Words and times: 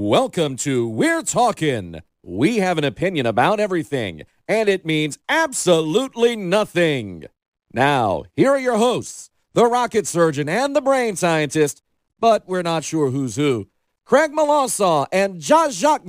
Welcome 0.00 0.54
to 0.58 0.88
We're 0.88 1.24
Talking. 1.24 2.02
We 2.22 2.58
have 2.58 2.78
an 2.78 2.84
opinion 2.84 3.26
about 3.26 3.58
everything, 3.58 4.22
and 4.46 4.68
it 4.68 4.86
means 4.86 5.18
absolutely 5.28 6.36
nothing. 6.36 7.24
Now, 7.72 8.22
here 8.36 8.50
are 8.50 8.60
your 8.60 8.76
hosts, 8.76 9.28
the 9.54 9.66
rocket 9.66 10.06
surgeon 10.06 10.48
and 10.48 10.76
the 10.76 10.80
brain 10.80 11.16
scientist, 11.16 11.82
but 12.20 12.46
we're 12.46 12.62
not 12.62 12.84
sure 12.84 13.10
who's 13.10 13.34
who. 13.34 13.70
Craig 14.04 14.30
Melanson 14.30 15.08
and 15.10 15.40
Josh 15.40 15.74
Jacques 15.74 16.06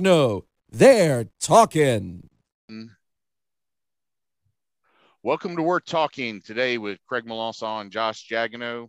They're 0.70 1.24
talking. 1.40 2.28
Welcome 5.24 5.56
to 5.56 5.62
We're 5.62 5.80
Talking 5.80 6.40
today 6.42 6.78
with 6.78 7.00
Craig 7.08 7.24
Melanson 7.26 7.80
and 7.80 7.90
Josh 7.90 8.28
Jagano. 8.28 8.88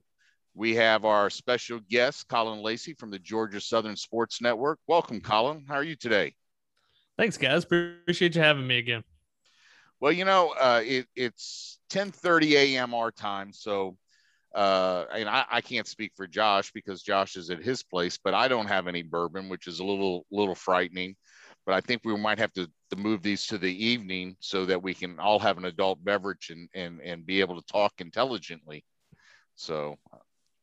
We 0.54 0.76
have 0.76 1.06
our 1.06 1.30
special 1.30 1.80
guest, 1.90 2.28
Colin 2.28 2.62
Lacey 2.62 2.94
from 2.94 3.10
the 3.10 3.20
Georgia 3.20 3.62
Southern 3.62 3.96
Sports 3.96 4.42
Network. 4.42 4.80
Welcome, 4.88 5.22
Colin. 5.22 5.66
How 5.68 5.76
are 5.76 5.84
you 5.84 5.96
today? 5.96 6.34
Thanks, 7.18 7.38
guys. 7.38 7.64
Appreciate 7.64 8.36
you 8.36 8.42
having 8.42 8.68
me 8.68 8.78
again. 8.78 9.04
Well, 10.00 10.12
you 10.12 10.26
know, 10.26 10.54
uh, 10.60 10.82
it, 10.84 11.08
it's 11.16 11.80
10:30 11.92 12.54
a.m. 12.54 12.94
our 12.94 13.12
time, 13.12 13.54
so 13.54 13.98
uh, 14.54 15.06
and 15.14 15.30
I, 15.30 15.46
I, 15.50 15.62
can't 15.62 15.88
speak 15.88 16.12
for 16.16 16.28
Josh 16.28 16.74
because 16.74 17.02
Josh 17.04 17.38
is 17.38 17.50
at 17.50 17.64
his 17.64 17.84
place, 17.84 18.18
but 18.22 18.34
I 18.34 18.50
don't 18.50 18.68
have 18.68 18.88
any 18.88 19.02
bourbon, 19.02 19.48
which 19.48 19.66
is 19.66 19.80
a 19.80 19.86
little 19.86 20.26
little 20.30 20.56
frightening. 20.56 21.16
But 21.66 21.76
I 21.76 21.82
think 21.82 22.02
we 22.04 22.18
might 22.18 22.40
have 22.40 22.52
to, 22.54 22.68
to 22.90 22.96
move 22.98 23.22
these 23.22 23.46
to 23.48 23.58
the 23.58 23.86
evening 23.86 24.36
so 24.40 24.66
that 24.66 24.82
we 24.82 24.94
can 24.94 25.20
all 25.20 25.40
have 25.40 25.58
an 25.58 25.66
adult 25.66 26.04
beverage 26.04 26.50
and 26.50 26.68
and 26.74 27.00
and 27.02 27.26
be 27.26 27.40
able 27.40 27.62
to 27.62 27.72
talk 27.72 27.94
intelligently. 28.00 28.84
So 29.56 29.98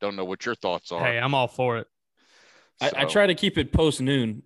don't 0.00 0.16
know 0.16 0.24
what 0.24 0.44
your 0.46 0.54
thoughts 0.54 0.92
are. 0.92 1.04
Hey, 1.04 1.18
I'm 1.18 1.34
all 1.34 1.48
for 1.48 1.78
it. 1.78 1.86
So. 2.80 2.90
I, 2.96 3.02
I, 3.02 3.04
try 3.06 3.26
to 3.26 3.34
keep 3.34 3.58
it 3.58 3.72
post 3.72 4.00
noon, 4.00 4.42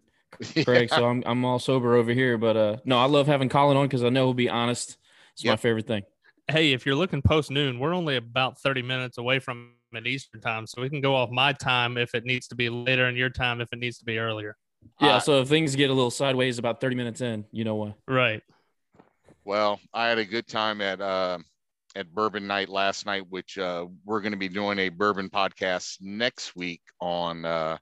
Craig. 0.65 0.89
yeah. 0.91 0.97
So 0.97 1.07
I'm 1.07 1.23
I'm 1.27 1.45
all 1.45 1.59
sober 1.59 1.95
over 1.95 2.13
here. 2.13 2.39
But 2.39 2.57
uh, 2.57 2.77
no, 2.85 2.99
I 2.99 3.05
love 3.05 3.27
having 3.27 3.49
Colin 3.49 3.77
on 3.77 3.87
because 3.87 4.05
I 4.05 4.09
know 4.09 4.27
he'll 4.27 4.35
be 4.35 4.49
honest. 4.49 4.97
It's 5.35 5.45
yep. 5.45 5.53
my 5.53 5.57
favorite 5.57 5.87
thing. 5.87 6.03
Hey, 6.49 6.73
if 6.73 6.87
you're 6.87 6.95
looking 6.95 7.23
post 7.23 7.51
noon, 7.51 7.79
we're 7.79 7.95
only 7.95 8.17
about 8.17 8.59
30 8.61 8.83
minutes 8.83 9.19
away 9.19 9.39
from 9.39 9.75
at 9.95 10.07
Eastern 10.07 10.41
time, 10.41 10.67
so 10.67 10.81
we 10.81 10.89
can 10.89 11.01
go 11.01 11.15
off 11.15 11.31
my 11.31 11.53
time 11.53 11.99
if 11.99 12.15
it 12.15 12.25
needs 12.25 12.49
to 12.49 12.55
be 12.55 12.71
later, 12.71 13.07
and 13.07 13.17
your 13.17 13.31
time 13.31 13.61
if 13.61 13.69
it 13.73 13.79
needs 13.79 13.99
to 13.99 14.05
be 14.05 14.19
earlier. 14.19 14.57
Yeah. 15.01 15.17
Uh, 15.17 15.21
so 15.21 15.41
if 15.41 15.49
things 15.49 15.77
get 15.77 15.91
a 15.91 15.93
little 15.93 16.11
sideways 16.11 16.59
about 16.59 16.81
30 16.81 16.97
minutes 16.97 17.21
in, 17.21 17.45
you 17.53 17.65
know 17.65 17.77
what? 17.77 17.95
Right. 18.09 18.43
Well, 19.45 19.81
I 19.93 20.09
had 20.09 20.19
a 20.19 20.25
good 20.25 20.47
time 20.47 20.81
at 20.81 21.01
uh, 21.01 21.39
at 21.97 22.13
Bourbon 22.13 22.47
Night 22.47 22.69
last 22.69 23.07
night, 23.07 23.25
which 23.29 23.59
uh, 23.59 23.87
we're 24.05 24.21
going 24.21 24.33
to 24.33 24.39
be 24.39 24.49
doing 24.49 24.79
a 24.79 24.89
bourbon 24.89 25.29
podcast 25.29 25.99
next 26.01 26.57
week 26.57 26.83
on 27.01 27.45
uh, 27.45 27.79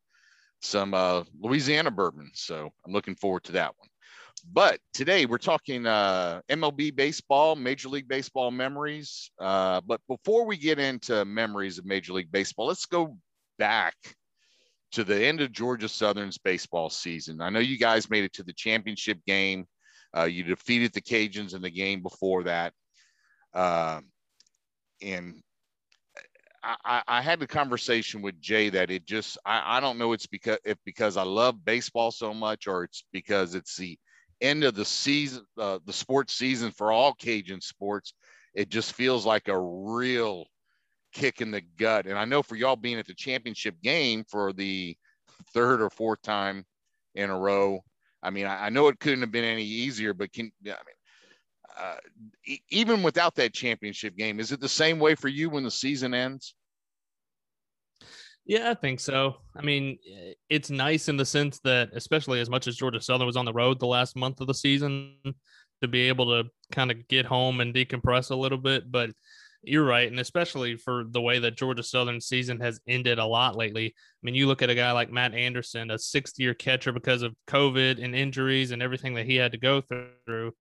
some 0.61 0.94
uh, 0.94 1.25
Louisiana 1.41 1.91
bourbon. 1.91 2.30
So 2.34 2.70
I'm 2.84 2.92
looking 2.92 3.14
forward 3.14 3.44
to 3.44 3.52
that 3.52 3.75
one. 3.78 3.89
But 4.52 4.80
today 4.94 5.27
we're 5.27 5.39
talking 5.39 5.86
uh, 5.86 6.41
MLB 6.48 6.97
baseball, 6.97 7.56
Major 7.56 7.89
League 7.89 8.08
Baseball 8.08 8.50
memories. 8.50 9.30
Uh, 9.39 9.80
but 9.86 10.00
before 10.08 10.47
we 10.47 10.56
get 10.56 10.78
into 10.78 11.24
memories 11.24 11.78
of 11.78 11.84
Major 11.84 12.14
League 12.14 12.33
Baseball, 12.33 12.67
let's 12.67 12.86
go 12.86 13.17
back 13.58 13.95
to 14.92 15.05
the 15.05 15.24
end 15.24 15.41
of 15.41 15.52
Georgia 15.52 15.89
Southern's 15.89 16.39
baseball 16.39 16.91
season. 16.91 17.41
I 17.41 17.50
know 17.50 17.61
you 17.61 17.78
guys 17.78 18.11
made 18.11 18.24
it 18.24 18.33
to 18.34 18.42
the 18.42 18.52
championship 18.52 19.19
game. 19.27 19.67
Uh, 20.17 20.24
you 20.24 20.42
defeated 20.42 20.92
the 20.92 21.00
Cajuns 21.00 21.55
in 21.55 21.62
the 21.62 21.70
game 21.70 22.02
before 22.02 22.45
that. 22.45 22.72
Um, 23.54 24.06
and 25.02 25.42
I, 26.62 27.02
I, 27.08 27.22
had 27.22 27.40
the 27.40 27.46
conversation 27.46 28.20
with 28.20 28.40
Jay 28.40 28.68
that 28.68 28.90
it 28.90 29.06
just 29.06 29.38
I, 29.46 29.78
I 29.78 29.80
don't 29.80 29.98
know 29.98 30.12
it's 30.12 30.26
because 30.26 30.58
if 30.64 30.76
because 30.84 31.16
I 31.16 31.22
love 31.22 31.64
baseball 31.64 32.10
so 32.10 32.34
much 32.34 32.66
or 32.66 32.84
it's 32.84 33.04
because 33.12 33.54
it's 33.54 33.76
the 33.76 33.98
end 34.40 34.64
of 34.64 34.74
the 34.74 34.84
season 34.84 35.44
uh, 35.58 35.78
the 35.86 35.92
sports 35.92 36.34
season 36.34 36.70
for 36.70 36.92
all 36.92 37.14
Cajun 37.14 37.60
sports 37.60 38.12
it 38.54 38.68
just 38.68 38.92
feels 38.92 39.24
like 39.24 39.48
a 39.48 39.58
real 39.58 40.44
kick 41.12 41.40
in 41.40 41.50
the 41.50 41.62
gut. 41.78 42.06
And 42.06 42.18
I 42.18 42.24
know 42.24 42.42
for 42.42 42.56
y'all 42.56 42.77
being 42.77 42.98
at 42.98 43.06
the 43.06 43.14
championship 43.14 43.80
game 43.83 44.24
for 44.28 44.52
the 44.52 44.96
third 45.55 45.80
or 45.80 45.89
fourth 45.89 46.20
time 46.22 46.64
in 47.14 47.30
a 47.30 47.39
row 47.39 47.80
I 48.22 48.30
mean 48.30 48.46
I, 48.46 48.66
I 48.66 48.68
know 48.68 48.89
it 48.89 49.00
couldn't 49.00 49.22
have 49.22 49.33
been 49.33 49.44
any 49.44 49.64
easier 49.64 50.12
but 50.12 50.33
can 50.33 50.52
I 50.64 50.68
mean 50.68 50.99
uh, 51.79 51.97
even 52.69 53.03
without 53.03 53.35
that 53.36 53.55
championship 53.55 54.17
game, 54.17 54.41
is 54.41 54.53
it 54.53 54.61
the 54.61 54.69
same 54.69 54.98
way 54.98 55.14
for 55.14 55.29
you 55.29 55.51
when 55.51 55.64
the 55.64 55.70
season 55.70 56.14
ends? 56.14 56.55
Yeah, 58.47 58.70
I 58.70 58.75
think 58.75 59.01
so. 59.01 59.36
I 59.55 59.63
mean, 59.63 59.98
it's 60.48 60.70
nice 60.70 61.08
in 61.08 61.17
the 61.17 61.25
sense 61.25 61.61
that, 61.61 61.91
especially 61.92 62.41
as 62.41 62.51
much 62.51 62.67
as 62.67 62.77
Georgia 62.77 63.01
Southern 63.01 63.27
was 63.27 63.36
on 63.36 63.45
the 63.45 63.53
road 63.53 63.79
the 63.79 63.86
last 63.86 64.17
month 64.17 64.41
of 64.41 64.47
the 64.47 64.55
season, 64.55 65.14
to 65.83 65.89
be 65.89 66.08
able 66.08 66.27
to 66.27 66.48
kind 66.73 66.91
of 66.91 67.07
get 67.08 67.27
home 67.27 67.61
and 67.61 67.75
decompress 67.75 68.31
a 68.31 68.35
little 68.35 68.58
bit. 68.58 68.91
But 68.91 69.11
you're 69.63 69.85
right. 69.85 70.11
And 70.11 70.20
especially 70.20 70.77
for 70.77 71.05
the 71.11 71.20
way 71.20 71.39
that 71.39 71.57
Georgia 71.57 71.83
Southern 71.83 72.20
season 72.20 72.61
has 72.61 72.81
ended 72.89 73.19
a 73.19 73.25
lot 73.25 73.57
lately. 73.57 73.87
I 73.87 74.20
mean, 74.23 74.35
you 74.35 74.47
look 74.47 74.63
at 74.63 74.70
a 74.70 74.75
guy 74.75 74.92
like 74.92 75.13
Matt 75.13 75.35
Anderson, 75.35 75.91
a 75.91 75.98
sixth 75.98 76.39
year 76.39 76.55
catcher 76.55 76.92
because 76.92 77.23
of 77.23 77.35
COVID 77.47 78.02
and 78.02 78.14
injuries 78.14 78.70
and 78.70 78.83
everything 78.83 79.14
that 79.14 79.27
he 79.27 79.37
had 79.37 79.52
to 79.52 79.58
go 79.58 79.83
through 79.83 80.52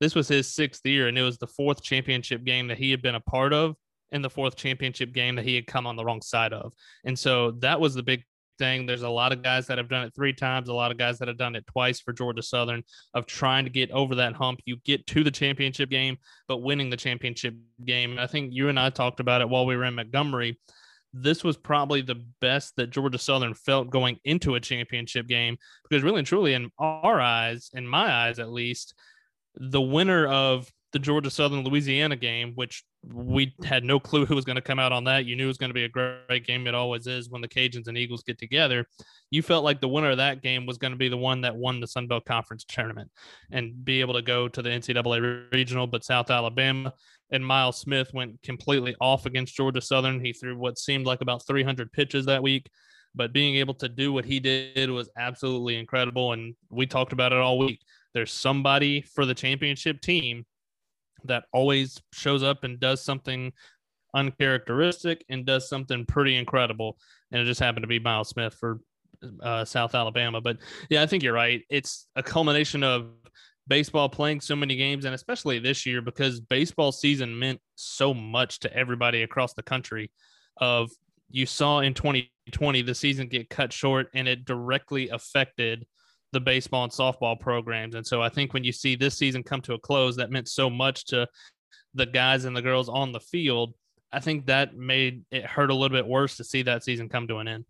this 0.00 0.14
was 0.14 0.28
his 0.28 0.52
sixth 0.52 0.84
year, 0.86 1.08
and 1.08 1.18
it 1.18 1.22
was 1.22 1.38
the 1.38 1.46
fourth 1.46 1.82
championship 1.82 2.44
game 2.44 2.68
that 2.68 2.78
he 2.78 2.90
had 2.90 3.02
been 3.02 3.14
a 3.14 3.20
part 3.20 3.52
of, 3.52 3.76
and 4.12 4.24
the 4.24 4.30
fourth 4.30 4.56
championship 4.56 5.12
game 5.12 5.36
that 5.36 5.44
he 5.44 5.54
had 5.54 5.66
come 5.66 5.86
on 5.86 5.96
the 5.96 6.04
wrong 6.04 6.22
side 6.22 6.52
of. 6.52 6.72
And 7.04 7.18
so 7.18 7.52
that 7.60 7.80
was 7.80 7.94
the 7.94 8.02
big 8.02 8.22
thing. 8.58 8.86
There's 8.86 9.02
a 9.02 9.08
lot 9.08 9.32
of 9.32 9.42
guys 9.42 9.66
that 9.68 9.78
have 9.78 9.88
done 9.88 10.04
it 10.04 10.14
three 10.14 10.32
times, 10.32 10.68
a 10.68 10.74
lot 10.74 10.90
of 10.90 10.98
guys 10.98 11.18
that 11.18 11.28
have 11.28 11.38
done 11.38 11.56
it 11.56 11.66
twice 11.66 12.00
for 12.00 12.12
Georgia 12.12 12.42
Southern 12.42 12.82
of 13.14 13.26
trying 13.26 13.64
to 13.64 13.70
get 13.70 13.90
over 13.90 14.16
that 14.16 14.34
hump. 14.34 14.60
You 14.66 14.76
get 14.84 15.06
to 15.08 15.24
the 15.24 15.30
championship 15.30 15.90
game, 15.90 16.18
but 16.48 16.58
winning 16.58 16.90
the 16.90 16.96
championship 16.96 17.54
game. 17.84 18.18
I 18.18 18.26
think 18.26 18.52
you 18.52 18.68
and 18.68 18.78
I 18.78 18.90
talked 18.90 19.20
about 19.20 19.40
it 19.40 19.48
while 19.48 19.66
we 19.66 19.76
were 19.76 19.84
in 19.84 19.94
Montgomery. 19.94 20.58
This 21.14 21.42
was 21.42 21.56
probably 21.56 22.02
the 22.02 22.22
best 22.40 22.76
that 22.76 22.90
Georgia 22.90 23.18
Southern 23.18 23.54
felt 23.54 23.90
going 23.90 24.18
into 24.24 24.56
a 24.56 24.60
championship 24.60 25.26
game 25.26 25.56
because, 25.88 26.02
really 26.02 26.18
and 26.18 26.26
truly, 26.26 26.52
in 26.52 26.70
our 26.78 27.20
eyes, 27.20 27.70
in 27.72 27.86
my 27.86 28.12
eyes 28.12 28.38
at 28.38 28.52
least, 28.52 28.94
the 29.58 29.80
winner 29.80 30.26
of 30.26 30.70
the 30.92 30.98
Georgia 30.98 31.30
Southern 31.30 31.64
Louisiana 31.64 32.16
game, 32.16 32.52
which 32.54 32.82
we 33.04 33.54
had 33.64 33.84
no 33.84 34.00
clue 34.00 34.24
who 34.24 34.34
was 34.34 34.44
going 34.44 34.56
to 34.56 34.62
come 34.62 34.78
out 34.78 34.92
on 34.92 35.04
that. 35.04 35.26
You 35.26 35.36
knew 35.36 35.44
it 35.44 35.48
was 35.48 35.58
going 35.58 35.70
to 35.70 35.74
be 35.74 35.84
a 35.84 35.88
great 35.88 36.46
game. 36.46 36.66
It 36.66 36.74
always 36.74 37.06
is 37.06 37.28
when 37.28 37.42
the 37.42 37.48
Cajuns 37.48 37.88
and 37.88 37.98
Eagles 37.98 38.22
get 38.22 38.38
together. 38.38 38.86
You 39.30 39.42
felt 39.42 39.64
like 39.64 39.80
the 39.80 39.88
winner 39.88 40.10
of 40.10 40.16
that 40.16 40.42
game 40.42 40.64
was 40.64 40.78
going 40.78 40.92
to 40.92 40.96
be 40.96 41.08
the 41.08 41.16
one 41.16 41.42
that 41.42 41.54
won 41.54 41.80
the 41.80 41.86
Sun 41.86 42.06
Belt 42.06 42.24
Conference 42.24 42.64
tournament 42.66 43.10
and 43.52 43.84
be 43.84 44.00
able 44.00 44.14
to 44.14 44.22
go 44.22 44.48
to 44.48 44.62
the 44.62 44.70
NCAA 44.70 45.52
regional. 45.52 45.86
But 45.86 46.04
South 46.04 46.30
Alabama 46.30 46.94
and 47.30 47.44
Miles 47.44 47.78
Smith 47.78 48.10
went 48.14 48.40
completely 48.42 48.96
off 49.00 49.26
against 49.26 49.54
Georgia 49.54 49.82
Southern. 49.82 50.24
He 50.24 50.32
threw 50.32 50.56
what 50.56 50.78
seemed 50.78 51.06
like 51.06 51.20
about 51.20 51.46
300 51.46 51.92
pitches 51.92 52.24
that 52.26 52.42
week. 52.42 52.66
But 53.14 53.32
being 53.32 53.56
able 53.56 53.74
to 53.74 53.88
do 53.88 54.12
what 54.12 54.24
he 54.24 54.40
did 54.40 54.90
was 54.90 55.10
absolutely 55.18 55.76
incredible. 55.76 56.32
And 56.32 56.54
we 56.70 56.86
talked 56.86 57.12
about 57.12 57.32
it 57.32 57.38
all 57.38 57.58
week 57.58 57.80
there's 58.14 58.32
somebody 58.32 59.02
for 59.02 59.26
the 59.26 59.34
championship 59.34 60.00
team 60.00 60.44
that 61.24 61.44
always 61.52 62.00
shows 62.12 62.42
up 62.42 62.64
and 62.64 62.80
does 62.80 63.04
something 63.04 63.52
uncharacteristic 64.14 65.24
and 65.28 65.44
does 65.44 65.68
something 65.68 66.06
pretty 66.06 66.36
incredible. 66.36 66.98
And 67.30 67.42
it 67.42 67.44
just 67.44 67.60
happened 67.60 67.82
to 67.82 67.88
be 67.88 67.98
Miles 67.98 68.30
Smith 68.30 68.54
for 68.54 68.80
uh, 69.42 69.64
South 69.64 69.94
Alabama. 69.94 70.40
But 70.40 70.58
yeah, 70.88 71.02
I 71.02 71.06
think 71.06 71.22
you're 71.22 71.32
right. 71.32 71.62
It's 71.68 72.06
a 72.16 72.22
culmination 72.22 72.82
of 72.82 73.10
baseball 73.66 74.08
playing 74.08 74.40
so 74.40 74.56
many 74.56 74.76
games, 74.76 75.04
and 75.04 75.14
especially 75.14 75.58
this 75.58 75.84
year 75.84 76.00
because 76.00 76.40
baseball 76.40 76.92
season 76.92 77.38
meant 77.38 77.60
so 77.74 78.14
much 78.14 78.60
to 78.60 78.74
everybody 78.74 79.22
across 79.22 79.54
the 79.54 79.62
country. 79.62 80.10
Of 80.60 80.90
you 81.30 81.46
saw 81.46 81.80
in 81.80 81.94
2020 81.94 82.82
the 82.82 82.94
season 82.94 83.28
get 83.28 83.50
cut 83.50 83.72
short, 83.72 84.08
and 84.14 84.26
it 84.26 84.44
directly 84.44 85.10
affected 85.10 85.86
the 86.32 86.40
baseball 86.40 86.84
and 86.84 86.92
softball 86.92 87.38
programs. 87.38 87.94
And 87.94 88.06
so 88.06 88.22
I 88.22 88.28
think 88.28 88.52
when 88.52 88.64
you 88.64 88.72
see 88.72 88.96
this 88.96 89.16
season 89.16 89.42
come 89.42 89.60
to 89.62 89.74
a 89.74 89.78
close, 89.78 90.16
that 90.16 90.30
meant 90.30 90.48
so 90.48 90.68
much 90.68 91.06
to 91.06 91.26
the 91.94 92.06
guys 92.06 92.44
and 92.44 92.56
the 92.56 92.62
girls 92.62 92.88
on 92.88 93.12
the 93.12 93.20
field. 93.20 93.74
I 94.12 94.20
think 94.20 94.46
that 94.46 94.76
made 94.76 95.24
it 95.30 95.44
hurt 95.44 95.70
a 95.70 95.74
little 95.74 95.96
bit 95.96 96.06
worse 96.06 96.36
to 96.36 96.44
see 96.44 96.62
that 96.62 96.84
season 96.84 97.08
come 97.08 97.28
to 97.28 97.38
an 97.38 97.48
end. 97.48 97.64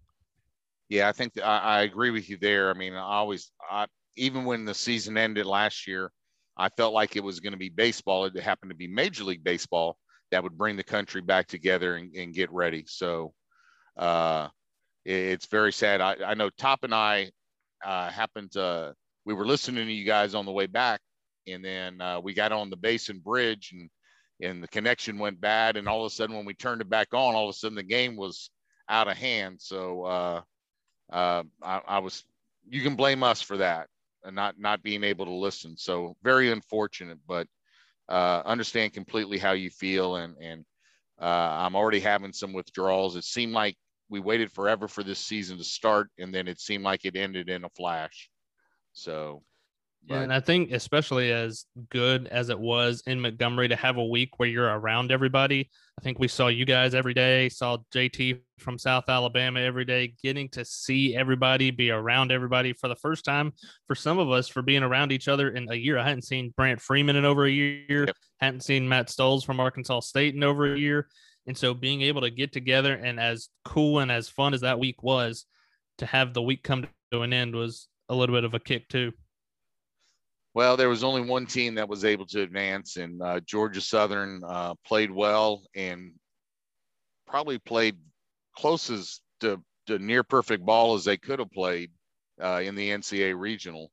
Yeah, 0.88 1.08
I 1.08 1.12
think 1.12 1.32
I, 1.42 1.58
I, 1.58 1.80
agree 1.82 2.10
with 2.10 2.30
you 2.30 2.38
there. 2.38 2.70
I 2.70 2.74
mean, 2.74 2.94
I 2.94 3.00
always, 3.00 3.50
I, 3.70 3.86
even 4.16 4.44
when 4.44 4.64
the 4.64 4.74
season 4.74 5.18
ended 5.18 5.44
last 5.44 5.86
year, 5.86 6.10
I 6.56 6.68
felt 6.70 6.94
like 6.94 7.14
it 7.14 7.22
was 7.22 7.40
going 7.40 7.52
to 7.52 7.58
be 7.58 7.68
baseball. 7.68 8.24
It 8.24 8.38
happened 8.38 8.70
to 8.70 8.76
be 8.76 8.88
Major 8.88 9.24
League 9.24 9.44
Baseball 9.44 9.98
that 10.30 10.42
would 10.42 10.56
bring 10.56 10.76
the 10.76 10.84
country 10.84 11.20
back 11.20 11.46
together 11.46 11.96
and, 11.96 12.14
and 12.14 12.34
get 12.34 12.50
ready. 12.50 12.84
So 12.86 13.32
uh, 13.96 14.48
it, 15.04 15.12
it's 15.12 15.46
very 15.46 15.72
sad. 15.72 16.00
I, 16.00 16.16
I 16.26 16.34
know 16.34 16.50
Top 16.50 16.84
and 16.84 16.94
I 16.94 17.30
uh, 17.84 18.10
happened 18.10 18.52
to 18.52 18.94
we 19.24 19.34
were 19.34 19.46
listening 19.46 19.86
to 19.86 19.92
you 19.92 20.04
guys 20.04 20.34
on 20.34 20.46
the 20.46 20.52
way 20.52 20.66
back, 20.66 21.00
and 21.46 21.64
then 21.64 22.00
uh, 22.00 22.20
we 22.20 22.34
got 22.34 22.52
on 22.52 22.70
the 22.70 22.76
Basin 22.76 23.18
Bridge, 23.18 23.72
and 23.72 23.90
and 24.40 24.62
the 24.62 24.68
connection 24.68 25.18
went 25.18 25.40
bad, 25.40 25.76
and 25.76 25.88
all 25.88 26.04
of 26.04 26.10
a 26.10 26.14
sudden 26.14 26.36
when 26.36 26.46
we 26.46 26.54
turned 26.54 26.80
it 26.80 26.88
back 26.88 27.12
on, 27.12 27.34
all 27.34 27.48
of 27.48 27.54
a 27.54 27.58
sudden 27.58 27.76
the 27.76 27.82
game 27.82 28.16
was 28.16 28.50
out 28.88 29.08
of 29.08 29.16
hand. 29.16 29.60
So 29.60 30.04
uh, 30.04 30.40
uh, 31.12 31.42
I, 31.62 31.80
I 31.86 31.98
was 31.98 32.24
you 32.68 32.82
can 32.82 32.96
blame 32.96 33.22
us 33.22 33.42
for 33.42 33.58
that 33.58 33.88
and 34.24 34.34
not 34.34 34.58
not 34.58 34.82
being 34.82 35.04
able 35.04 35.26
to 35.26 35.32
listen. 35.32 35.76
So 35.76 36.16
very 36.22 36.50
unfortunate, 36.50 37.18
but 37.26 37.46
uh, 38.08 38.42
understand 38.44 38.92
completely 38.92 39.38
how 39.38 39.52
you 39.52 39.70
feel. 39.70 40.16
And 40.16 40.36
and 40.40 40.64
uh, 41.20 41.24
I'm 41.24 41.76
already 41.76 42.00
having 42.00 42.32
some 42.32 42.52
withdrawals. 42.52 43.16
It 43.16 43.24
seemed 43.24 43.52
like 43.52 43.76
we 44.08 44.20
waited 44.20 44.50
forever 44.52 44.88
for 44.88 45.02
this 45.02 45.18
season 45.18 45.58
to 45.58 45.64
start, 45.64 46.08
and 46.18 46.34
then 46.34 46.48
it 46.48 46.60
seemed 46.60 46.84
like 46.84 47.04
it 47.04 47.16
ended 47.16 47.48
in 47.48 47.64
a 47.64 47.70
flash. 47.70 48.30
So 48.92 49.42
yeah, 50.06 50.20
and 50.20 50.32
I 50.32 50.40
think 50.40 50.70
especially 50.72 51.32
as 51.32 51.66
good 51.90 52.28
as 52.28 52.48
it 52.48 52.58
was 52.58 53.02
in 53.06 53.20
Montgomery 53.20 53.68
to 53.68 53.76
have 53.76 53.98
a 53.98 54.04
week 54.04 54.38
where 54.38 54.48
you're 54.48 54.68
around 54.68 55.12
everybody. 55.12 55.68
I 55.98 56.00
think 56.00 56.18
we 56.18 56.28
saw 56.28 56.46
you 56.46 56.64
guys 56.64 56.94
every 56.94 57.12
day, 57.12 57.48
saw 57.48 57.78
JT 57.92 58.40
from 58.58 58.78
South 58.78 59.08
Alabama 59.08 59.60
every 59.60 59.84
day, 59.84 60.14
getting 60.22 60.48
to 60.50 60.64
see 60.64 61.14
everybody, 61.14 61.70
be 61.70 61.90
around 61.90 62.32
everybody 62.32 62.72
for 62.72 62.88
the 62.88 62.96
first 62.96 63.24
time 63.24 63.52
for 63.86 63.94
some 63.94 64.18
of 64.18 64.30
us 64.30 64.48
for 64.48 64.62
being 64.62 64.82
around 64.82 65.12
each 65.12 65.28
other 65.28 65.50
in 65.50 65.70
a 65.70 65.74
year. 65.74 65.98
I 65.98 66.04
hadn't 66.04 66.22
seen 66.22 66.54
Brant 66.56 66.80
Freeman 66.80 67.16
in 67.16 67.24
over 67.24 67.44
a 67.44 67.50
year, 67.50 68.06
yep. 68.06 68.16
hadn't 68.40 68.62
seen 68.62 68.88
Matt 68.88 69.10
Stoles 69.10 69.44
from 69.44 69.60
Arkansas 69.60 70.00
State 70.00 70.34
in 70.34 70.42
over 70.42 70.72
a 70.72 70.78
year. 70.78 71.08
And 71.48 71.56
so 71.56 71.72
being 71.72 72.02
able 72.02 72.20
to 72.20 72.30
get 72.30 72.52
together 72.52 72.94
and 72.94 73.18
as 73.18 73.48
cool 73.64 74.00
and 74.00 74.12
as 74.12 74.28
fun 74.28 74.52
as 74.52 74.60
that 74.60 74.78
week 74.78 75.02
was, 75.02 75.46
to 75.96 76.04
have 76.04 76.34
the 76.34 76.42
week 76.42 76.62
come 76.62 76.86
to 77.10 77.22
an 77.22 77.32
end 77.32 77.54
was 77.56 77.88
a 78.10 78.14
little 78.14 78.36
bit 78.36 78.44
of 78.44 78.52
a 78.52 78.60
kick 78.60 78.86
too. 78.88 79.12
Well, 80.52 80.76
there 80.76 80.90
was 80.90 81.02
only 81.02 81.22
one 81.22 81.46
team 81.46 81.74
that 81.76 81.88
was 81.88 82.04
able 82.04 82.26
to 82.26 82.42
advance, 82.42 82.96
and 82.98 83.22
uh, 83.22 83.40
Georgia 83.40 83.80
Southern 83.80 84.42
uh, 84.44 84.74
played 84.86 85.10
well 85.10 85.62
and 85.74 86.12
probably 87.26 87.58
played 87.58 87.96
closest 88.54 89.22
to, 89.40 89.62
to 89.86 89.98
near 89.98 90.22
perfect 90.22 90.66
ball 90.66 90.94
as 90.94 91.04
they 91.04 91.16
could 91.16 91.38
have 91.38 91.50
played 91.50 91.90
uh, 92.42 92.60
in 92.62 92.74
the 92.74 92.90
NCAA 92.90 93.38
regional, 93.38 93.90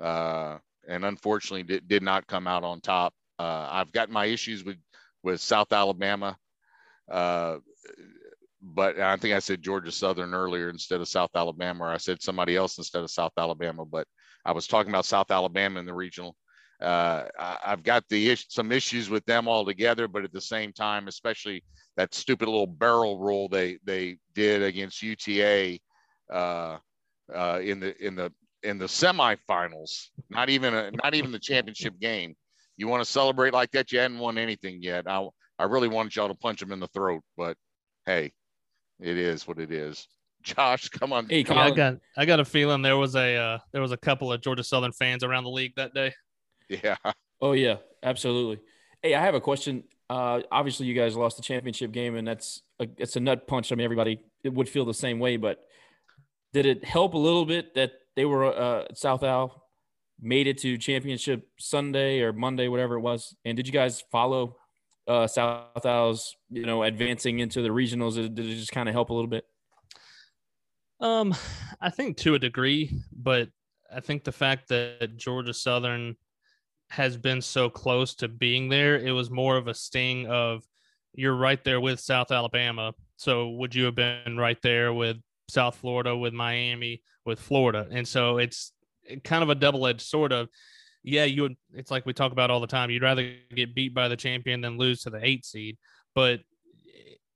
uh, 0.00 0.56
and 0.88 1.04
unfortunately 1.04 1.62
did, 1.62 1.88
did 1.88 2.02
not 2.02 2.26
come 2.26 2.46
out 2.46 2.64
on 2.64 2.80
top. 2.80 3.12
Uh, 3.38 3.68
I've 3.70 3.92
got 3.92 4.08
my 4.08 4.24
issues 4.24 4.64
with 4.64 4.78
with 5.22 5.40
South 5.40 5.72
Alabama, 5.72 6.38
uh, 7.10 7.58
but 8.62 8.98
I 8.98 9.16
think 9.16 9.34
I 9.34 9.38
said 9.38 9.62
Georgia 9.62 9.92
Southern 9.92 10.34
earlier 10.34 10.70
instead 10.70 11.00
of 11.00 11.08
South 11.08 11.30
Alabama, 11.34 11.84
or 11.84 11.88
I 11.88 11.98
said 11.98 12.22
somebody 12.22 12.56
else 12.56 12.78
instead 12.78 13.02
of 13.02 13.10
South 13.10 13.32
Alabama, 13.36 13.84
but 13.84 14.06
I 14.44 14.52
was 14.52 14.66
talking 14.66 14.90
about 14.90 15.06
South 15.06 15.30
Alabama 15.30 15.78
in 15.80 15.86
the 15.86 15.94
regional. 15.94 16.36
Uh, 16.80 17.24
I, 17.38 17.58
have 17.62 17.82
got 17.82 18.04
the 18.08 18.30
ish, 18.30 18.46
some 18.48 18.70
issues 18.70 19.08
with 19.08 19.24
them 19.24 19.48
altogether, 19.48 20.08
but 20.08 20.24
at 20.24 20.32
the 20.32 20.40
same 20.40 20.72
time, 20.72 21.08
especially 21.08 21.64
that 21.96 22.12
stupid 22.12 22.46
little 22.46 22.66
barrel 22.66 23.18
roll 23.18 23.48
they 23.48 23.78
they 23.84 24.18
did 24.34 24.62
against 24.62 25.02
UTA 25.02 25.78
uh, 26.30 26.76
uh, 27.34 27.60
in 27.62 27.80
the 27.80 27.96
in 28.04 28.14
the 28.14 28.30
in 28.62 28.76
the 28.78 28.84
semifinals. 28.84 30.08
Not 30.28 30.50
even 30.50 30.74
a, 30.74 30.90
not 31.02 31.14
even 31.14 31.32
the 31.32 31.38
championship 31.38 31.98
game. 31.98 32.34
You 32.76 32.88
want 32.88 33.02
to 33.02 33.10
celebrate 33.10 33.54
like 33.54 33.70
that? 33.70 33.90
You 33.90 34.00
hadn't 34.00 34.18
won 34.18 34.36
anything 34.36 34.82
yet. 34.82 35.08
I 35.08 35.26
I 35.58 35.64
really 35.64 35.88
wanted 35.88 36.14
y'all 36.14 36.28
to 36.28 36.34
punch 36.34 36.62
him 36.62 36.72
in 36.72 36.80
the 36.80 36.88
throat, 36.88 37.22
but 37.36 37.56
hey, 38.04 38.32
it 39.00 39.16
is 39.16 39.46
what 39.46 39.58
it 39.58 39.70
is. 39.70 40.06
Josh, 40.42 40.88
come 40.90 41.12
on. 41.12 41.28
Hey, 41.28 41.42
come 41.42 41.58
on. 41.58 41.66
I 41.66 41.70
got 41.74 41.94
I 42.16 42.24
got 42.24 42.40
a 42.40 42.44
feeling 42.44 42.82
there 42.82 42.96
was 42.96 43.16
a 43.16 43.36
uh, 43.36 43.58
there 43.72 43.82
was 43.82 43.92
a 43.92 43.96
couple 43.96 44.32
of 44.32 44.40
Georgia 44.40 44.62
Southern 44.62 44.92
fans 44.92 45.24
around 45.24 45.44
the 45.44 45.50
league 45.50 45.74
that 45.76 45.94
day. 45.94 46.12
Yeah. 46.68 46.96
Oh 47.40 47.52
yeah, 47.52 47.76
absolutely. 48.02 48.60
Hey, 49.02 49.14
I 49.14 49.22
have 49.22 49.34
a 49.34 49.40
question. 49.40 49.84
Uh, 50.08 50.40
obviously, 50.50 50.86
you 50.86 50.94
guys 50.94 51.16
lost 51.16 51.36
the 51.36 51.42
championship 51.42 51.92
game, 51.92 52.16
and 52.16 52.26
that's 52.26 52.62
a, 52.80 52.86
it's 52.96 53.16
a 53.16 53.20
nut 53.20 53.46
punch. 53.46 53.72
I 53.72 53.74
mean, 53.74 53.84
everybody 53.84 54.20
it 54.42 54.54
would 54.54 54.68
feel 54.68 54.84
the 54.84 54.94
same 54.94 55.18
way. 55.18 55.36
But 55.36 55.60
did 56.52 56.66
it 56.66 56.84
help 56.84 57.14
a 57.14 57.18
little 57.18 57.44
bit 57.44 57.74
that 57.74 57.92
they 58.14 58.24
were 58.24 58.44
uh, 58.46 58.84
South 58.94 59.22
Al 59.22 59.64
made 60.20 60.46
it 60.46 60.58
to 60.58 60.78
championship 60.78 61.48
Sunday 61.58 62.20
or 62.20 62.32
Monday, 62.32 62.68
whatever 62.68 62.94
it 62.94 63.00
was? 63.00 63.34
And 63.44 63.56
did 63.56 63.66
you 63.66 63.72
guys 63.72 64.02
follow 64.10 64.56
uh, 65.06 65.26
South 65.26 65.84
Al's 65.84 66.36
you 66.50 66.66
know 66.66 66.82
advancing 66.82 67.38
into 67.38 67.62
the 67.62 67.68
regionals? 67.68 68.14
Did 68.14 68.38
it 68.38 68.56
just 68.56 68.72
kind 68.72 68.88
of 68.88 68.94
help 68.94 69.10
a 69.10 69.14
little 69.14 69.30
bit? 69.30 69.44
Um, 71.00 71.34
I 71.80 71.90
think 71.90 72.16
to 72.18 72.34
a 72.34 72.38
degree, 72.38 72.90
but 73.12 73.48
I 73.94 74.00
think 74.00 74.24
the 74.24 74.32
fact 74.32 74.68
that 74.68 75.16
Georgia 75.16 75.54
Southern 75.54 76.16
has 76.88 77.16
been 77.16 77.42
so 77.42 77.68
close 77.68 78.14
to 78.16 78.28
being 78.28 78.68
there, 78.68 78.98
it 78.98 79.12
was 79.12 79.30
more 79.30 79.56
of 79.56 79.68
a 79.68 79.74
sting 79.74 80.26
of 80.26 80.64
you're 81.14 81.34
right 81.34 81.62
there 81.64 81.80
with 81.80 82.00
South 82.00 82.30
Alabama. 82.30 82.92
So 83.16 83.50
would 83.50 83.74
you 83.74 83.84
have 83.84 83.94
been 83.94 84.36
right 84.36 84.60
there 84.62 84.92
with 84.92 85.16
South 85.48 85.76
Florida, 85.76 86.16
with 86.16 86.34
Miami, 86.34 87.02
with 87.24 87.40
Florida? 87.40 87.86
And 87.90 88.06
so 88.06 88.38
it's 88.38 88.72
kind 89.24 89.42
of 89.42 89.50
a 89.50 89.54
double 89.54 89.86
edged 89.86 90.02
sort 90.02 90.32
of, 90.32 90.48
yeah, 91.06 91.24
you 91.24 91.42
would, 91.42 91.56
it's 91.72 91.92
like 91.92 92.04
we 92.04 92.12
talk 92.12 92.32
about 92.32 92.50
all 92.50 92.58
the 92.58 92.66
time. 92.66 92.90
You'd 92.90 93.02
rather 93.02 93.32
get 93.54 93.76
beat 93.76 93.94
by 93.94 94.08
the 94.08 94.16
champion 94.16 94.60
than 94.60 94.76
lose 94.76 95.02
to 95.02 95.10
the 95.10 95.24
eight 95.24 95.46
seed. 95.46 95.78
But 96.16 96.40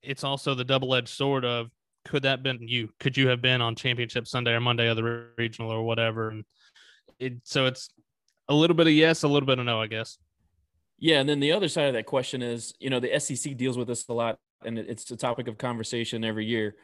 it's 0.03 0.25
also 0.25 0.55
the 0.55 0.65
double 0.65 0.93
edged 0.95 1.09
sword 1.09 1.45
of 1.45 1.69
could 2.05 2.25
that 2.25 2.43
been 2.43 2.59
you? 2.67 2.89
Could 2.99 3.17
you 3.17 3.29
have 3.29 3.41
been 3.41 3.61
on 3.63 3.77
championship 3.77 4.27
Sunday 4.27 4.53
or 4.53 4.61
Monday 4.61 4.89
of 4.89 4.97
the 4.97 5.29
regional 5.39 5.71
or 5.71 5.85
whatever? 5.85 6.31
And 6.31 6.45
it, 7.21 7.35
so 7.45 7.67
it's 7.67 7.91
a 8.49 8.55
little 8.55 8.75
bit 8.75 8.89
of 8.89 8.93
yes, 8.93 9.23
a 9.23 9.29
little 9.29 9.47
bit 9.47 9.61
of 9.61 9.67
no, 9.67 9.81
I 9.81 9.87
guess. 9.87 10.19
Yeah, 10.99 11.21
and 11.21 11.29
then 11.29 11.39
the 11.39 11.53
other 11.53 11.69
side 11.69 11.87
of 11.87 11.95
that 11.95 12.07
question 12.07 12.43
is, 12.43 12.75
you 12.81 12.91
know, 12.91 12.99
the 12.99 13.21
SEC 13.21 13.57
deals 13.57 13.79
with 13.79 13.87
this 13.87 14.07
a 14.09 14.13
lot, 14.13 14.39
and 14.65 14.79
it's 14.79 15.11
a 15.11 15.17
topic 15.17 15.47
of 15.47 15.59
conversation 15.59 16.25
every 16.25 16.45
year. 16.45 16.75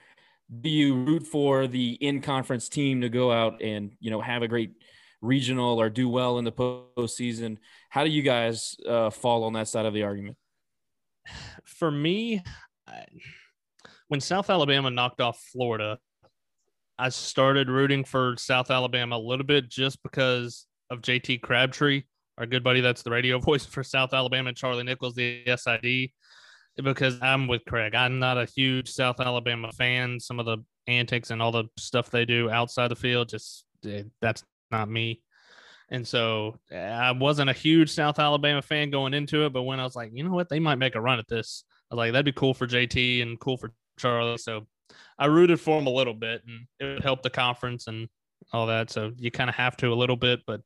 Do 0.60 0.70
you 0.70 0.94
root 0.94 1.26
for 1.26 1.66
the 1.66 1.94
in-conference 1.94 2.68
team 2.68 3.00
to 3.00 3.08
go 3.08 3.32
out 3.32 3.60
and 3.60 3.92
you 3.98 4.10
know 4.10 4.20
have 4.20 4.42
a 4.42 4.48
great 4.48 4.70
regional 5.20 5.80
or 5.80 5.90
do 5.90 6.08
well 6.08 6.38
in 6.38 6.44
the 6.44 6.52
postseason? 6.52 7.58
How 7.90 8.04
do 8.04 8.10
you 8.10 8.22
guys 8.22 8.76
uh, 8.86 9.10
fall 9.10 9.44
on 9.44 9.54
that 9.54 9.68
side 9.68 9.86
of 9.86 9.94
the 9.94 10.02
argument? 10.02 10.36
For 11.64 11.90
me, 11.90 12.42
I, 12.86 13.04
when 14.08 14.20
South 14.20 14.50
Alabama 14.50 14.90
knocked 14.90 15.20
off 15.20 15.40
Florida, 15.52 15.98
I 16.98 17.10
started 17.10 17.68
rooting 17.68 18.04
for 18.04 18.36
South 18.38 18.70
Alabama 18.70 19.16
a 19.16 19.18
little 19.18 19.44
bit 19.44 19.68
just 19.68 20.02
because 20.02 20.66
of 20.90 21.02
JT 21.02 21.42
Crabtree, 21.42 22.04
our 22.38 22.46
good 22.46 22.64
buddy 22.64 22.80
that's 22.80 23.02
the 23.02 23.10
radio 23.10 23.38
voice 23.40 23.66
for 23.66 23.82
South 23.82 24.14
Alabama, 24.14 24.48
and 24.48 24.56
Charlie 24.56 24.84
Nichols, 24.84 25.14
the 25.14 25.42
SID. 25.56 26.10
Because 26.82 27.19
I'm 27.22 27.48
with 27.48 27.64
Craig. 27.66 27.94
I'm 27.94 28.19
not 28.19 28.36
a 28.36 28.44
huge 28.44 28.90
South 28.90 29.19
Alabama 29.19 29.72
fan. 29.72 30.20
Some 30.20 30.38
of 30.38 30.44
the 30.44 30.58
antics 30.86 31.30
and 31.30 31.40
all 31.40 31.50
the 31.50 31.64
stuff 31.78 32.10
they 32.10 32.26
do 32.26 32.50
outside 32.50 32.88
the 32.88 32.96
field, 32.96 33.30
just 33.30 33.64
eh, 33.86 34.02
that's 34.20 34.44
not 34.70 34.88
me. 34.90 35.22
And 35.88 36.06
so 36.06 36.58
I 36.72 37.12
wasn't 37.12 37.50
a 37.50 37.55
huge 37.55 37.91
South 37.91 38.19
Alabama 38.19 38.60
fan 38.60 38.91
going 38.91 39.14
into 39.14 39.46
it. 39.46 39.52
But 39.52 39.62
when 39.62 39.79
I 39.79 39.84
was 39.84 39.94
like, 39.94 40.10
you 40.12 40.24
know 40.24 40.32
what, 40.32 40.48
they 40.48 40.58
might 40.58 40.76
make 40.76 40.96
a 40.96 41.00
run 41.00 41.19
at 41.19 41.29
this, 41.29 41.64
I 41.91 41.94
was 41.94 41.98
like, 41.98 42.12
that'd 42.12 42.24
be 42.24 42.32
cool 42.32 42.55
for 42.55 42.67
JT 42.67 43.22
and 43.22 43.38
cool 43.38 43.56
for 43.56 43.72
Charlie. 43.98 44.38
So 44.38 44.67
I 45.19 45.26
rooted 45.26 45.60
for 45.60 45.79
him 45.79 45.86
a 45.86 45.91
little 45.91 46.14
bit 46.14 46.43
and 46.46 46.67
it 46.81 46.94
would 46.94 47.05
help 47.05 47.22
the 47.22 47.31
conference 47.31 47.86
and 47.86 48.08
all 48.52 48.67
that. 48.67 48.91
So 48.91 49.12
you 49.17 49.31
kind 49.31 49.48
of 49.48 49.56
have 49.56 49.76
to 49.79 49.93
a 49.93 49.94
little 49.94 50.17
bit. 50.17 50.41
But 50.46 50.60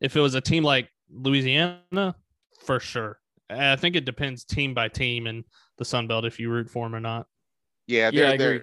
if 0.00 0.16
it 0.16 0.20
was 0.20 0.34
a 0.34 0.40
team 0.40 0.64
like 0.64 0.88
Louisiana, 1.10 2.16
for 2.64 2.80
sure. 2.80 3.18
I 3.50 3.76
think 3.76 3.96
it 3.96 4.04
depends 4.04 4.44
team 4.44 4.74
by 4.74 4.88
team 4.88 5.26
in 5.26 5.44
the 5.78 5.84
Sun 5.84 6.06
Belt 6.06 6.24
if 6.24 6.38
you 6.38 6.50
root 6.50 6.68
for 6.68 6.84
them 6.84 6.94
or 6.94 7.00
not. 7.00 7.26
Yeah, 7.86 8.10
yeah, 8.12 8.30
I 8.30 8.32
agree. 8.32 8.60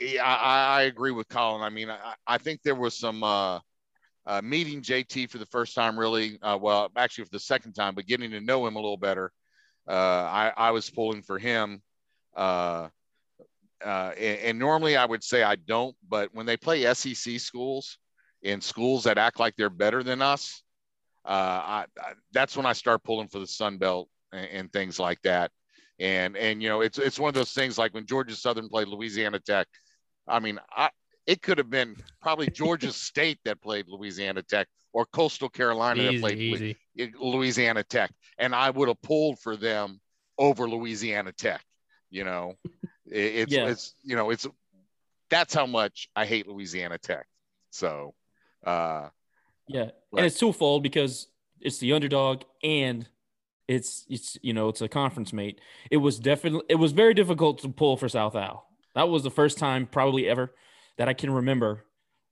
Yeah, 0.00 0.24
I, 0.24 0.78
I, 0.78 0.82
agree 0.82 1.12
with 1.12 1.28
Colin. 1.28 1.62
I 1.62 1.70
mean, 1.70 1.88
I, 1.88 2.14
I 2.26 2.38
think 2.38 2.62
there 2.62 2.74
was 2.74 2.98
some 2.98 3.22
uh, 3.22 3.60
uh, 4.26 4.40
meeting 4.42 4.82
JT 4.82 5.30
for 5.30 5.38
the 5.38 5.46
first 5.46 5.74
time, 5.74 5.98
really. 5.98 6.38
Uh, 6.40 6.58
well, 6.60 6.90
actually, 6.96 7.24
for 7.24 7.30
the 7.30 7.40
second 7.40 7.74
time, 7.74 7.94
but 7.94 8.06
getting 8.06 8.30
to 8.30 8.40
know 8.40 8.66
him 8.66 8.76
a 8.76 8.80
little 8.80 8.96
better. 8.96 9.32
Uh, 9.88 9.92
I, 9.92 10.52
I 10.56 10.70
was 10.70 10.88
pulling 10.88 11.22
for 11.22 11.38
him. 11.38 11.82
Uh, 12.34 12.88
uh, 13.84 14.12
and, 14.16 14.38
and, 14.40 14.58
normally 14.58 14.96
I 14.96 15.04
would 15.04 15.22
say 15.22 15.42
I 15.42 15.56
don't, 15.56 15.94
but 16.08 16.30
when 16.32 16.46
they 16.46 16.56
play 16.56 16.92
SEC 16.94 17.38
schools 17.38 17.98
and 18.42 18.62
schools 18.62 19.04
that 19.04 19.18
act 19.18 19.38
like 19.38 19.54
they're 19.56 19.68
better 19.68 20.02
than 20.02 20.22
us, 20.22 20.62
uh, 21.26 21.28
I, 21.28 21.86
I, 22.00 22.12
that's 22.32 22.56
when 22.56 22.66
I 22.66 22.72
start 22.72 23.04
pulling 23.04 23.28
for 23.28 23.40
the 23.40 23.46
Sun 23.46 23.76
Belt 23.76 24.08
and, 24.32 24.48
and, 24.50 24.72
things 24.72 24.98
like 24.98 25.20
that. 25.22 25.50
And 25.98 26.36
and 26.36 26.62
you 26.62 26.68
know 26.68 26.80
it's 26.80 26.98
it's 26.98 27.20
one 27.20 27.28
of 27.28 27.34
those 27.34 27.52
things 27.52 27.78
like 27.78 27.94
when 27.94 28.06
Georgia 28.06 28.34
Southern 28.34 28.68
played 28.68 28.88
Louisiana 28.88 29.38
Tech. 29.38 29.68
I 30.26 30.40
mean, 30.40 30.58
I, 30.70 30.90
it 31.26 31.42
could 31.42 31.58
have 31.58 31.70
been 31.70 31.96
probably 32.20 32.48
Georgia 32.48 32.92
State 32.92 33.38
that 33.44 33.60
played 33.60 33.88
Louisiana 33.88 34.42
Tech 34.42 34.68
or 34.92 35.06
Coastal 35.06 35.48
Carolina 35.48 36.02
easy, 36.02 36.16
that 36.16 36.20
played 36.20 36.38
easy. 36.38 36.76
Louisiana 37.18 37.82
Tech, 37.82 38.12
and 38.38 38.54
I 38.54 38.70
would 38.70 38.88
have 38.88 39.00
pulled 39.02 39.38
for 39.38 39.56
them 39.56 40.00
over 40.38 40.68
Louisiana 40.68 41.32
Tech. 41.32 41.64
You 42.10 42.24
know, 42.24 42.54
it's 43.06 43.52
yeah. 43.52 43.66
it's 43.66 43.94
you 44.02 44.16
know 44.16 44.30
it's 44.30 44.46
that's 45.30 45.54
how 45.54 45.66
much 45.66 46.08
I 46.14 46.26
hate 46.26 46.46
Louisiana 46.46 46.98
Tech. 46.98 47.26
So, 47.70 48.14
uh, 48.64 49.08
yeah, 49.66 49.90
but, 50.12 50.18
and 50.18 50.26
it's 50.26 50.38
twofold 50.38 50.82
because 50.82 51.26
it's 51.60 51.78
the 51.78 51.92
underdog 51.92 52.42
and 52.62 53.08
it's 53.66 54.04
it's 54.08 54.36
you 54.42 54.52
know 54.52 54.68
it's 54.68 54.82
a 54.82 54.88
conference 54.88 55.32
mate. 55.32 55.60
It 55.90 55.96
was 55.96 56.18
definitely 56.18 56.62
it 56.68 56.76
was 56.76 56.92
very 56.92 57.14
difficult 57.14 57.60
to 57.62 57.68
pull 57.68 57.96
for 57.96 58.08
South 58.08 58.36
Al. 58.36 58.68
That 58.94 59.08
was 59.08 59.22
the 59.22 59.30
first 59.30 59.58
time 59.58 59.86
probably 59.86 60.28
ever 60.28 60.54
that 60.98 61.08
I 61.08 61.14
can 61.14 61.30
remember 61.30 61.84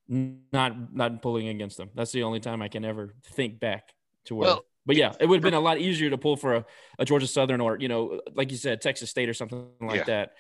not 0.09 0.95
not 0.95 1.23
pulling 1.23 1.49
against 1.49 1.77
them. 1.77 1.91
That's 1.95 2.13
the 2.13 2.23
only 2.23 2.41
time 2.41 2.63
I 2.63 2.69
can 2.69 2.85
ever 2.85 3.15
think 3.25 3.61
back 3.61 3.95
to 4.27 4.35
where. 4.35 4.49
Well, 4.49 4.65
but 4.85 4.97
yeah, 4.97 5.13
it 5.21 5.27
would 5.27 5.37
have 5.37 5.43
been 5.43 5.55
a 5.55 5.61
lot 5.61 5.79
easier 5.79 6.11
to 6.11 6.19
pull 6.19 6.37
for 6.37 6.57
a, 6.57 6.65
a 6.99 7.05
Georgia 7.05 7.27
Southern 7.27 7.61
or 7.61 7.79
you 7.79 7.89
know, 7.89 8.21
like 8.35 8.51
you 8.51 8.57
said, 8.57 8.81
Texas 8.81 9.11
State 9.11 9.29
or 9.29 9.35
something 9.35 9.67
like 9.81 10.07
that. 10.07 10.33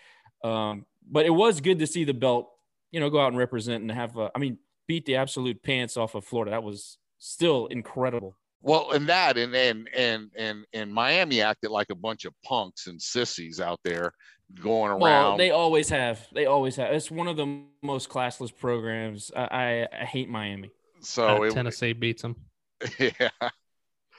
Um, 0.44 0.86
but 1.08 1.26
it 1.26 1.30
was 1.30 1.60
good 1.60 1.78
to 1.78 1.86
see 1.86 2.04
the 2.04 2.14
belt, 2.14 2.50
you 2.90 3.00
know, 3.00 3.10
go 3.10 3.20
out 3.20 3.28
and 3.28 3.38
represent 3.38 3.82
and 3.82 3.90
have. 3.92 4.16
A, 4.16 4.30
I 4.34 4.38
mean, 4.38 4.58
beat 4.86 5.06
the 5.06 5.16
absolute 5.16 5.62
pants 5.62 5.96
off 5.96 6.14
of 6.14 6.24
Florida. 6.24 6.50
That 6.50 6.62
was 6.62 6.98
still 7.18 7.66
incredible. 7.66 8.36
Well, 8.62 8.92
and 8.92 9.08
that 9.08 9.36
and 9.36 9.54
and 9.54 9.88
and 9.94 10.30
and 10.36 10.64
and 10.72 10.92
Miami 10.92 11.42
acted 11.42 11.70
like 11.70 11.90
a 11.90 11.94
bunch 11.94 12.24
of 12.24 12.32
punks 12.44 12.86
and 12.86 13.00
sissies 13.00 13.60
out 13.60 13.80
there 13.84 14.12
going 14.60 14.90
around. 14.90 15.00
Well, 15.00 15.36
they 15.36 15.50
always 15.50 15.88
have. 15.88 16.26
They 16.32 16.46
always 16.46 16.76
have. 16.76 16.92
It's 16.92 17.10
one 17.10 17.26
of 17.26 17.36
the 17.36 17.62
most 17.82 18.08
classless 18.08 18.56
programs. 18.56 19.32
I 19.34 19.42
I, 19.42 19.88
I 20.02 20.04
hate 20.04 20.28
Miami. 20.28 20.70
So 21.00 21.42
uh, 21.42 21.42
it, 21.42 21.54
Tennessee 21.54 21.92
beats 21.92 22.22
them. 22.22 22.36
Yeah. 22.98 23.30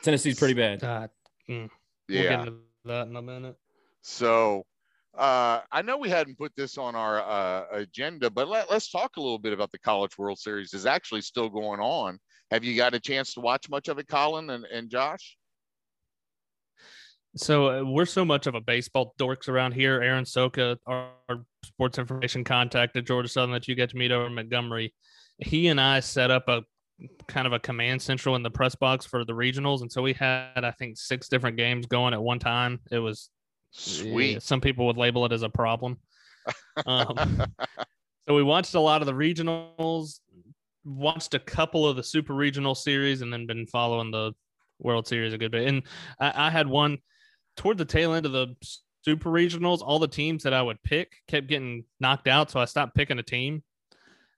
Tennessee's 0.02 0.38
pretty 0.38 0.54
bad. 0.54 0.84
Uh, 0.84 1.08
mm, 1.50 1.70
yeah. 2.10 2.22
We'll 2.22 2.30
get 2.30 2.40
into 2.40 2.54
that 2.86 3.08
in 3.08 3.16
a 3.16 3.22
minute. 3.22 3.56
So 4.02 4.66
uh, 5.18 5.62
I 5.72 5.82
know 5.82 5.98
we 5.98 6.10
hadn't 6.10 6.38
put 6.38 6.52
this 6.56 6.78
on 6.78 6.96
our 6.96 7.22
uh, 7.22 7.66
agenda, 7.72 8.30
but 8.30 8.48
let, 8.48 8.70
us 8.70 8.90
talk 8.90 9.18
a 9.18 9.22
little 9.22 9.40
bit 9.40 9.54
about 9.54 9.72
the 9.72 9.80
College 9.80 10.18
World 10.18 10.40
Series. 10.40 10.74
is 10.74 10.86
actually 10.86 11.22
still 11.22 11.50
going 11.50 11.80
on. 11.80 12.20
Have 12.54 12.64
you 12.64 12.78
got 12.78 12.94
a 12.94 13.00
chance 13.00 13.34
to 13.34 13.40
watch 13.40 13.68
much 13.68 13.88
of 13.88 13.98
it, 13.98 14.08
Colin 14.08 14.52
and, 14.52 14.64
and 14.66 14.88
Josh? 14.88 15.38
So 17.36 17.68
uh, 17.68 17.84
we're 17.84 18.06
so 18.06 18.24
much 18.24 18.46
of 18.46 18.54
a 18.54 18.62
baseball 18.62 19.16
dorks 19.20 19.50
around 19.50 19.72
here. 19.72 20.00
Aaron 20.04 20.24
Soka, 20.24 20.78
our, 20.86 21.10
our 21.30 21.44
sports 21.66 21.98
information 21.98 22.44
contact 22.44 22.96
at 22.96 23.08
Georgia 23.08 23.28
Southern 23.28 23.54
that 23.54 23.68
you 23.68 23.74
get 23.74 23.90
to 23.90 23.98
meet 23.98 24.12
over 24.12 24.30
Montgomery, 24.30 24.94
he 25.40 25.70
and 25.70 25.82
I 25.82 26.00
set 26.00 26.30
up 26.30 26.48
a 26.48 26.62
kind 27.28 27.48
of 27.48 27.54
a 27.54 27.60
command 27.60 28.04
central 28.04 28.36
in 28.36 28.44
the 28.44 28.52
press 28.52 28.76
box 28.76 29.04
for 29.04 29.26
the 29.26 29.34
regionals, 29.34 29.82
and 29.82 29.92
so 29.92 30.04
we 30.04 30.14
had 30.14 30.64
I 30.64 30.70
think 30.70 31.00
six 31.00 31.28
different 31.28 31.58
games 31.58 31.88
going 31.88 32.14
at 32.14 32.22
one 32.22 32.38
time. 32.38 32.82
It 32.92 33.00
was 33.00 33.32
sweet. 33.72 34.44
Some 34.44 34.62
people 34.62 34.86
would 34.86 34.98
label 34.98 35.26
it 35.26 35.32
as 35.32 35.42
a 35.42 35.50
problem. 35.50 35.98
Um, 36.86 37.46
so 38.28 38.36
we 38.36 38.44
watched 38.44 38.74
a 38.74 38.80
lot 38.80 39.02
of 39.02 39.06
the 39.06 39.14
regionals, 39.14 40.20
watched 40.86 41.34
a 41.34 41.40
couple 41.40 41.88
of 41.88 41.96
the 41.96 42.04
super 42.04 42.34
regional 42.34 42.76
series, 42.76 43.22
and 43.22 43.32
then 43.32 43.48
been 43.48 43.68
following 43.68 44.12
the 44.12 44.34
World 44.80 45.08
Series 45.08 45.34
a 45.34 45.38
good 45.38 45.52
bit. 45.52 45.68
And 45.68 45.84
I, 46.20 46.48
I 46.48 46.50
had 46.50 46.68
one 46.68 46.98
toward 47.56 47.78
the 47.78 47.86
tail 47.86 48.14
end 48.14 48.26
of 48.26 48.32
the 48.32 48.56
super 49.04 49.30
regionals. 49.30 49.82
All 49.82 50.00
the 50.00 50.08
teams 50.08 50.44
that 50.44 50.54
I 50.54 50.62
would 50.62 50.82
pick 50.84 51.14
kept 51.28 51.48
getting 51.48 51.86
knocked 52.00 52.28
out, 52.28 52.52
so 52.52 52.60
I 52.60 52.66
stopped 52.66 52.96
picking 52.96 53.20
a 53.20 53.24
team. 53.24 53.64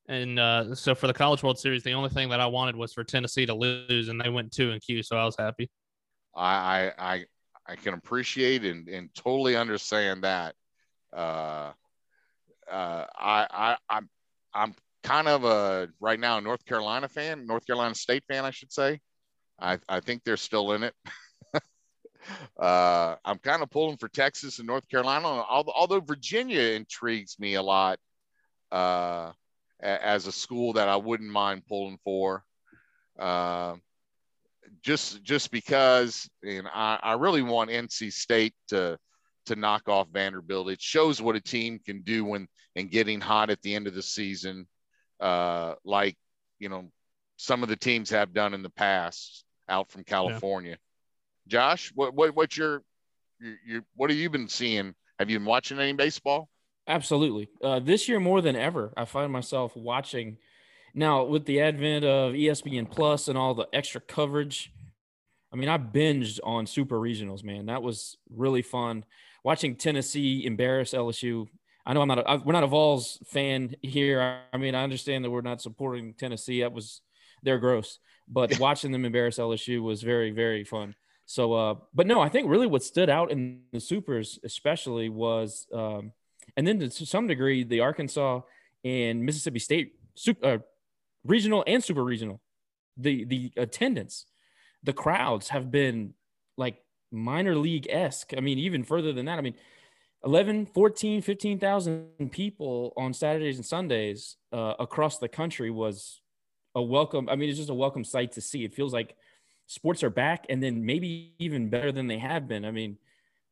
And 0.08 0.40
uh, 0.40 0.76
so 0.76 0.94
for 0.94 1.08
the 1.08 1.14
College 1.14 1.42
World 1.42 1.58
Series, 1.58 1.84
the 1.84 1.94
only 1.94 2.10
thing 2.10 2.30
that 2.30 2.40
I 2.40 2.46
wanted 2.46 2.76
was 2.76 2.94
for 2.94 3.04
Tennessee 3.04 3.48
to 3.48 3.56
lose, 3.56 4.10
and 4.10 4.22
they 4.22 4.30
went 4.30 4.52
two 4.52 4.72
and 4.72 4.82
Q, 4.82 5.02
so 5.02 5.18
I 5.18 5.26
was 5.26 5.36
happy. 5.38 5.70
I 6.36 6.92
I 6.98 7.26
I 7.68 7.76
can 7.76 7.96
appreciate 7.96 8.66
and, 8.66 8.88
and 8.88 9.10
totally 9.16 9.56
understand 9.56 10.24
that. 10.24 10.54
Uh, 11.12 11.72
uh, 12.72 13.06
I 13.18 13.48
I 13.50 13.78
I'm 13.90 14.10
I'm 14.54 14.76
kind 15.02 15.28
of 15.28 15.44
a 15.44 15.75
right 16.06 16.20
now 16.20 16.40
North 16.40 16.64
Carolina 16.66 17.10
fan, 17.10 17.46
North 17.46 17.66
Carolina 17.66 17.96
State 17.96 18.24
fan, 18.28 18.46
I 18.46 18.52
should 18.52 18.72
say. 18.72 19.02
I 19.60 19.80
I 19.90 20.00
think 20.00 20.24
they're 20.24 20.38
still 20.38 20.72
in 20.74 20.84
it. 20.84 20.94
uh, 22.60 23.16
I'm 23.26 23.40
kind 23.40 23.62
of 23.64 23.70
pulling 23.70 23.98
for 23.98 24.08
Texas 24.08 24.60
and 24.60 24.68
North 24.68 24.88
Carolina, 24.88 25.28
although 25.28 26.00
Virginia 26.00 26.62
intrigues 26.62 27.38
me 27.40 27.56
a 27.56 27.62
lot. 27.62 28.00
Uh, 28.72 29.32
as 29.82 30.28
a 30.28 30.32
school 30.32 30.74
that 30.74 30.90
I 30.90 30.96
wouldn't 30.96 31.30
mind 31.30 31.66
pulling 31.68 32.00
for. 32.04 32.44
Uh, 33.18 33.76
just 34.82 35.24
just 35.24 35.52
because, 35.52 36.30
and 36.44 36.68
I, 36.74 37.00
I 37.02 37.14
really 37.14 37.42
want 37.42 37.70
NC 37.70 38.12
State 38.12 38.54
to 38.70 38.98
to 39.46 39.56
knock 39.56 39.88
off 39.88 40.08
Vanderbilt. 40.12 40.70
It 40.70 40.82
shows 40.82 41.22
what 41.22 41.36
a 41.36 41.42
team 41.42 41.80
can 41.80 42.02
do 42.02 42.26
when 42.26 42.48
and 42.76 42.92
getting 42.92 43.22
hot 43.22 43.50
at 43.50 43.62
the 43.62 43.76
end 43.76 43.88
of 43.88 43.94
the 43.94 44.02
season, 44.02 44.68
uh, 45.20 45.76
like 45.84 46.18
you 46.60 46.70
know 46.70 46.92
some 47.38 47.64
of 47.64 47.70
the 47.70 47.76
teams 47.76 48.10
have 48.10 48.34
done 48.34 48.54
in 48.54 48.64
the 48.64 48.70
past 48.70 49.44
out 49.68 49.90
from 49.92 50.04
California. 50.04 50.72
Yeah. 50.72 50.78
Josh, 51.48 51.92
what 51.96 52.14
what 52.14 52.36
what's 52.36 52.58
your, 52.58 52.84
your 53.40 53.56
your 53.66 53.82
what 53.96 54.10
have 54.10 54.20
you 54.20 54.30
been 54.30 54.48
seeing? 54.48 54.96
Have 55.20 55.30
you 55.30 55.40
been 55.40 55.46
watching 55.46 55.80
any 55.80 55.94
baseball? 55.94 56.50
Absolutely. 56.88 57.50
Uh, 57.64 57.80
this 57.80 58.08
year 58.08 58.20
more 58.20 58.42
than 58.42 58.56
ever, 58.56 58.94
I 58.96 59.06
find 59.06 59.32
myself 59.32 59.76
watching. 59.76 60.38
Now, 60.94 61.24
with 61.24 61.46
the 61.46 61.62
advent 61.62 62.06
of 62.06 62.34
ESPN 62.34 62.90
Plus 62.90 63.28
and 63.28 63.38
all 63.38 63.54
the 63.54 63.68
extra 63.74 64.00
coverage, 64.00 64.72
I 65.52 65.58
mean, 65.58 65.68
I 65.68 65.78
binged 65.78 66.40
on 66.44 66.68
super 66.68 67.00
regionals, 67.00 67.44
man. 67.44 67.66
That 67.66 67.82
was 67.82 68.18
really 68.30 68.62
fun. 68.62 69.04
Watching 69.44 69.76
Tennessee 69.76 70.46
embarrass 70.46 70.92
LSU. 70.94 71.48
I 71.86 71.94
know 71.94 72.02
I'm 72.02 72.08
not. 72.08 72.20
A, 72.20 72.42
we're 72.44 72.54
not 72.54 72.64
a 72.64 72.68
Vols 72.68 73.20
fan 73.28 73.76
here. 73.82 74.42
I 74.52 74.58
mean, 74.58 74.76
I 74.76 74.84
understand 74.84 75.24
that 75.24 75.30
we're 75.30 75.42
not 75.42 75.62
supporting 75.62 76.14
Tennessee. 76.14 76.62
That 76.62 76.74
was 76.74 77.02
they're 77.44 77.60
gross. 77.60 78.00
But 78.28 78.60
watching 78.60 78.92
them 78.92 79.06
embarrass 79.06 79.38
LSU 79.38 79.84
was 79.84 80.02
very, 80.02 80.32
very 80.32 80.64
fun. 80.64 80.96
So, 81.28 81.54
uh, 81.54 81.76
but 81.94 82.08
no, 82.08 82.22
I 82.22 82.30
think 82.30 82.50
really 82.50 82.68
what 82.68 82.84
stood 82.84 83.10
out 83.10 83.32
in 83.32 83.62
the 83.72 83.80
supers, 83.80 84.40
especially, 84.44 85.10
was 85.10 85.68
um, 85.74 86.12
and 86.58 86.68
then 86.68 86.80
to 86.80 87.06
some 87.06 87.28
degree 87.28 87.64
the 87.64 87.82
Arkansas 87.82 88.42
and 88.84 89.24
Mississippi 89.24 89.60
State 89.60 89.94
super, 90.16 90.46
uh, 90.46 90.58
regional 91.24 91.64
and 91.66 91.84
super 91.84 92.04
regional, 92.04 92.42
the 92.98 93.26
the 93.26 93.52
attendance, 93.58 94.26
the 94.84 94.94
crowds 94.94 95.50
have 95.50 95.72
been 95.72 96.14
like 96.58 96.78
minor 97.12 97.56
league 97.56 97.88
esque. 97.90 98.34
I 98.38 98.42
mean, 98.42 98.60
even 98.60 98.84
further 98.84 99.14
than 99.14 99.26
that. 99.26 99.38
I 99.38 99.42
mean, 99.42 99.56
11, 100.26 100.68
14, 100.74 101.22
15,000 101.22 102.32
people 102.32 102.94
on 102.98 103.14
Saturdays 103.14 103.58
and 103.58 103.66
Sundays 103.66 104.38
uh, 104.52 104.74
across 104.80 105.20
the 105.20 105.28
country 105.28 105.70
was 105.70 106.20
a 106.74 106.82
welcome. 106.82 107.30
I 107.30 107.36
mean, 107.36 107.50
it's 107.50 107.60
just 107.60 107.70
a 107.70 107.76
welcome 107.76 108.04
sight 108.04 108.32
to 108.34 108.42
see. 108.42 108.64
It 108.64 108.74
feels 108.74 108.92
like 108.92 109.16
sports 109.68 110.04
are 110.04 110.10
back 110.10 110.46
and 110.50 110.64
then 110.64 110.84
maybe 110.84 111.36
even 111.38 111.70
better 111.70 111.92
than 111.92 112.08
they 112.08 112.18
have 112.18 112.48
been. 112.48 112.66
I 112.66 112.72
mean, 112.72 112.98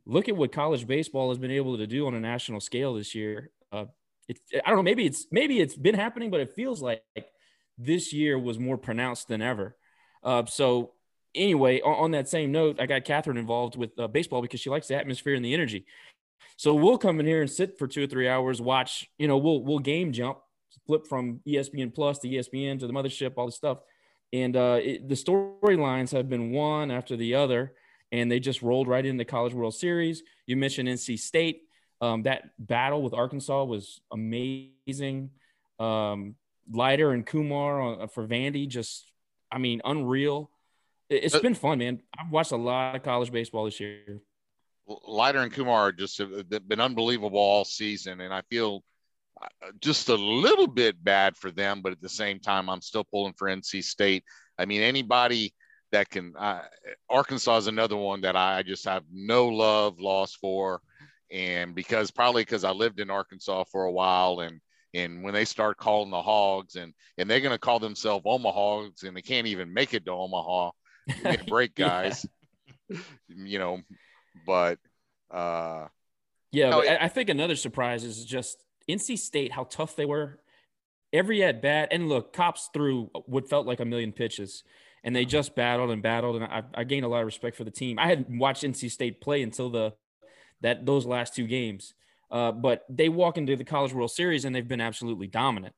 look 0.07 0.27
at 0.27 0.35
what 0.35 0.51
college 0.51 0.87
baseball 0.87 1.29
has 1.29 1.37
been 1.37 1.51
able 1.51 1.77
to 1.77 1.85
do 1.85 2.07
on 2.07 2.15
a 2.15 2.19
national 2.19 2.59
scale 2.59 2.95
this 2.95 3.13
year. 3.13 3.51
Uh, 3.71 3.85
it, 4.27 4.39
I 4.65 4.69
don't 4.69 4.77
know, 4.77 4.83
maybe 4.83 5.05
it's 5.05 5.27
maybe 5.31 5.59
it's 5.59 5.75
been 5.75 5.95
happening, 5.95 6.31
but 6.31 6.39
it 6.39 6.53
feels 6.53 6.81
like 6.81 7.03
this 7.77 8.13
year 8.13 8.37
was 8.39 8.57
more 8.57 8.77
pronounced 8.77 9.27
than 9.27 9.43
ever. 9.43 9.77
Uh, 10.23 10.45
so 10.45 10.93
anyway, 11.35 11.81
on, 11.81 12.11
that 12.11 12.29
same 12.29 12.51
note, 12.51 12.79
I 12.79 12.85
got 12.85 13.05
Catherine 13.05 13.37
involved 13.37 13.75
with 13.75 13.97
uh, 13.99 14.07
baseball 14.07 14.41
because 14.41 14.59
she 14.59 14.69
likes 14.69 14.87
the 14.87 14.95
atmosphere 14.95 15.35
and 15.35 15.43
the 15.43 15.53
energy. 15.53 15.85
So 16.57 16.73
we'll 16.73 16.97
come 16.97 17.19
in 17.19 17.25
here 17.25 17.41
and 17.41 17.49
sit 17.49 17.77
for 17.77 17.87
two 17.87 18.03
or 18.03 18.07
three 18.07 18.27
hours, 18.27 18.61
watch. 18.61 19.09
You 19.17 19.27
know, 19.27 19.37
we'll 19.37 19.63
we'll 19.63 19.79
game 19.79 20.11
jump, 20.11 20.39
flip 20.85 21.07
from 21.07 21.41
ESPN 21.47 21.93
Plus 21.93 22.19
to 22.19 22.27
ESPN 22.27 22.79
to 22.79 22.87
the 22.87 22.93
mothership, 22.93 23.33
all 23.37 23.47
this 23.47 23.55
stuff, 23.55 23.79
and 24.31 24.55
uh, 24.55 24.79
it, 24.81 25.07
the 25.07 25.15
storylines 25.15 26.11
have 26.11 26.29
been 26.29 26.51
one 26.51 26.91
after 26.91 27.15
the 27.15 27.35
other 27.35 27.73
and 28.13 28.31
they 28.31 28.39
just 28.39 28.61
rolled 28.61 28.87
right 28.87 29.05
into 29.05 29.25
College 29.25 29.55
World 29.55 29.73
Series. 29.73 30.21
You 30.45 30.55
mentioned 30.55 30.87
NC 30.87 31.17
State. 31.17 31.63
Um, 31.99 32.23
that 32.23 32.43
battle 32.59 33.01
with 33.01 33.13
Arkansas 33.13 33.63
was 33.63 34.01
amazing. 34.11 35.31
Um, 35.79 36.35
Leiter 36.71 37.11
and 37.11 37.25
Kumar 37.25 37.81
on, 37.81 38.01
uh, 38.01 38.07
for 38.07 38.27
Vandy, 38.27 38.67
just, 38.67 39.11
I 39.51 39.57
mean, 39.57 39.81
unreal. 39.83 40.51
It, 41.09 41.23
has 41.23 41.41
been 41.41 41.55
fun, 41.55 41.79
man. 41.79 42.01
I've 42.17 42.31
watched 42.31 42.51
a 42.51 42.57
lot 42.57 42.95
of 42.95 43.03
college 43.03 43.31
baseball 43.31 43.65
this 43.65 43.79
year. 43.79 44.21
Leiter 44.87 45.39
and 45.39 45.53
Kumar 45.53 45.91
just 45.91 46.17
have 46.17 46.49
been 46.67 46.81
unbelievable 46.81 47.39
all 47.39 47.65
season, 47.65 48.21
and 48.21 48.33
I 48.33 48.41
feel 48.49 48.83
uh, 49.41 49.47
just 49.79 50.09
a 50.09 50.15
little 50.15 50.67
bit 50.67 51.01
bad 51.03 51.37
for 51.37 51.51
them, 51.51 51.81
but 51.81 51.91
at 51.91 52.01
the 52.01 52.09
same 52.09 52.39
time, 52.39 52.69
I'm 52.69 52.81
still 52.81 53.03
pulling 53.03 53.33
for 53.33 53.47
NC 53.47 53.83
State. 53.83 54.23
I 54.57 54.65
mean, 54.65 54.81
anybody 54.81 55.53
that 55.91 56.09
can. 56.09 56.33
Uh, 56.37 56.63
Arkansas 57.09 57.57
is 57.57 57.67
another 57.67 57.95
one 57.95 58.21
that 58.21 58.35
I 58.35 58.63
just 58.63 58.85
have 58.85 59.03
no 59.11 59.47
love 59.47 59.99
lost 59.99 60.37
for, 60.41 60.81
and 61.31 61.73
because 61.73 62.11
probably 62.11 62.41
because 62.41 62.63
I 62.63 62.71
lived 62.71 62.99
in 62.99 63.09
Arkansas 63.09 63.63
for 63.71 63.85
a 63.85 63.91
while, 63.91 64.41
and 64.41 64.59
and 64.93 65.23
when 65.23 65.33
they 65.33 65.45
start 65.45 65.77
calling 65.77 66.11
the 66.11 66.21
Hogs, 66.21 66.75
and 66.75 66.93
and 67.17 67.29
they're 67.29 67.39
going 67.39 67.55
to 67.55 67.59
call 67.59 67.79
themselves 67.79 68.25
Omahogs, 68.25 69.03
and 69.03 69.15
they 69.15 69.21
can't 69.21 69.47
even 69.47 69.73
make 69.73 69.93
it 69.93 70.05
to 70.05 70.11
Omaha. 70.11 70.71
break, 71.47 71.75
guys. 71.75 72.25
you 73.27 73.59
know, 73.59 73.79
but 74.45 74.79
uh, 75.31 75.87
yeah, 76.51 76.69
no, 76.69 76.79
it, 76.81 76.97
I 76.99 77.07
think 77.07 77.29
another 77.29 77.55
surprise 77.55 78.03
is 78.03 78.23
just 78.25 78.63
NC 78.89 79.17
State 79.17 79.51
how 79.51 79.65
tough 79.65 79.95
they 79.95 80.05
were. 80.05 80.39
Every 81.11 81.43
at 81.43 81.61
bat, 81.61 81.89
and 81.91 82.09
look, 82.09 82.33
cops 82.33 82.69
threw 82.73 83.11
what 83.25 83.47
felt 83.47 83.67
like 83.67 83.79
a 83.79 83.85
million 83.85 84.11
pitches 84.11 84.63
and 85.03 85.15
they 85.15 85.25
just 85.25 85.55
battled 85.55 85.91
and 85.91 86.01
battled, 86.01 86.37
and 86.37 86.45
I, 86.45 86.63
I 86.73 86.83
gained 86.85 87.05
a 87.05 87.09
lot 87.09 87.19
of 87.19 87.25
respect 87.25 87.57
for 87.57 87.65
the 87.65 87.71
team. 87.71 87.99
I 87.99 88.07
hadn't 88.07 88.37
watched 88.37 88.63
NC 88.63 88.89
State 88.89 89.19
play 89.19 89.41
until 89.41 89.69
the 89.69 89.93
that 90.61 90.85
those 90.85 91.05
last 91.05 91.35
two 91.35 91.45
games, 91.45 91.93
uh, 92.31 92.53
but 92.53 92.85
they 92.89 93.09
walk 93.09 93.37
into 93.37 93.55
the 93.57 93.65
College 93.65 93.93
World 93.93 94.11
Series 94.11 94.45
and 94.45 94.55
they've 94.55 94.67
been 94.67 94.79
absolutely 94.79 95.27
dominant. 95.27 95.75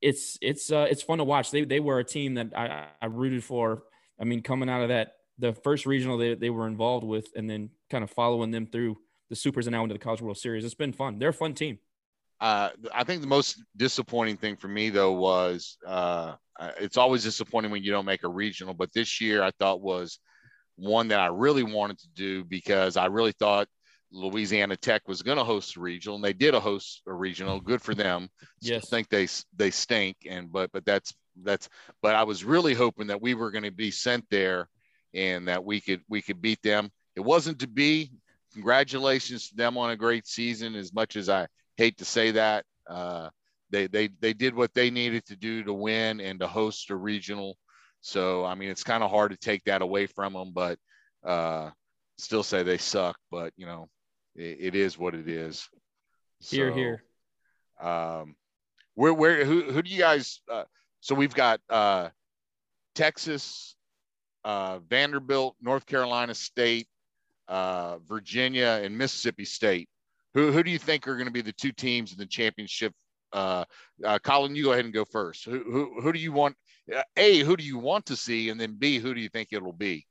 it's 0.00 0.38
it's 0.40 0.70
uh, 0.70 0.86
it's 0.88 1.02
fun 1.02 1.18
to 1.18 1.24
watch. 1.24 1.50
They 1.50 1.64
they 1.64 1.80
were 1.80 1.98
a 1.98 2.04
team 2.04 2.34
that 2.34 2.56
I, 2.56 2.86
I 3.02 3.06
rooted 3.06 3.42
for. 3.42 3.82
I 4.20 4.24
mean, 4.24 4.42
coming 4.42 4.68
out 4.68 4.82
of 4.82 4.88
that 4.90 5.14
the 5.38 5.52
first 5.52 5.86
regional 5.86 6.18
they, 6.18 6.34
they 6.34 6.50
were 6.50 6.66
involved 6.66 7.04
with, 7.04 7.28
and 7.34 7.48
then 7.48 7.70
kind 7.90 8.04
of 8.04 8.10
following 8.10 8.50
them 8.50 8.66
through 8.66 8.98
the 9.30 9.36
supers 9.36 9.66
and 9.66 9.72
now 9.72 9.82
into 9.82 9.94
the 9.94 9.98
College 9.98 10.22
World 10.22 10.38
Series. 10.38 10.64
It's 10.64 10.74
been 10.74 10.92
fun. 10.92 11.18
They're 11.18 11.30
a 11.30 11.32
fun 11.32 11.54
team. 11.54 11.78
Uh, 12.40 12.70
I 12.92 13.04
think 13.04 13.20
the 13.20 13.26
most 13.26 13.62
disappointing 13.76 14.36
thing 14.36 14.56
for 14.56 14.68
me 14.68 14.90
though 14.90 15.12
was 15.12 15.78
uh, 15.86 16.34
it's 16.78 16.96
always 16.96 17.22
disappointing 17.22 17.70
when 17.70 17.82
you 17.82 17.90
don't 17.90 18.04
make 18.04 18.24
a 18.24 18.28
regional, 18.28 18.74
but 18.74 18.92
this 18.92 19.20
year 19.20 19.42
I 19.42 19.50
thought 19.58 19.80
was 19.80 20.18
one 20.76 21.08
that 21.08 21.20
I 21.20 21.26
really 21.26 21.62
wanted 21.62 21.98
to 22.00 22.08
do 22.14 22.44
because 22.44 22.96
I 22.96 23.06
really 23.06 23.32
thought 23.32 23.68
Louisiana 24.10 24.76
Tech 24.76 25.02
was 25.08 25.22
going 25.22 25.38
to 25.38 25.44
host 25.44 25.76
a 25.76 25.80
regional, 25.80 26.16
and 26.16 26.24
they 26.24 26.32
did 26.32 26.54
a 26.54 26.60
host 26.60 27.02
a 27.06 27.12
regional. 27.12 27.60
Good 27.60 27.82
for 27.82 27.94
them. 27.94 28.28
Yes, 28.60 28.84
I 28.86 28.96
think 28.96 29.08
they 29.08 29.28
they 29.56 29.70
stink, 29.70 30.16
and 30.28 30.50
but 30.52 30.70
but 30.72 30.84
that's 30.84 31.12
that's. 31.42 31.68
But 32.00 32.14
I 32.14 32.22
was 32.22 32.44
really 32.44 32.74
hoping 32.74 33.08
that 33.08 33.20
we 33.20 33.34
were 33.34 33.50
going 33.50 33.64
to 33.64 33.72
be 33.72 33.90
sent 33.90 34.24
there, 34.30 34.68
and 35.14 35.48
that 35.48 35.64
we 35.64 35.80
could 35.80 36.02
we 36.08 36.22
could 36.22 36.40
beat 36.40 36.62
them. 36.62 36.90
It 37.16 37.20
wasn't 37.20 37.60
to 37.60 37.66
be. 37.66 38.10
Congratulations 38.52 39.48
to 39.48 39.56
them 39.56 39.76
on 39.76 39.90
a 39.90 39.96
great 39.96 40.26
season. 40.26 40.74
As 40.74 40.92
much 40.92 41.16
as 41.16 41.28
I 41.28 41.46
hate 41.76 41.98
to 41.98 42.04
say 42.04 42.30
that, 42.32 42.64
uh, 42.88 43.30
they 43.70 43.86
they 43.86 44.08
they 44.20 44.32
did 44.32 44.54
what 44.54 44.74
they 44.74 44.90
needed 44.90 45.24
to 45.26 45.36
do 45.36 45.64
to 45.64 45.72
win 45.72 46.20
and 46.20 46.38
to 46.40 46.46
host 46.46 46.90
a 46.90 46.96
regional. 46.96 47.56
So 48.00 48.44
I 48.44 48.54
mean, 48.54 48.68
it's 48.68 48.84
kind 48.84 49.02
of 49.02 49.10
hard 49.10 49.32
to 49.32 49.36
take 49.36 49.64
that 49.64 49.82
away 49.82 50.06
from 50.06 50.34
them, 50.34 50.52
but 50.52 50.78
uh, 51.24 51.70
still 52.18 52.42
say 52.42 52.62
they 52.62 52.78
suck. 52.78 53.16
But 53.30 53.52
you 53.56 53.66
know, 53.66 53.88
it, 54.36 54.58
it 54.60 54.74
is 54.74 54.98
what 54.98 55.14
it 55.14 55.28
is. 55.28 55.68
Here, 56.40 56.70
so, 56.70 56.76
here. 56.76 57.04
Um, 57.80 58.36
where, 58.94 59.14
where, 59.14 59.44
who, 59.44 59.62
who 59.72 59.82
do 59.82 59.90
you 59.90 59.98
guys? 59.98 60.40
Uh, 60.50 60.64
so 61.00 61.14
we've 61.14 61.34
got 61.34 61.60
uh, 61.68 62.10
Texas, 62.94 63.73
uh, 64.44 64.78
Vanderbilt, 64.88 65.56
North 65.60 65.86
Carolina 65.86 66.34
State, 66.34 66.86
uh, 67.48 67.98
Virginia, 67.98 68.80
and 68.82 68.96
Mississippi 68.96 69.44
State. 69.44 69.88
Who, 70.34 70.50
who 70.52 70.62
do 70.62 70.70
you 70.70 70.78
think 70.78 71.06
are 71.06 71.14
going 71.14 71.26
to 71.26 71.32
be 71.32 71.42
the 71.42 71.52
two 71.52 71.72
teams 71.72 72.12
in 72.12 72.18
the 72.18 72.26
championship? 72.26 72.92
Uh, 73.32 73.64
uh, 74.04 74.18
Colin, 74.20 74.54
you 74.54 74.64
go 74.64 74.72
ahead 74.72 74.84
and 74.84 74.94
go 74.94 75.04
first. 75.04 75.44
Who, 75.44 75.62
who, 75.64 76.00
who 76.00 76.12
do 76.12 76.18
you 76.18 76.32
want? 76.32 76.56
Uh, 76.94 77.02
A, 77.16 77.40
who 77.40 77.56
do 77.56 77.64
you 77.64 77.78
want 77.78 78.06
to 78.06 78.16
see? 78.16 78.50
And 78.50 78.60
then 78.60 78.76
B, 78.78 78.98
who 78.98 79.14
do 79.14 79.20
you 79.20 79.28
think 79.28 79.48
it'll 79.52 79.72
be? 79.72 80.06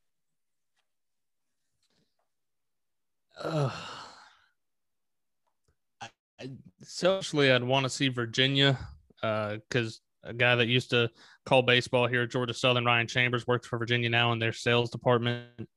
Socially, 6.81 7.51
I'd 7.51 7.63
want 7.63 7.85
to 7.85 7.89
see 7.89 8.09
Virginia 8.09 8.77
because 9.21 9.87
uh, 9.87 10.12
a 10.23 10.33
guy 10.33 10.55
that 10.55 10.67
used 10.67 10.89
to 10.91 11.09
call 11.45 11.61
baseball 11.61 12.07
here 12.07 12.23
at 12.23 12.31
Georgia 12.31 12.53
Southern, 12.53 12.85
Ryan 12.85 13.07
Chambers, 13.07 13.47
works 13.47 13.67
for 13.67 13.77
Virginia 13.77 14.09
now 14.09 14.31
in 14.31 14.39
their 14.39 14.53
sales 14.53 14.89
department. 14.89 15.67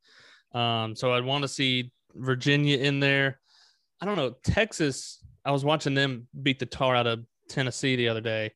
Um, 0.53 0.95
so 0.95 1.13
I'd 1.13 1.25
want 1.25 1.43
to 1.43 1.49
see 1.49 1.93
Virginia 2.15 2.79
in 2.79 3.01
there. 3.01 3.41
I 4.01 4.07
don't 4.07 4.17
know. 4.17 4.37
Texas, 4.45 5.25
I 5.45 5.51
was 5.51 5.65
watching 5.65 5.95
them 5.95 6.29
beat 6.43 6.59
the 6.59 6.67
tar 6.67 6.95
out 6.95 7.07
of 7.07 7.25
Tennessee 7.49 7.97
the 7.97 8.09
other 8.09 8.21
day, 8.21 8.53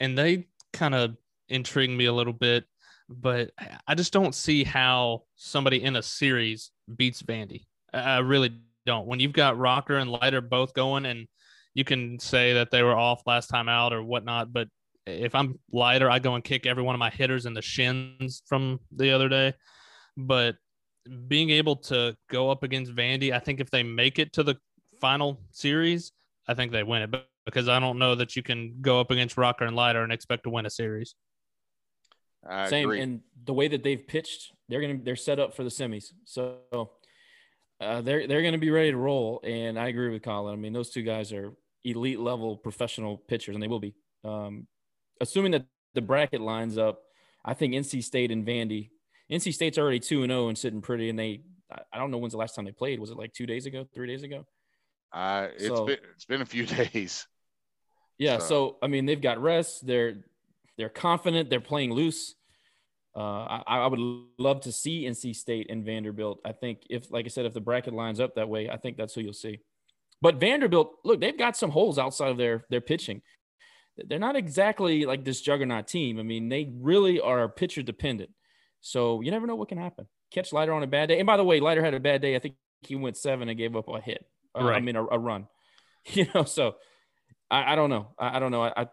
and 0.00 0.16
they 0.16 0.48
kind 0.72 0.94
of 0.94 1.16
intrigued 1.48 1.96
me 1.96 2.06
a 2.06 2.12
little 2.12 2.32
bit, 2.32 2.64
but 3.08 3.50
I 3.86 3.94
just 3.94 4.12
don't 4.12 4.34
see 4.34 4.64
how 4.64 5.24
somebody 5.36 5.82
in 5.82 5.96
a 5.96 6.02
series 6.02 6.70
beats 6.96 7.22
Vandy. 7.22 7.66
I 7.92 8.18
really 8.18 8.60
don't. 8.86 9.06
When 9.06 9.20
you've 9.20 9.32
got 9.32 9.58
Rocker 9.58 9.96
and 9.96 10.10
Leiter 10.10 10.40
both 10.40 10.74
going, 10.74 11.06
and 11.06 11.26
you 11.74 11.84
can 11.84 12.18
say 12.18 12.54
that 12.54 12.70
they 12.70 12.82
were 12.82 12.96
off 12.96 13.22
last 13.26 13.48
time 13.48 13.68
out 13.68 13.92
or 13.92 14.02
whatnot, 14.02 14.52
but 14.52 14.68
if 15.06 15.34
I'm 15.34 15.58
Leiter, 15.72 16.10
I 16.10 16.18
go 16.18 16.34
and 16.34 16.42
kick 16.42 16.66
every 16.66 16.82
one 16.82 16.94
of 16.94 16.98
my 16.98 17.10
hitters 17.10 17.46
in 17.46 17.54
the 17.54 17.62
shins 17.62 18.42
from 18.46 18.80
the 18.94 19.10
other 19.10 19.28
day. 19.28 19.54
But 20.16 20.56
being 21.28 21.50
able 21.50 21.76
to 21.76 22.16
go 22.30 22.50
up 22.50 22.62
against 22.62 22.94
Vandy, 22.94 23.32
I 23.32 23.38
think 23.38 23.60
if 23.60 23.70
they 23.70 23.82
make 23.82 24.18
it 24.18 24.32
to 24.34 24.42
the 24.42 24.56
final 25.00 25.40
series, 25.50 26.12
I 26.48 26.54
think 26.54 26.72
they 26.72 26.82
win 26.82 27.02
it. 27.02 27.10
But 27.10 27.26
because 27.44 27.68
I 27.68 27.78
don't 27.78 27.98
know 27.98 28.14
that 28.14 28.36
you 28.36 28.42
can 28.42 28.76
go 28.80 29.00
up 29.00 29.10
against 29.10 29.36
Rocker 29.36 29.64
and 29.64 29.76
Leiter 29.76 30.02
and 30.02 30.12
expect 30.12 30.44
to 30.44 30.50
win 30.50 30.66
a 30.66 30.70
series. 30.70 31.14
I 32.46 32.68
Same, 32.68 32.84
agree. 32.84 33.00
and 33.00 33.20
the 33.44 33.54
way 33.54 33.68
that 33.68 33.82
they've 33.82 34.06
pitched, 34.06 34.52
they're 34.68 34.80
gonna 34.80 34.98
they're 35.02 35.16
set 35.16 35.38
up 35.38 35.54
for 35.54 35.64
the 35.64 35.70
semis. 35.70 36.06
So 36.24 36.58
uh, 37.80 38.00
they're 38.02 38.26
they're 38.26 38.42
gonna 38.42 38.58
be 38.58 38.70
ready 38.70 38.90
to 38.90 38.96
roll. 38.96 39.40
And 39.44 39.78
I 39.78 39.88
agree 39.88 40.10
with 40.10 40.22
Colin. 40.22 40.54
I 40.54 40.56
mean, 40.56 40.72
those 40.72 40.90
two 40.90 41.02
guys 41.02 41.32
are 41.32 41.52
elite 41.84 42.20
level 42.20 42.56
professional 42.56 43.16
pitchers, 43.16 43.54
and 43.54 43.62
they 43.62 43.68
will 43.68 43.80
be. 43.80 43.94
Um, 44.24 44.66
assuming 45.20 45.52
that 45.52 45.66
the 45.94 46.02
bracket 46.02 46.40
lines 46.40 46.78
up, 46.78 47.00
I 47.44 47.54
think 47.54 47.74
NC 47.74 48.02
State 48.02 48.30
and 48.30 48.46
Vandy. 48.46 48.90
NC 49.30 49.54
State's 49.54 49.78
already 49.78 50.00
two 50.00 50.22
and 50.22 50.30
zero 50.30 50.44
oh 50.44 50.48
and 50.48 50.58
sitting 50.58 50.80
pretty, 50.80 51.08
and 51.08 51.18
they. 51.18 51.42
I 51.92 51.98
don't 51.98 52.10
know 52.10 52.18
when's 52.18 52.32
the 52.32 52.38
last 52.38 52.54
time 52.54 52.66
they 52.66 52.72
played. 52.72 53.00
Was 53.00 53.10
it 53.10 53.16
like 53.16 53.32
two 53.32 53.46
days 53.46 53.66
ago, 53.66 53.86
three 53.92 54.06
days 54.06 54.22
ago? 54.22 54.46
Uh, 55.12 55.48
it's 55.56 55.66
so, 55.66 55.86
been 55.86 55.98
it's 56.14 56.24
been 56.24 56.42
a 56.42 56.46
few 56.46 56.66
days. 56.92 57.26
Yeah, 58.18 58.38
so. 58.38 58.46
so 58.46 58.76
I 58.82 58.86
mean, 58.86 59.06
they've 59.06 59.20
got 59.20 59.40
rest. 59.40 59.86
They're 59.86 60.24
they're 60.76 60.88
confident. 60.88 61.50
They're 61.50 61.60
playing 61.60 61.92
loose. 61.92 62.34
Uh, 63.16 63.60
I, 63.66 63.78
I, 63.78 63.86
would 63.86 64.00
love 64.38 64.62
to 64.62 64.72
see 64.72 65.04
NC 65.04 65.36
State 65.36 65.68
and 65.70 65.84
Vanderbilt. 65.84 66.40
I 66.44 66.50
think 66.50 66.80
if, 66.90 67.12
like 67.12 67.26
I 67.26 67.28
said, 67.28 67.46
if 67.46 67.54
the 67.54 67.60
bracket 67.60 67.94
lines 67.94 68.18
up 68.18 68.34
that 68.34 68.48
way, 68.48 68.68
I 68.68 68.76
think 68.76 68.96
that's 68.96 69.14
who 69.14 69.20
you'll 69.20 69.32
see. 69.32 69.60
But 70.20 70.40
Vanderbilt, 70.40 70.96
look, 71.04 71.20
they've 71.20 71.38
got 71.38 71.56
some 71.56 71.70
holes 71.70 71.96
outside 71.96 72.30
of 72.30 72.38
their 72.38 72.64
their 72.70 72.80
pitching. 72.80 73.22
They're 73.96 74.18
not 74.18 74.36
exactly 74.36 75.04
like 75.04 75.24
this 75.24 75.40
juggernaut 75.40 75.86
team. 75.86 76.18
I 76.18 76.22
mean, 76.22 76.48
they 76.48 76.70
really 76.72 77.20
are 77.20 77.48
pitcher 77.48 77.82
dependent. 77.82 78.30
So 78.80 79.20
you 79.20 79.30
never 79.30 79.46
know 79.46 79.54
what 79.54 79.68
can 79.68 79.78
happen. 79.78 80.06
Catch 80.32 80.52
Leiter 80.52 80.72
on 80.72 80.82
a 80.82 80.86
bad 80.86 81.08
day. 81.08 81.18
And 81.18 81.26
by 81.26 81.36
the 81.36 81.44
way, 81.44 81.60
Leiter 81.60 81.82
had 81.82 81.94
a 81.94 82.00
bad 82.00 82.20
day. 82.20 82.34
I 82.34 82.38
think 82.38 82.56
he 82.82 82.96
went 82.96 83.16
seven 83.16 83.48
and 83.48 83.56
gave 83.56 83.76
up 83.76 83.88
a 83.88 84.00
hit. 84.00 84.26
Uh, 84.58 84.64
right. 84.64 84.76
I 84.76 84.80
mean, 84.80 84.96
a, 84.96 85.04
a, 85.04 85.18
run. 85.18 85.46
You 86.06 86.26
know, 86.34 86.44
so 86.44 86.74
I, 87.50 87.72
I 87.72 87.76
don't 87.76 87.88
know. 87.88 88.08
I, 88.18 88.36
I, 88.36 88.38
don't 88.38 88.50
know. 88.50 88.62
I 88.62 88.88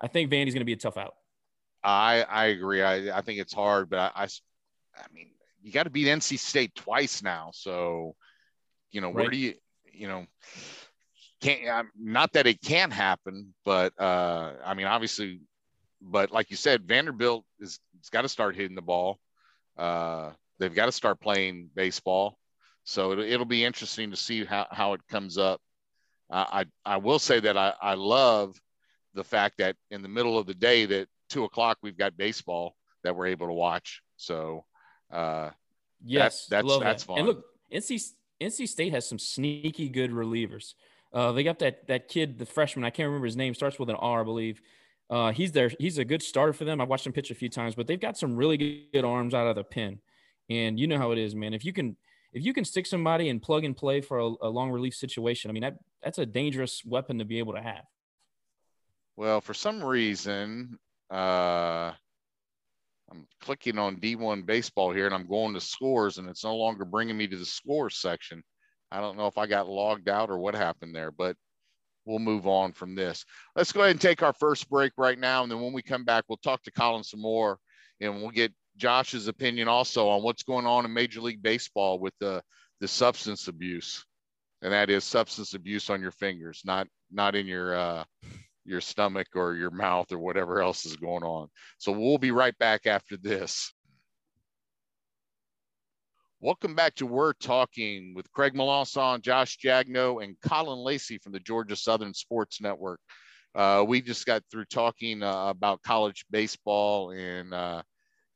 I 0.00 0.08
think 0.08 0.32
Vandy's 0.32 0.52
going 0.52 0.62
to 0.62 0.64
be 0.64 0.72
a 0.72 0.76
tough 0.76 0.96
out. 0.96 1.14
I 1.84 2.22
I 2.22 2.46
agree. 2.46 2.82
I 2.82 3.16
I 3.16 3.20
think 3.20 3.38
it's 3.38 3.54
hard, 3.54 3.88
but 3.88 3.98
I 3.98 4.22
I, 4.22 4.24
I 4.96 5.06
mean, 5.14 5.28
you 5.62 5.70
got 5.70 5.84
to 5.84 5.90
beat 5.90 6.08
NC 6.08 6.40
State 6.40 6.74
twice 6.74 7.22
now. 7.22 7.50
So, 7.52 8.16
you 8.90 9.00
know, 9.00 9.10
where 9.10 9.26
right. 9.26 9.32
do 9.32 9.38
you 9.38 9.54
you 9.92 10.08
know? 10.08 10.26
Can't 11.40 11.88
not 11.98 12.32
that 12.32 12.46
it 12.46 12.62
can't 12.62 12.92
happen, 12.92 13.54
but 13.64 13.92
uh, 14.00 14.54
I 14.64 14.74
mean, 14.74 14.86
obviously, 14.86 15.40
but 16.00 16.30
like 16.30 16.50
you 16.50 16.56
said, 16.56 16.84
Vanderbilt 16.86 17.44
is 17.60 17.78
it's 17.98 18.08
got 18.08 18.22
to 18.22 18.28
start 18.28 18.56
hitting 18.56 18.74
the 18.74 18.82
ball. 18.82 19.18
Uh, 19.76 20.30
they've 20.58 20.74
got 20.74 20.86
to 20.86 20.92
start 20.92 21.20
playing 21.20 21.68
baseball. 21.74 22.38
So 22.84 23.12
it, 23.12 23.18
it'll 23.18 23.46
be 23.46 23.64
interesting 23.64 24.10
to 24.12 24.16
see 24.16 24.44
how, 24.44 24.66
how 24.70 24.92
it 24.94 25.00
comes 25.08 25.38
up. 25.38 25.60
Uh, 26.30 26.44
I, 26.48 26.64
I 26.84 26.96
will 26.98 27.18
say 27.18 27.40
that 27.40 27.56
I, 27.56 27.74
I 27.80 27.94
love 27.94 28.56
the 29.14 29.24
fact 29.24 29.58
that 29.58 29.76
in 29.90 30.02
the 30.02 30.08
middle 30.08 30.38
of 30.38 30.46
the 30.46 30.54
day 30.54 30.86
that 30.86 31.08
two 31.28 31.44
o'clock 31.44 31.78
we've 31.82 31.98
got 31.98 32.16
baseball 32.16 32.76
that 33.02 33.16
we're 33.16 33.26
able 33.26 33.46
to 33.46 33.52
watch. 33.52 34.02
So 34.16 34.64
uh, 35.12 35.50
yes, 36.04 36.46
that's 36.46 36.66
that's, 36.66 36.80
that's 36.80 37.02
that. 37.04 37.06
fun. 37.06 37.18
And 37.18 37.26
look, 37.28 37.44
NC 37.72 38.12
NC 38.40 38.68
State 38.68 38.92
has 38.92 39.08
some 39.08 39.18
sneaky 39.18 39.88
good 39.88 40.10
relievers. 40.10 40.74
Uh, 41.12 41.32
they 41.32 41.42
got 41.42 41.58
that 41.60 41.86
that 41.88 42.08
kid, 42.08 42.38
the 42.38 42.46
freshman. 42.46 42.84
I 42.84 42.90
can't 42.90 43.06
remember 43.06 43.26
his 43.26 43.36
name. 43.36 43.54
Starts 43.54 43.78
with 43.78 43.90
an 43.90 43.96
R, 43.96 44.20
I 44.20 44.24
believe. 44.24 44.60
Uh, 45.08 45.32
he's 45.32 45.52
there. 45.52 45.70
He's 45.78 45.98
a 45.98 46.04
good 46.04 46.22
starter 46.22 46.52
for 46.52 46.64
them. 46.64 46.80
I've 46.80 46.88
watched 46.88 47.06
him 47.06 47.12
pitch 47.12 47.30
a 47.30 47.34
few 47.34 47.48
times, 47.48 47.74
but 47.74 47.86
they've 47.86 48.00
got 48.00 48.18
some 48.18 48.36
really 48.36 48.88
good 48.92 49.04
arms 49.04 49.34
out 49.34 49.46
of 49.46 49.54
the 49.54 49.64
pen. 49.64 50.00
And 50.50 50.78
you 50.78 50.86
know 50.86 50.98
how 50.98 51.12
it 51.12 51.18
is, 51.18 51.34
man. 51.34 51.54
If 51.54 51.64
you 51.64 51.72
can 51.72 51.96
if 52.32 52.44
you 52.44 52.52
can 52.52 52.64
stick 52.64 52.86
somebody 52.86 53.28
and 53.28 53.40
plug 53.40 53.64
and 53.64 53.76
play 53.76 54.00
for 54.00 54.18
a, 54.18 54.26
a 54.42 54.48
long 54.48 54.70
relief 54.70 54.94
situation, 54.94 55.50
I 55.50 55.54
mean 55.54 55.62
that 55.62 55.76
that's 56.02 56.18
a 56.18 56.26
dangerous 56.26 56.84
weapon 56.84 57.18
to 57.18 57.24
be 57.24 57.38
able 57.38 57.54
to 57.54 57.62
have. 57.62 57.84
Well, 59.16 59.40
for 59.40 59.54
some 59.54 59.82
reason, 59.82 60.78
uh, 61.10 61.92
I'm 63.10 63.26
clicking 63.40 63.78
on 63.78 63.96
D1 63.96 64.44
baseball 64.44 64.92
here 64.92 65.06
and 65.06 65.14
I'm 65.14 65.26
going 65.26 65.54
to 65.54 65.60
scores 65.60 66.18
and 66.18 66.28
it's 66.28 66.44
no 66.44 66.56
longer 66.56 66.84
bringing 66.84 67.16
me 67.16 67.26
to 67.28 67.36
the 67.36 67.46
scores 67.46 67.96
section. 67.98 68.42
I 68.90 69.00
don't 69.00 69.16
know 69.16 69.26
if 69.26 69.38
I 69.38 69.46
got 69.46 69.68
logged 69.68 70.08
out 70.08 70.30
or 70.30 70.38
what 70.38 70.54
happened 70.54 70.94
there, 70.94 71.10
but 71.10 71.36
we'll 72.04 72.18
move 72.18 72.46
on 72.46 72.72
from 72.72 72.94
this. 72.94 73.24
Let's 73.54 73.72
go 73.72 73.80
ahead 73.80 73.92
and 73.92 74.00
take 74.00 74.22
our 74.22 74.32
first 74.32 74.70
break 74.70 74.92
right 74.96 75.18
now. 75.18 75.42
And 75.42 75.50
then 75.50 75.60
when 75.60 75.72
we 75.72 75.82
come 75.82 76.04
back, 76.04 76.24
we'll 76.28 76.38
talk 76.38 76.62
to 76.62 76.70
Colin 76.70 77.02
some 77.02 77.20
more 77.20 77.58
and 78.00 78.20
we'll 78.20 78.30
get 78.30 78.52
Josh's 78.76 79.28
opinion 79.28 79.68
also 79.68 80.08
on 80.08 80.22
what's 80.22 80.42
going 80.42 80.66
on 80.66 80.84
in 80.84 80.92
Major 80.92 81.20
League 81.20 81.42
Baseball 81.42 81.98
with 81.98 82.14
the 82.20 82.42
the 82.80 82.88
substance 82.88 83.48
abuse, 83.48 84.04
and 84.62 84.72
that 84.72 84.90
is 84.90 85.02
substance 85.02 85.54
abuse 85.54 85.88
on 85.88 86.02
your 86.02 86.10
fingers, 86.10 86.60
not 86.64 86.86
not 87.10 87.34
in 87.34 87.46
your 87.46 87.74
uh, 87.74 88.04
your 88.64 88.80
stomach 88.80 89.28
or 89.34 89.54
your 89.54 89.70
mouth 89.70 90.12
or 90.12 90.18
whatever 90.18 90.60
else 90.60 90.84
is 90.84 90.96
going 90.96 91.22
on. 91.22 91.48
So 91.78 91.92
we'll 91.92 92.18
be 92.18 92.32
right 92.32 92.56
back 92.58 92.86
after 92.86 93.16
this. 93.16 93.72
Welcome 96.42 96.74
back 96.74 96.94
to 96.96 97.06
We're 97.06 97.32
Talking 97.32 98.12
with 98.14 98.30
Craig 98.30 98.52
Melanson, 98.52 99.22
Josh 99.22 99.56
Jagno, 99.56 100.22
and 100.22 100.38
Colin 100.42 100.80
Lacey 100.80 101.16
from 101.16 101.32
the 101.32 101.40
Georgia 101.40 101.74
Southern 101.74 102.12
Sports 102.12 102.60
Network. 102.60 103.00
uh, 103.54 103.82
we 103.88 104.02
just 104.02 104.26
got 104.26 104.42
through 104.50 104.66
talking 104.66 105.22
uh, 105.22 105.46
about 105.46 105.80
college 105.80 106.26
baseball, 106.30 107.12
and 107.12 107.54
uh, 107.54 107.80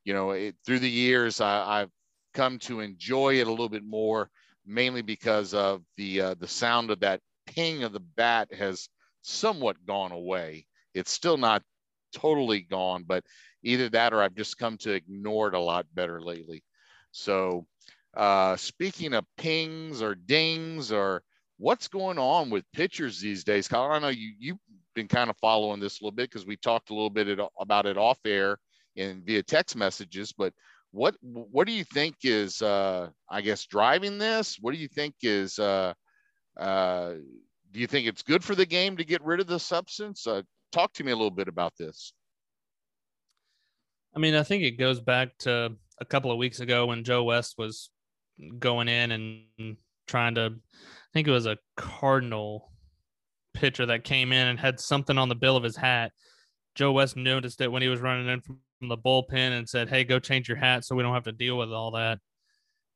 you 0.04 0.14
know, 0.14 0.30
it, 0.30 0.56
through 0.64 0.78
the 0.78 0.88
years, 0.88 1.42
I, 1.42 1.80
have 1.80 1.90
come 2.32 2.58
to 2.60 2.80
enjoy 2.80 3.38
it 3.38 3.46
a 3.46 3.50
little 3.50 3.68
bit 3.68 3.84
more, 3.84 4.30
mainly 4.64 5.02
because 5.02 5.52
of 5.52 5.82
the 5.98 6.22
uh, 6.22 6.34
the 6.40 6.48
sound 6.48 6.90
of 6.90 7.00
that 7.00 7.20
ping 7.46 7.84
of 7.84 7.92
the 7.92 8.00
bat 8.00 8.48
has 8.54 8.88
somewhat 9.20 9.76
gone 9.84 10.12
away. 10.12 10.66
It's 10.94 11.10
still 11.10 11.36
not 11.36 11.62
totally 12.14 12.62
gone, 12.62 13.04
but 13.06 13.24
either 13.62 13.90
that 13.90 14.14
or 14.14 14.22
I've 14.22 14.34
just 14.34 14.56
come 14.56 14.78
to 14.78 14.92
ignore 14.92 15.48
it 15.48 15.54
a 15.54 15.60
lot 15.60 15.84
better 15.92 16.22
lately. 16.22 16.64
So, 17.12 17.66
uh, 18.16 18.56
speaking 18.56 19.14
of 19.14 19.24
pings 19.36 20.02
or 20.02 20.14
dings 20.14 20.90
or 20.92 21.22
what's 21.58 21.88
going 21.88 22.18
on 22.18 22.50
with 22.50 22.64
pitchers 22.72 23.20
these 23.20 23.44
days, 23.44 23.68
Kyle, 23.68 23.90
I 23.90 23.98
know 23.98 24.08
you 24.08 24.32
you've 24.38 24.58
been 24.94 25.08
kind 25.08 25.30
of 25.30 25.36
following 25.36 25.80
this 25.80 26.00
a 26.00 26.04
little 26.04 26.16
bit 26.16 26.30
because 26.30 26.46
we 26.46 26.56
talked 26.56 26.90
a 26.90 26.94
little 26.94 27.10
bit 27.10 27.38
about 27.60 27.86
it 27.86 27.96
off 27.96 28.18
air 28.24 28.58
and 28.96 29.24
via 29.24 29.42
text 29.42 29.76
messages, 29.76 30.32
but 30.32 30.52
what 30.92 31.14
what 31.22 31.66
do 31.66 31.72
you 31.72 31.84
think 31.84 32.16
is 32.24 32.62
uh, 32.62 33.08
I 33.28 33.40
guess 33.42 33.66
driving 33.66 34.18
this? 34.18 34.58
What 34.60 34.74
do 34.74 34.78
you 34.78 34.88
think 34.88 35.14
is 35.22 35.58
uh, 35.58 35.94
uh, 36.58 37.12
do 37.70 37.80
you 37.80 37.86
think 37.86 38.08
it's 38.08 38.22
good 38.22 38.42
for 38.42 38.54
the 38.54 38.66
game 38.66 38.96
to 38.96 39.04
get 39.04 39.24
rid 39.24 39.40
of 39.40 39.46
the 39.46 39.60
substance? 39.60 40.26
Uh, 40.26 40.42
talk 40.72 40.92
to 40.94 41.04
me 41.04 41.12
a 41.12 41.16
little 41.16 41.30
bit 41.30 41.48
about 41.48 41.74
this. 41.78 42.12
I 44.14 44.18
mean, 44.18 44.34
I 44.34 44.42
think 44.42 44.64
it 44.64 44.72
goes 44.72 45.00
back 45.00 45.36
to 45.40 45.72
a 46.00 46.04
couple 46.04 46.32
of 46.32 46.38
weeks 46.38 46.58
ago 46.58 46.86
when 46.86 47.04
Joe 47.04 47.22
West 47.22 47.54
was 47.56 47.90
going 48.58 48.88
in 48.88 49.12
and 49.12 49.76
trying 50.06 50.34
to, 50.34 50.52
I 50.54 51.12
think 51.12 51.28
it 51.28 51.32
was 51.32 51.46
a 51.46 51.58
Cardinal 51.76 52.70
pitcher 53.54 53.86
that 53.86 54.04
came 54.04 54.32
in 54.32 54.46
and 54.48 54.58
had 54.58 54.80
something 54.80 55.18
on 55.18 55.28
the 55.28 55.34
bill 55.34 55.56
of 55.56 55.62
his 55.62 55.76
hat. 55.76 56.12
Joe 56.74 56.92
West 56.92 57.16
noticed 57.16 57.60
it 57.60 57.70
when 57.70 57.82
he 57.82 57.88
was 57.88 58.00
running 58.00 58.28
in 58.28 58.40
from 58.40 58.60
the 58.82 58.96
bullpen 58.96 59.58
and 59.58 59.68
said, 59.68 59.88
Hey, 59.88 60.04
go 60.04 60.18
change 60.18 60.48
your 60.48 60.56
hat 60.56 60.84
so 60.84 60.94
we 60.94 61.02
don't 61.02 61.14
have 61.14 61.24
to 61.24 61.32
deal 61.32 61.58
with 61.58 61.72
all 61.72 61.90
that. 61.92 62.18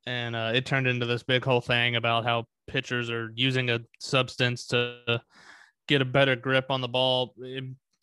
And 0.07 0.35
uh, 0.35 0.51
it 0.53 0.65
turned 0.65 0.87
into 0.87 1.05
this 1.05 1.23
big 1.23 1.43
whole 1.43 1.61
thing 1.61 1.95
about 1.95 2.25
how 2.25 2.45
pitchers 2.67 3.09
are 3.09 3.31
using 3.35 3.69
a 3.69 3.79
substance 3.99 4.67
to 4.67 5.21
get 5.87 6.01
a 6.01 6.05
better 6.05 6.35
grip 6.35 6.69
on 6.69 6.81
the 6.81 6.87
ball. 6.87 7.35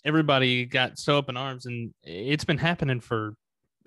Everybody 0.04 0.66
got 0.66 0.98
so 0.98 1.18
up 1.18 1.28
in 1.28 1.36
arms, 1.36 1.66
and 1.66 1.92
it's 2.02 2.44
been 2.44 2.58
happening 2.58 3.00
for 3.00 3.34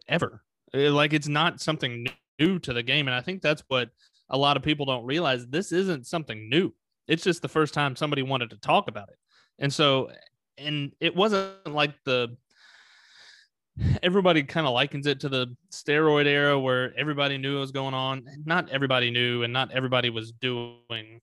ever. 0.08 0.42
Like 0.74 1.14
it's 1.14 1.28
not 1.28 1.62
something 1.62 2.08
new 2.40 2.60
to 2.60 2.74
the 2.74 2.84
game, 2.84 3.08
and 3.08 3.16
I 3.16 3.22
think 3.22 3.42
that's 3.42 3.64
what 3.68 3.90
a 4.30 4.38
lot 4.38 4.58
of 4.58 4.64
people 4.64 4.86
don't 4.86 5.06
realize. 5.06 5.46
This 5.48 5.72
isn't 5.72 6.08
something 6.08 6.50
new. 6.50 6.74
It's 7.08 7.24
just 7.24 7.42
the 7.42 7.48
first 7.48 7.74
time 7.74 7.96
somebody 7.96 8.24
wanted 8.24 8.50
to 8.52 8.58
talk 8.58 8.88
about 8.88 9.10
it, 9.10 9.18
and 9.60 9.72
so, 9.72 10.12
and 10.58 10.92
it 11.00 11.16
wasn't 11.16 11.68
like 11.68 11.94
the 12.04 12.36
everybody 14.02 14.42
kind 14.44 14.66
of 14.66 14.74
likens 14.74 15.06
it 15.06 15.20
to 15.20 15.30
the 15.30 15.56
steroid 15.72 16.26
era 16.26 16.58
where 16.58 16.94
everybody 16.98 17.38
knew 17.38 17.56
what 17.56 17.62
was 17.62 17.72
going 17.72 17.94
on. 17.94 18.26
Not 18.46 18.70
everybody 18.70 19.12
knew, 19.12 19.44
and 19.44 19.52
not 19.52 19.72
everybody 19.72 20.10
was 20.10 20.32
doing 20.32 21.20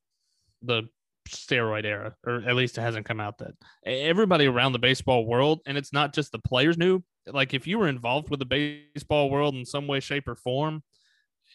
the 0.63 0.85
steroid 1.29 1.85
era, 1.85 2.15
or 2.27 2.43
at 2.47 2.55
least 2.55 2.79
it 2.79 2.83
hasn't 2.83 3.07
come 3.07 3.21
out 3.21 3.39
that 3.39 3.53
everybody 3.85 4.47
around 4.47 4.73
the 4.73 4.79
baseball 4.79 5.27
world, 5.27 5.61
and 5.67 5.79
it's 5.79 5.93
not 5.93 6.15
just 6.15 6.33
the 6.33 6.39
players 6.39 6.79
knew. 6.79 7.03
Like 7.27 7.55
if 7.55 7.67
you 7.67 7.79
were 7.79 7.89
involved 7.89 8.31
with 8.31 8.41
the 8.41 8.47
baseball 8.95 9.31
world 9.31 9.55
in 9.55 9.65
some 9.65 9.87
way, 9.87 10.01
shape, 10.01 10.29
or 10.29 10.35
form, 10.35 10.83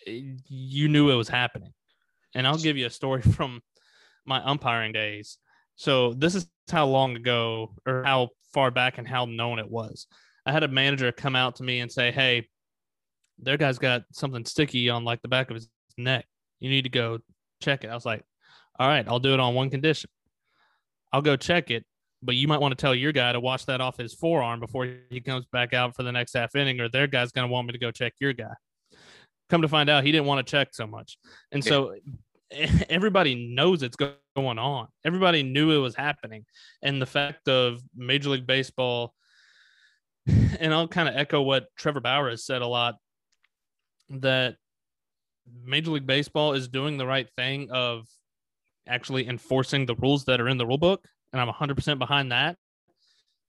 you 0.08 0.88
knew 0.88 1.10
it 1.10 1.16
was 1.16 1.30
happening. 1.30 1.74
And 2.34 2.48
I'll 2.48 2.58
give 2.58 2.78
you 2.78 2.86
a 2.86 2.92
story 2.92 3.22
from 3.38 3.62
my 4.26 4.42
umpiring 4.44 4.94
days. 4.94 5.38
So 5.76 6.14
this 6.14 6.36
is 6.36 6.48
how 6.70 6.88
long 6.88 7.16
ago 7.16 7.74
or 7.86 8.04
how 8.04 8.30
far 8.54 8.72
back 8.72 8.98
and 8.98 9.08
how 9.08 9.26
known 9.26 9.60
it 9.60 9.70
was. 9.70 10.08
I 10.46 10.52
had 10.52 10.64
a 10.64 10.68
manager 10.68 11.12
come 11.12 11.36
out 11.36 11.58
to 11.58 11.64
me 11.64 11.82
and 11.82 11.92
say, 11.92 12.12
Hey, 12.12 12.48
their 13.40 13.58
guy's 13.58 13.78
got 13.78 14.04
something 14.12 14.46
sticky 14.46 14.90
on 14.90 15.04
like 15.04 15.22
the 15.22 15.28
back 15.28 15.50
of 15.50 15.56
his 15.56 15.70
neck. 15.98 16.26
You 16.60 16.70
need 16.70 16.84
to 16.84 16.90
go 16.90 17.20
check 17.62 17.84
it. 17.84 17.90
I 17.90 17.94
was 17.94 18.06
like, 18.06 18.24
all 18.80 18.88
right, 18.88 19.08
I'll 19.08 19.20
do 19.20 19.34
it 19.34 19.40
on 19.40 19.56
one 19.56 19.70
condition. 19.70 20.10
I'll 21.12 21.22
go 21.22 21.36
check 21.36 21.72
it, 21.72 21.86
but 22.22 22.36
you 22.36 22.48
might 22.48 22.62
want 22.62 22.78
to 22.78 22.82
tell 22.82 22.94
your 22.94 23.12
guy 23.12 23.32
to 23.32 23.40
wash 23.40 23.66
that 23.66 23.82
off 23.82 23.98
his 23.98 24.14
forearm 24.14 24.60
before 24.60 24.88
he 25.10 25.22
comes 25.22 25.46
back 25.46 25.74
out 25.74 25.96
for 25.96 26.04
the 26.04 26.12
next 26.12 26.34
half 26.34 26.56
inning, 26.56 26.80
or 26.80 26.90
their 26.90 27.08
guy's 27.08 27.32
going 27.32 27.48
to 27.48 27.52
want 27.52 27.68
me 27.68 27.74
to 27.74 27.80
go 27.80 27.92
check 27.92 28.14
your 28.20 28.34
guy. 28.34 28.54
Come 29.50 29.62
to 29.62 29.68
find 29.68 29.90
out, 29.90 30.04
he 30.04 30.12
didn't 30.12 30.28
want 30.28 30.46
to 30.46 30.52
check 30.52 30.70
so 30.74 30.86
much. 30.86 31.18
And 31.52 31.64
so 31.64 31.96
everybody 32.90 33.54
knows 33.54 33.84
it's 33.84 33.96
going 33.96 34.60
on. 34.60 34.88
Everybody 35.06 35.44
knew 35.44 35.72
it 35.72 35.80
was 35.80 35.96
happening. 35.96 36.46
And 36.82 37.02
the 37.02 37.06
fact 37.06 37.48
of 37.48 37.80
Major 37.96 38.30
League 38.30 38.48
Baseball, 38.48 39.14
and 40.28 40.74
I'll 40.74 40.88
kind 40.88 41.10
of 41.10 41.16
echo 41.16 41.42
what 41.42 41.68
Trevor 41.78 42.00
Bauer 42.00 42.30
has 42.30 42.46
said 42.46 42.62
a 42.62 42.68
lot 42.68 42.96
that 44.10 44.56
Major 45.64 45.92
League 45.92 46.08
Baseball 46.08 46.54
is 46.54 46.68
doing 46.68 46.98
the 46.98 47.06
right 47.06 47.28
thing 47.38 47.70
of 47.72 48.08
actually 48.88 49.28
enforcing 49.28 49.86
the 49.86 49.96
rules 49.96 50.26
that 50.26 50.40
are 50.40 50.48
in 50.48 50.58
the 50.58 50.66
rule 50.66 50.78
book, 50.78 51.06
and 51.32 51.42
I'm 51.42 51.50
100% 51.50 52.00
behind 52.00 52.32
that. 52.32 52.58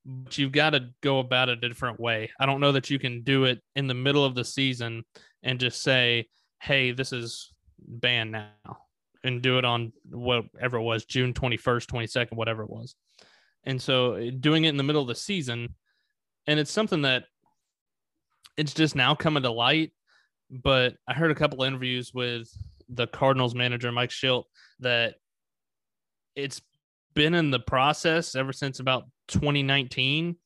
But 0.05 0.39
you've 0.39 0.53
got 0.53 0.71
to 0.71 0.91
go 1.03 1.19
about 1.19 1.49
it 1.49 1.63
a 1.63 1.69
different 1.69 2.01
way. 2.01 2.31
I 2.41 2.47
don't 2.47 2.61
know 2.61 2.73
that 2.73 2.89
you 2.89 2.99
can 2.99 3.23
do 3.23 3.45
it 3.45 3.61
in 3.77 3.87
the 3.87 3.95
middle 3.95 4.25
of 4.25 4.35
the 4.35 4.45
season 4.45 5.05
and 5.43 5.61
just 5.61 5.83
say, 5.83 6.29
"Hey, 6.61 6.93
this 6.93 7.13
is 7.13 7.53
banned 7.79 8.33
now," 8.33 8.53
and 9.25 9.43
do 9.43 9.59
it 9.59 9.65
on 9.65 9.93
whatever 10.11 10.79
it 10.79 10.83
was, 10.83 11.05
June 11.05 11.35
21st, 11.35 11.89
22nd, 11.89 12.37
whatever 12.37 12.63
it 12.63 12.71
was. 12.71 12.95
And 13.65 13.81
so, 13.81 14.31
doing 14.31 14.65
it 14.65 14.71
in 14.71 14.77
the 14.77 14.83
middle 14.83 15.03
of 15.03 15.09
the 15.09 15.15
season, 15.15 15.75
and 16.47 16.59
it's 16.59 16.73
something 16.73 17.03
that 17.03 17.25
it's 18.57 18.75
just 18.75 18.97
now 18.97 19.15
coming 19.15 19.43
to 19.43 19.51
light. 19.51 19.93
But 20.51 20.97
I 21.07 21.15
heard 21.15 21.31
a 21.31 21.35
couple 21.35 21.63
interviews 21.63 22.13
with 22.15 22.51
the 22.89 23.07
Cardinals 23.07 23.55
manager 23.55 23.93
Mike 23.93 24.11
Shildt, 24.11 24.45
that 24.81 25.17
it's 26.35 26.63
been 27.15 27.35
in 27.35 27.51
the 27.51 27.61
process 27.61 28.35
ever 28.35 28.53
since 28.53 28.81
about 28.81 29.05
2019 29.29 30.37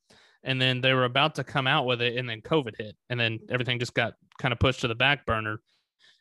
and 0.44 0.60
then 0.60 0.80
they 0.80 0.92
were 0.92 1.04
about 1.04 1.36
to 1.36 1.44
come 1.44 1.66
out 1.66 1.86
with 1.86 2.02
it 2.02 2.16
and 2.16 2.28
then 2.28 2.40
covid 2.40 2.74
hit 2.78 2.96
and 3.10 3.18
then 3.18 3.38
everything 3.50 3.78
just 3.78 3.94
got 3.94 4.14
kind 4.38 4.52
of 4.52 4.58
pushed 4.58 4.80
to 4.80 4.88
the 4.88 4.94
back 4.94 5.26
burner. 5.26 5.60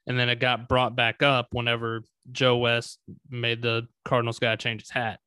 And 0.08 0.20
then 0.20 0.30
it 0.30 0.40
got 0.40 0.68
brought 0.68 0.96
back 0.96 1.22
up 1.22 1.50
whenever 1.52 2.02
joe 2.32 2.58
west 2.58 3.00
made 3.30 3.62
the 3.62 3.88
cardinals 4.04 4.40
guy 4.40 4.56
change 4.56 4.82
his 4.82 4.90
hat. 4.90 5.20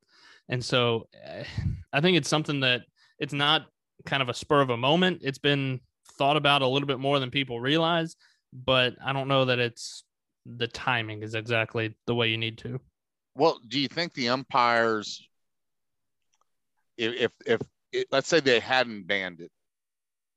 And 0.49 0.63
so 0.63 1.07
eh, 1.23 1.45
i 1.93 2.01
think 2.01 2.17
it's 2.17 2.29
something 2.29 2.61
that 2.61 2.81
it's 3.19 3.33
not 3.33 3.65
kind 4.05 4.21
of 4.21 4.29
a 4.29 4.33
spur 4.33 4.61
of 4.61 4.69
a 4.69 4.77
moment. 4.77 5.21
It's 5.23 5.37
been 5.37 5.79
thought 6.17 6.37
about 6.37 6.61
a 6.61 6.67
little 6.67 6.87
bit 6.87 6.99
more 6.99 7.19
than 7.19 7.31
people 7.31 7.59
realize 7.59 8.15
but 8.53 8.93
i 9.03 9.11
don't 9.11 9.27
know 9.27 9.43
that 9.43 9.59
it's 9.59 10.05
the 10.45 10.67
timing 10.67 11.23
is 11.23 11.35
exactly 11.35 11.95
the 12.05 12.15
way 12.15 12.29
you 12.29 12.37
need 12.37 12.57
to. 12.59 12.79
Well, 13.35 13.59
do 13.67 13.79
you 13.79 13.87
think 13.87 14.13
the 14.13 14.29
umpires, 14.29 15.27
if 16.97 17.31
if, 17.45 17.61
if 17.95 18.05
let's 18.11 18.27
say 18.27 18.39
they 18.39 18.59
hadn't 18.59 19.07
banned 19.07 19.39
it, 19.39 19.51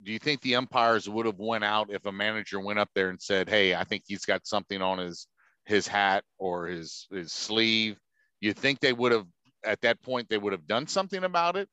do 0.03 0.13
you 0.13 0.19
think 0.19 0.41
the 0.41 0.55
umpires 0.55 1.09
would 1.09 1.27
have 1.27 1.39
went 1.39 1.65
out 1.65 1.91
if 1.91 2.07
a 2.07 2.13
manager 2.13 2.61
went 2.61 2.79
up 2.79 2.89
there 2.95 3.11
and 3.11 3.21
said, 3.21 3.49
"Hey, 3.49 3.75
I 3.75 3.85
think 3.85 4.05
he's 4.07 4.25
got 4.25 4.47
something 4.47 4.81
on 4.81 4.99
his 4.99 5.27
his 5.67 5.87
hat 5.87 6.25
or 6.39 6.67
his 6.67 7.07
his 7.11 7.33
sleeve"? 7.33 7.99
You 8.41 8.53
think 8.53 8.81
they 8.81 8.93
would 8.93 9.13
have 9.13 9.27
at 9.65 9.81
that 9.81 10.01
point 10.03 10.29
they 10.29 10.39
would 10.39 10.53
have 10.53 10.67
done 10.67 10.87
something 10.87 11.25
about 11.25 11.57
it, 11.57 11.69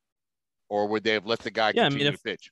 or 0.69 0.87
would 0.87 1.03
they 1.03 1.13
have 1.13 1.27
let 1.27 1.39
the 1.39 1.51
guy 1.51 1.71
yeah, 1.75 1.83
continue 1.83 2.05
I 2.07 2.09
mean, 2.09 2.13
if, 2.13 2.21
to 2.21 2.23
pitch? 2.23 2.51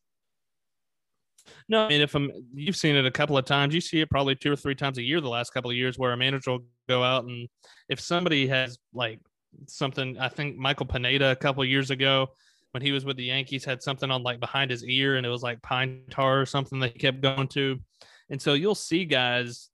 No, 1.67 1.85
I 1.85 1.89
mean 1.89 2.01
if 2.01 2.13
I'm, 2.13 2.31
you've 2.53 2.75
seen 2.75 2.95
it 2.95 3.05
a 3.05 3.11
couple 3.11 3.37
of 3.37 3.45
times. 3.45 3.73
You 3.73 3.81
see 3.81 4.01
it 4.01 4.09
probably 4.09 4.35
two 4.35 4.51
or 4.51 4.55
three 4.55 4.75
times 4.75 4.99
a 4.99 5.03
year 5.03 5.21
the 5.21 5.29
last 5.29 5.53
couple 5.53 5.71
of 5.71 5.77
years, 5.77 5.97
where 5.97 6.13
a 6.13 6.17
manager 6.17 6.51
will 6.51 6.65
go 6.87 7.03
out 7.03 7.25
and 7.25 7.47
if 7.89 7.99
somebody 7.99 8.47
has 8.47 8.77
like 8.93 9.19
something, 9.67 10.19
I 10.19 10.29
think 10.29 10.55
Michael 10.57 10.85
Pineda 10.85 11.31
a 11.31 11.35
couple 11.35 11.63
of 11.63 11.69
years 11.69 11.89
ago 11.89 12.29
when 12.73 12.83
he 12.83 12.91
was 12.91 13.05
with 13.05 13.17
the 13.17 13.25
Yankees 13.25 13.65
had 13.65 13.81
something 13.81 14.11
on 14.11 14.23
like 14.23 14.39
behind 14.39 14.69
his 14.69 14.83
ear 14.83 15.15
and 15.15 15.25
it 15.25 15.29
was 15.29 15.43
like 15.43 15.61
pine 15.61 16.03
tar 16.09 16.41
or 16.41 16.45
something 16.45 16.79
that 16.79 16.93
he 16.93 16.99
kept 16.99 17.21
going 17.21 17.47
to, 17.49 17.79
and 18.29 18.41
so 18.41 18.53
you'll 18.53 18.75
see 18.75 19.05
guys 19.05 19.69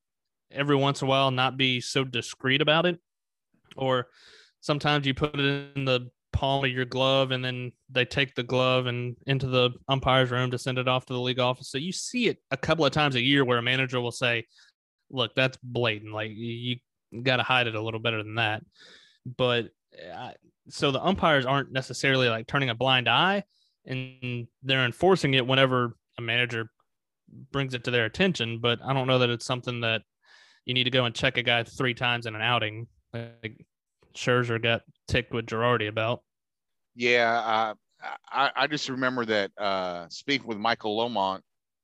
every 0.51 0.75
once 0.75 1.01
in 1.01 1.07
a 1.07 1.09
while 1.09 1.31
not 1.31 1.57
be 1.57 1.81
so 1.81 2.03
discreet 2.03 2.62
about 2.62 2.85
it, 2.85 2.99
or 3.77 4.07
sometimes 4.62 5.07
you 5.07 5.13
put 5.13 5.39
it 5.39 5.75
in 5.75 5.85
the 5.85 6.09
palm 6.31 6.63
of 6.63 6.71
your 6.71 6.85
glove 6.85 7.31
and 7.31 7.43
then 7.43 7.71
they 7.89 8.05
take 8.05 8.35
the 8.35 8.43
glove 8.43 8.85
and 8.85 9.15
into 9.25 9.47
the 9.47 9.71
umpire's 9.88 10.29
room 10.29 10.51
to 10.51 10.59
send 10.59 10.77
it 10.77 10.88
off 10.88 11.05
to 11.05 11.13
the 11.13 11.19
league 11.19 11.39
office. 11.39 11.69
So 11.69 11.77
you 11.77 11.91
see 11.91 12.27
it 12.27 12.38
a 12.51 12.57
couple 12.57 12.85
of 12.85 12.91
times 12.91 13.15
a 13.15 13.21
year 13.21 13.43
where 13.43 13.57
a 13.57 13.63
manager 13.63 13.99
will 13.99 14.12
say, 14.12 14.45
look, 15.09 15.33
that's 15.35 15.57
blatant. 15.63 16.13
Like 16.13 16.31
you 16.33 16.77
got 17.23 17.38
to 17.38 17.43
hide 17.43 17.67
it 17.67 17.75
a 17.75 17.81
little 17.81 17.99
better 17.99 18.21
than 18.23 18.35
that. 18.35 18.63
But 19.38 19.69
uh, 20.13 20.31
so 20.69 20.91
the 20.91 21.03
umpires 21.03 21.45
aren't 21.45 21.71
necessarily 21.71 22.29
like 22.29 22.47
turning 22.47 22.69
a 22.69 22.75
blind 22.75 23.08
eye 23.08 23.43
and 23.86 24.47
they're 24.63 24.86
enforcing 24.86 25.34
it 25.34 25.45
whenever 25.45 25.95
a 26.17 26.21
manager 26.21 26.69
brings 27.51 27.73
it 27.73 27.84
to 27.86 27.91
their 27.91 28.05
attention. 28.05 28.60
But 28.60 28.79
I 28.84 28.93
don't 28.93 29.08
know 29.08 29.19
that 29.19 29.29
it's 29.29 29.45
something 29.45 29.82
that 29.82 30.01
you 30.65 30.73
need 30.73 30.86
to 30.86 30.91
go 30.91 31.05
and 31.05 31.15
check 31.15 31.38
a 31.38 31.43
guy 31.43 31.63
three 31.63 31.93
times 31.93 32.25
in 32.25 32.36
an 32.36 32.41
outing. 32.41 32.88
Like 33.13 33.65
Scherzer 34.15 34.62
got 34.62 34.82
ticked 35.08 35.34
with 35.34 35.45
Girardi 35.45 35.88
about. 35.88 36.21
Yeah, 36.95 37.39
uh, 37.39 37.73
I, 38.32 38.51
I 38.55 38.67
just 38.67 38.89
remember 38.89 39.25
that 39.25 39.51
uh, 39.58 40.08
speaking 40.10 40.47
with 40.47 40.58
Michael 40.58 40.97
Lomont, 40.97 41.41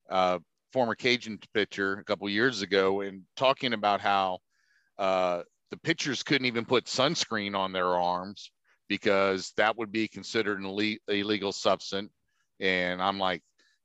uh, 0.10 0.40
former 0.74 0.96
Cajun 0.96 1.40
pitcher, 1.54 1.94
a 1.94 2.04
couple 2.04 2.28
years 2.30 2.62
ago, 2.62 3.02
and 3.02 3.22
talking 3.36 3.74
about 3.74 4.02
how 4.02 4.40
uh, 4.98 5.42
the 5.72 5.78
pitchers 5.78 6.24
couldn't 6.24 6.46
even 6.46 6.66
put 6.66 6.86
sunscreen 6.86 7.56
on 7.56 7.72
their 7.72 7.88
arms 7.88 8.52
because 8.88 9.52
that 9.58 9.78
would 9.78 9.92
be 9.92 10.08
considered 10.08 10.60
an 10.60 10.98
illegal 11.08 11.52
substance. 11.52 12.12
And 12.60 13.02
I'm 13.02 13.20
like, 13.20 13.42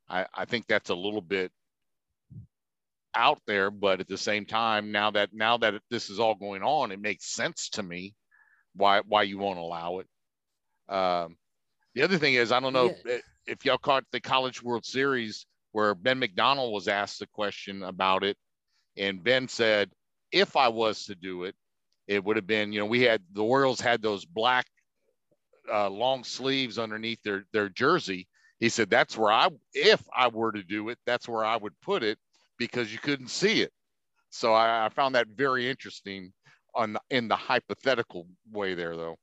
I, 0.08 0.26
I 0.34 0.44
think 0.44 0.66
that's 0.66 0.90
a 0.90 0.94
little 0.94 1.22
bit 1.22 1.52
out 3.14 3.40
there, 3.46 3.70
but 3.70 4.00
at 4.00 4.08
the 4.08 4.18
same 4.18 4.46
time, 4.46 4.92
now 4.92 5.10
that 5.12 5.30
now 5.32 5.56
that 5.58 5.74
this 5.90 6.10
is 6.10 6.20
all 6.20 6.34
going 6.34 6.62
on, 6.62 6.92
it 6.92 7.00
makes 7.00 7.32
sense 7.32 7.70
to 7.70 7.82
me 7.82 8.14
why 8.74 9.00
why 9.06 9.22
you 9.22 9.38
won't 9.38 9.58
allow 9.58 9.98
it. 9.98 10.06
Um, 10.94 11.36
the 11.94 12.02
other 12.02 12.18
thing 12.18 12.34
is, 12.34 12.52
I 12.52 12.60
don't 12.60 12.72
know 12.72 12.94
yeah. 13.04 13.14
if, 13.14 13.22
if 13.46 13.64
y'all 13.64 13.78
caught 13.78 14.04
the 14.12 14.20
College 14.20 14.62
World 14.62 14.84
Series 14.84 15.46
where 15.72 15.94
Ben 15.94 16.18
McDonald 16.18 16.72
was 16.72 16.88
asked 16.88 17.22
a 17.22 17.26
question 17.26 17.82
about 17.82 18.24
it, 18.24 18.36
and 18.96 19.22
Ben 19.22 19.48
said, 19.48 19.90
"If 20.30 20.56
I 20.56 20.68
was 20.68 21.04
to 21.06 21.14
do 21.14 21.44
it, 21.44 21.54
it 22.06 22.24
would 22.24 22.36
have 22.36 22.46
been, 22.46 22.72
you 22.72 22.80
know, 22.80 22.86
we 22.86 23.02
had 23.02 23.22
the 23.32 23.42
Orioles 23.42 23.80
had 23.80 24.02
those 24.02 24.24
black 24.24 24.66
uh, 25.72 25.88
long 25.90 26.24
sleeves 26.24 26.78
underneath 26.78 27.22
their 27.22 27.44
their 27.52 27.68
jersey." 27.68 28.28
He 28.58 28.68
said, 28.68 28.90
"That's 28.90 29.16
where 29.16 29.32
I, 29.32 29.48
if 29.72 30.02
I 30.14 30.28
were 30.28 30.52
to 30.52 30.62
do 30.62 30.88
it, 30.90 30.98
that's 31.06 31.28
where 31.28 31.44
I 31.44 31.56
would 31.56 31.78
put 31.80 32.02
it 32.02 32.18
because 32.58 32.92
you 32.92 32.98
couldn't 32.98 33.28
see 33.28 33.62
it." 33.62 33.72
So 34.30 34.52
I, 34.52 34.86
I 34.86 34.88
found 34.90 35.14
that 35.14 35.28
very 35.28 35.68
interesting 35.68 36.32
on 36.74 36.94
the, 36.94 37.00
in 37.10 37.28
the 37.28 37.36
hypothetical 37.36 38.26
way 38.52 38.74
there, 38.74 38.96
though. 38.96 39.16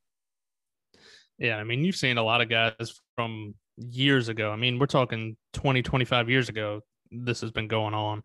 Yeah, 1.37 1.57
I 1.57 1.63
mean, 1.63 1.83
you've 1.83 1.95
seen 1.95 2.17
a 2.17 2.23
lot 2.23 2.41
of 2.41 2.49
guys 2.49 2.99
from 3.15 3.55
years 3.77 4.27
ago. 4.27 4.51
I 4.51 4.55
mean, 4.55 4.79
we're 4.79 4.87
talking 4.87 5.37
20, 5.53 5.81
25 5.81 6.29
years 6.29 6.49
ago, 6.49 6.81
this 7.11 7.41
has 7.41 7.51
been 7.51 7.67
going 7.67 7.93
on. 7.93 8.23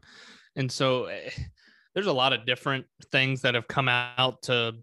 And 0.57 0.71
so 0.71 1.07
eh, 1.07 1.31
there's 1.95 2.07
a 2.07 2.13
lot 2.13 2.33
of 2.33 2.47
different 2.47 2.87
things 3.11 3.43
that 3.43 3.55
have 3.55 3.69
come 3.69 3.89
out 3.89 4.43
to 4.43 4.75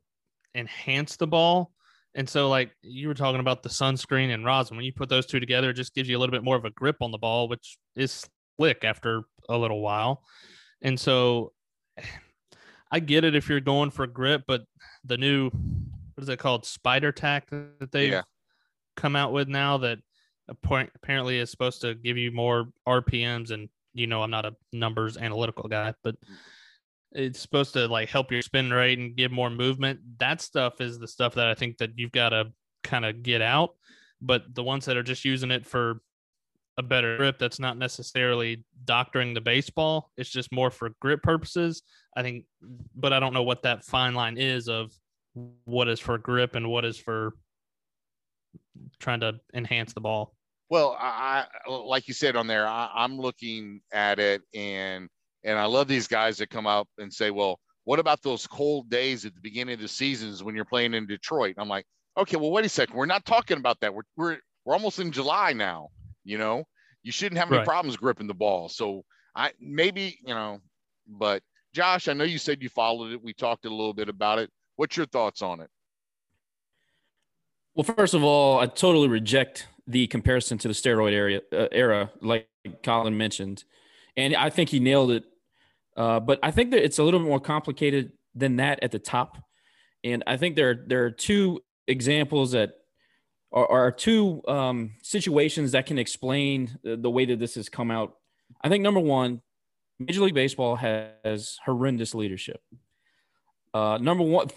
enhance 0.56 1.16
the 1.16 1.28
ball. 1.28 1.72
And 2.16 2.28
so, 2.28 2.50
like 2.50 2.72
you 2.82 3.08
were 3.08 3.14
talking 3.14 3.40
about 3.40 3.64
the 3.64 3.70
sunscreen 3.70 4.34
and 4.34 4.46
rosin, 4.46 4.76
when 4.76 4.86
you 4.86 4.94
put 4.94 5.10
those 5.10 5.26
two 5.26 5.40
together, 5.40 5.70
it 5.70 5.76
just 5.76 5.94
gives 5.94 6.10
you 6.10 6.18
a 6.18 6.20
little 6.20 6.32
bit 6.32 6.44
more 6.44 6.56
of 6.56 6.66
a 6.66 6.72
grip 6.72 6.98
on 7.02 7.12
the 7.12 7.18
ball, 7.18 7.48
which 7.48 7.78
is 7.96 8.28
slick 8.58 8.84
after 8.84 9.24
a 9.48 9.58
little 9.58 9.82
while. 9.82 10.24
And 10.82 11.00
so, 11.00 11.54
I 12.92 13.00
get 13.00 13.24
it 13.24 13.36
if 13.36 13.48
you're 13.48 13.60
going 13.60 13.92
for 13.92 14.08
grip, 14.08 14.46
but 14.48 14.64
the 15.06 15.18
new 15.18 15.52
what 16.20 16.24
is 16.24 16.30
it 16.30 16.40
called 16.40 16.66
spider 16.66 17.12
tack 17.12 17.50
that 17.50 17.92
they 17.92 18.10
yeah. 18.10 18.24
come 18.98 19.16
out 19.16 19.32
with 19.32 19.48
now 19.48 19.78
that 19.78 20.00
apparently 20.50 21.38
is 21.38 21.50
supposed 21.50 21.80
to 21.82 21.96
give 21.96 22.18
you 22.18 22.32
more 22.32 22.66
RPMs 22.86 23.52
and 23.52 23.70
you 23.94 24.06
know 24.06 24.22
I'm 24.22 24.32
not 24.32 24.46
a 24.46 24.54
numbers 24.74 25.16
analytical 25.16 25.70
guy 25.70 25.94
but 26.04 26.16
mm. 26.16 26.36
It's 27.12 27.40
supposed 27.40 27.74
to 27.74 27.88
like 27.88 28.10
help 28.10 28.32
your 28.32 28.42
spin 28.42 28.72
rate 28.72 29.00
and 29.00 29.16
give 29.16 29.32
more 29.32 29.50
movement 29.50 30.00
that 30.20 30.42
stuff 30.42 30.80
is 30.82 31.00
the 31.00 31.08
stuff 31.08 31.36
that 31.36 31.48
I 31.48 31.56
think 31.56 31.78
that 31.78 31.92
you've 31.96 32.12
got 32.12 32.30
to 32.30 32.52
kind 32.84 33.06
of 33.06 33.24
get 33.24 33.42
out 33.42 33.72
but 34.22 34.44
the 34.54 34.64
ones 34.64 34.86
that 34.86 34.98
are 34.98 35.04
just 35.04 35.26
using 35.26 35.52
it 35.52 35.66
for 35.66 36.02
a 36.78 36.84
better 36.84 37.18
grip 37.18 37.38
that's 37.38 37.60
not 37.60 37.78
necessarily 37.78 38.64
doctoring 38.86 39.34
the 39.34 39.42
baseball 39.42 40.12
it's 40.18 40.30
just 40.30 40.52
more 40.52 40.72
for 40.72 40.92
grip 41.02 41.22
purposes 41.24 41.82
I 42.16 42.22
think 42.22 42.46
but 42.96 43.12
I 43.12 43.20
don't 43.20 43.34
know 43.34 43.44
what 43.44 43.64
that 43.64 43.84
fine 43.84 44.14
line 44.14 44.38
is 44.38 44.70
of 44.70 44.92
what 45.66 45.88
is 45.88 46.00
for 46.00 46.18
grip 46.18 46.56
and 46.56 46.70
what 46.70 46.86
is 46.86 46.98
for 46.98 47.34
trying 49.00 49.20
to 49.22 49.40
enhance 49.54 49.94
the 49.94 50.02
ball. 50.02 50.34
Well, 50.70 50.96
I 51.00 51.46
like 51.68 52.08
you 52.08 52.14
said 52.14 52.36
on 52.36 52.48
there, 52.48 52.68
I, 52.68 52.90
I'm 52.94 53.18
looking 53.18 53.82
at 53.92 54.20
it 54.20 54.42
and 54.54 55.10
and 55.44 55.58
I 55.58 55.66
love 55.66 55.88
these 55.88 56.08
guys 56.08 56.38
that 56.38 56.50
come 56.50 56.68
out 56.68 56.88
and 56.98 57.14
say, 57.14 57.32
well, 57.32 57.60
what 57.86 58.00
about 58.00 58.22
those 58.22 58.46
cold 58.46 58.90
days 58.90 59.26
at 59.26 59.34
the 59.34 59.42
beginning 59.42 59.74
of 59.74 59.82
the 59.82 59.88
seasons 59.88 60.44
when 60.44 60.56
you're 60.56 60.66
playing 60.66 60.94
in 60.94 61.08
Detroit? 61.08 61.56
I'm 61.58 61.70
like, 61.70 61.86
okay, 62.18 62.38
well, 62.38 62.52
wait 62.52 62.66
a 62.66 62.70
second. 62.70 62.96
We're 62.96 63.06
not 63.06 63.26
talking 63.26 63.58
about 63.58 63.80
that. 63.80 63.94
We're 63.94 64.04
we're 64.16 64.38
we're 64.66 64.74
almost 64.74 65.00
in 65.00 65.12
July 65.12 65.54
now. 65.54 65.90
You 66.24 66.38
know, 66.38 66.64
you 67.04 67.12
shouldn't 67.12 67.40
have 67.40 67.50
any 67.50 67.58
right. 67.58 67.66
problems 67.66 67.98
gripping 67.98 68.28
the 68.28 68.34
ball. 68.34 68.70
So 68.70 69.04
I 69.36 69.52
maybe 69.60 70.20
you 70.26 70.34
know, 70.34 70.60
but 71.08 71.42
Josh, 71.74 72.08
I 72.08 72.14
know 72.14 72.26
you 72.26 72.38
said 72.38 72.62
you 72.62 72.70
followed 72.70 73.12
it. 73.12 73.24
We 73.24 73.34
talked 73.34 73.66
a 73.66 73.70
little 73.70 73.94
bit 73.94 74.10
about 74.10 74.40
it. 74.40 74.50
What's 74.76 74.98
your 74.98 75.06
thoughts 75.06 75.42
on 75.42 75.62
it? 75.62 75.70
Well, 77.76 77.84
first 77.84 78.14
of 78.14 78.24
all, 78.24 78.60
I 78.60 78.66
totally 78.66 79.08
reject 79.08 79.68
the 79.88 80.08
comparison 80.08 80.58
to 80.60 80.68
the 80.68 80.74
steroid 80.74 81.14
area, 81.14 81.42
uh, 81.52 81.68
era, 81.72 82.12
like 82.22 82.48
Colin 82.84 83.18
mentioned, 83.18 83.64
and 84.18 84.36
I 84.36 84.50
think 84.50 84.70
he 84.70 84.80
nailed 84.80 85.12
it. 85.12 85.24
Uh, 85.96 86.20
but 86.20 86.40
I 86.44 86.52
think 86.52 86.72
that 86.72 86.84
it's 86.84 87.00
a 87.00 87.04
little 87.04 87.20
bit 87.20 87.28
more 87.28 87.40
complicated 87.40 88.14
than 88.36 88.58
that 88.58 88.84
at 88.84 88.92
the 88.92 89.00
top, 89.00 89.38
and 90.04 90.24
I 90.28 90.38
think 90.38 90.56
there 90.56 90.84
there 90.88 91.06
are 91.06 91.12
two 91.12 91.62
examples 91.88 92.52
that 92.52 92.72
are, 93.52 93.68
are 93.70 93.92
two 93.92 94.42
um, 94.48 94.92
situations 95.02 95.72
that 95.72 95.86
can 95.86 95.98
explain 95.98 96.78
the, 96.84 96.96
the 96.96 97.10
way 97.10 97.26
that 97.26 97.40
this 97.40 97.56
has 97.56 97.68
come 97.68 97.92
out. 97.92 98.16
I 98.62 98.70
think 98.70 98.84
number 98.84 99.00
one, 99.00 99.42
Major 100.00 100.22
League 100.22 100.34
Baseball 100.36 100.76
has 100.76 101.60
horrendous 101.66 102.16
leadership. 102.16 102.62
Uh, 103.74 103.98
number 104.02 104.24
one, 104.24 104.48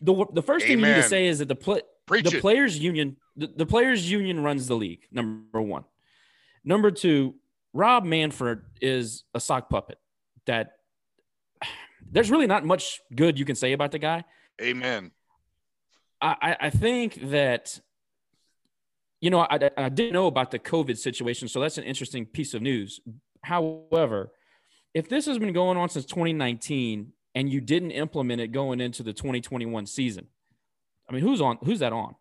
the 0.00 0.26
the 0.32 0.42
first 0.42 0.66
Amen. 0.66 0.76
thing 0.76 0.88
you 0.90 0.94
need 0.96 1.02
to 1.02 1.08
say 1.08 1.26
is 1.26 1.38
that 1.40 1.48
the 1.48 1.56
play, 1.56 1.80
the 2.08 2.38
players 2.40 2.78
union 2.78 3.16
the, 3.36 3.48
the 3.48 3.66
players 3.66 4.10
union 4.10 4.42
runs 4.42 4.68
the 4.68 4.76
league. 4.76 5.06
Number 5.10 5.60
one. 5.60 5.84
Number 6.64 6.90
two, 6.90 7.34
Rob 7.74 8.04
Manfred 8.04 8.62
is 8.80 9.24
a 9.34 9.40
sock 9.40 9.68
puppet. 9.68 9.98
That 10.46 10.72
there's 12.10 12.30
really 12.30 12.46
not 12.46 12.64
much 12.64 13.00
good 13.14 13.38
you 13.38 13.44
can 13.44 13.56
say 13.56 13.72
about 13.72 13.92
the 13.92 13.98
guy. 13.98 14.24
Amen. 14.62 15.10
I, 16.22 16.56
I 16.58 16.70
think 16.70 17.30
that 17.30 17.80
you 19.20 19.28
know 19.28 19.40
I, 19.40 19.70
I 19.76 19.88
didn't 19.90 20.14
know 20.14 20.26
about 20.26 20.50
the 20.50 20.58
COVID 20.58 20.96
situation, 20.96 21.48
so 21.48 21.60
that's 21.60 21.76
an 21.76 21.84
interesting 21.84 22.24
piece 22.24 22.54
of 22.54 22.62
news. 22.62 23.00
However, 23.42 24.32
if 24.94 25.08
this 25.08 25.26
has 25.26 25.38
been 25.38 25.52
going 25.52 25.76
on 25.76 25.90
since 25.90 26.06
2019 26.06 27.12
and 27.34 27.52
you 27.52 27.60
didn't 27.60 27.90
implement 27.90 28.40
it 28.40 28.48
going 28.48 28.80
into 28.80 29.02
the 29.02 29.12
2021 29.12 29.86
season. 29.86 30.28
I 31.08 31.12
mean, 31.12 31.22
who's 31.22 31.40
on 31.40 31.58
who's 31.64 31.80
that 31.80 31.92
on? 31.92 32.14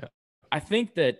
Yeah. 0.00 0.08
I 0.52 0.60
think 0.60 0.94
that 0.94 1.18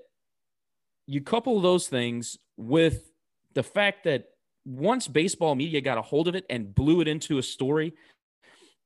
you 1.07 1.21
couple 1.21 1.61
those 1.61 1.89
things 1.89 2.37
with 2.57 3.10
the 3.55 3.63
fact 3.63 4.05
that 4.05 4.25
once 4.65 5.09
baseball 5.09 5.55
media 5.55 5.81
got 5.81 5.99
a 5.99 6.03
hold 6.03 6.29
of 6.29 6.35
it 6.35 6.45
and 6.51 6.75
blew 6.75 7.01
it 7.01 7.09
into 7.09 7.39
a 7.39 7.43
story, 7.43 7.95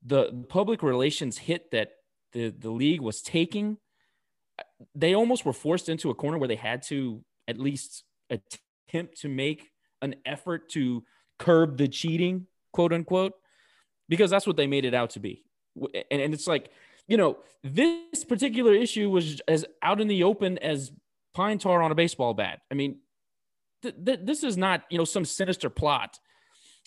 the 0.05 0.45
public 0.49 0.83
relations 0.83 1.39
hit 1.39 1.71
that 1.73 1.91
the, 2.33 2.51
the 2.51 2.71
league 2.71 3.01
was 3.01 3.23
taking, 3.23 3.79
they 4.95 5.15
almost 5.15 5.45
were 5.45 5.53
forced 5.53 5.89
into 5.89 6.11
a 6.11 6.15
corner 6.15 6.39
where 6.39 6.49
they 6.49 6.57
had 6.57 6.83
to 6.83 7.25
at 7.49 7.59
least 7.59 8.05
attempt 8.31 9.21
to 9.21 9.29
make 9.29 9.71
an 10.03 10.15
effort 10.25 10.69
to 10.71 11.05
curb 11.39 11.79
the 11.79 11.89
cheating, 11.89 12.47
quote 12.73 12.93
unquote 12.93 13.35
because 14.09 14.31
that's 14.31 14.47
what 14.47 14.57
they 14.57 14.67
made 14.67 14.85
it 14.85 14.95
out 14.95 15.11
to 15.11 15.21
be. 15.21 15.45
And, 16.11 16.21
and 16.21 16.35
it's 16.35 16.47
like, 16.47 16.71
you 17.07 17.17
know, 17.17 17.39
this 17.63 18.25
particular 18.25 18.75
issue 18.75 19.11
was 19.11 19.41
as 19.49 19.65
out 19.83 20.01
in 20.01 20.09
the 20.09 20.25
open 20.25 20.59
as 20.59 20.93
pine 21.35 21.59
tar 21.59 21.83
on 21.83 21.91
a 21.91 21.95
baseball 21.95 22.35
bat. 22.35 22.61
I 22.71 22.75
mean, 22.75 22.99
th- 23.85 24.05
th- 24.05 24.21
this 24.23 24.43
is 24.43 24.57
not, 24.57 24.83
you 24.91 24.99
know, 24.99 25.05
some 25.05 25.25
sinister 25.25 25.71
plot. 25.71 26.19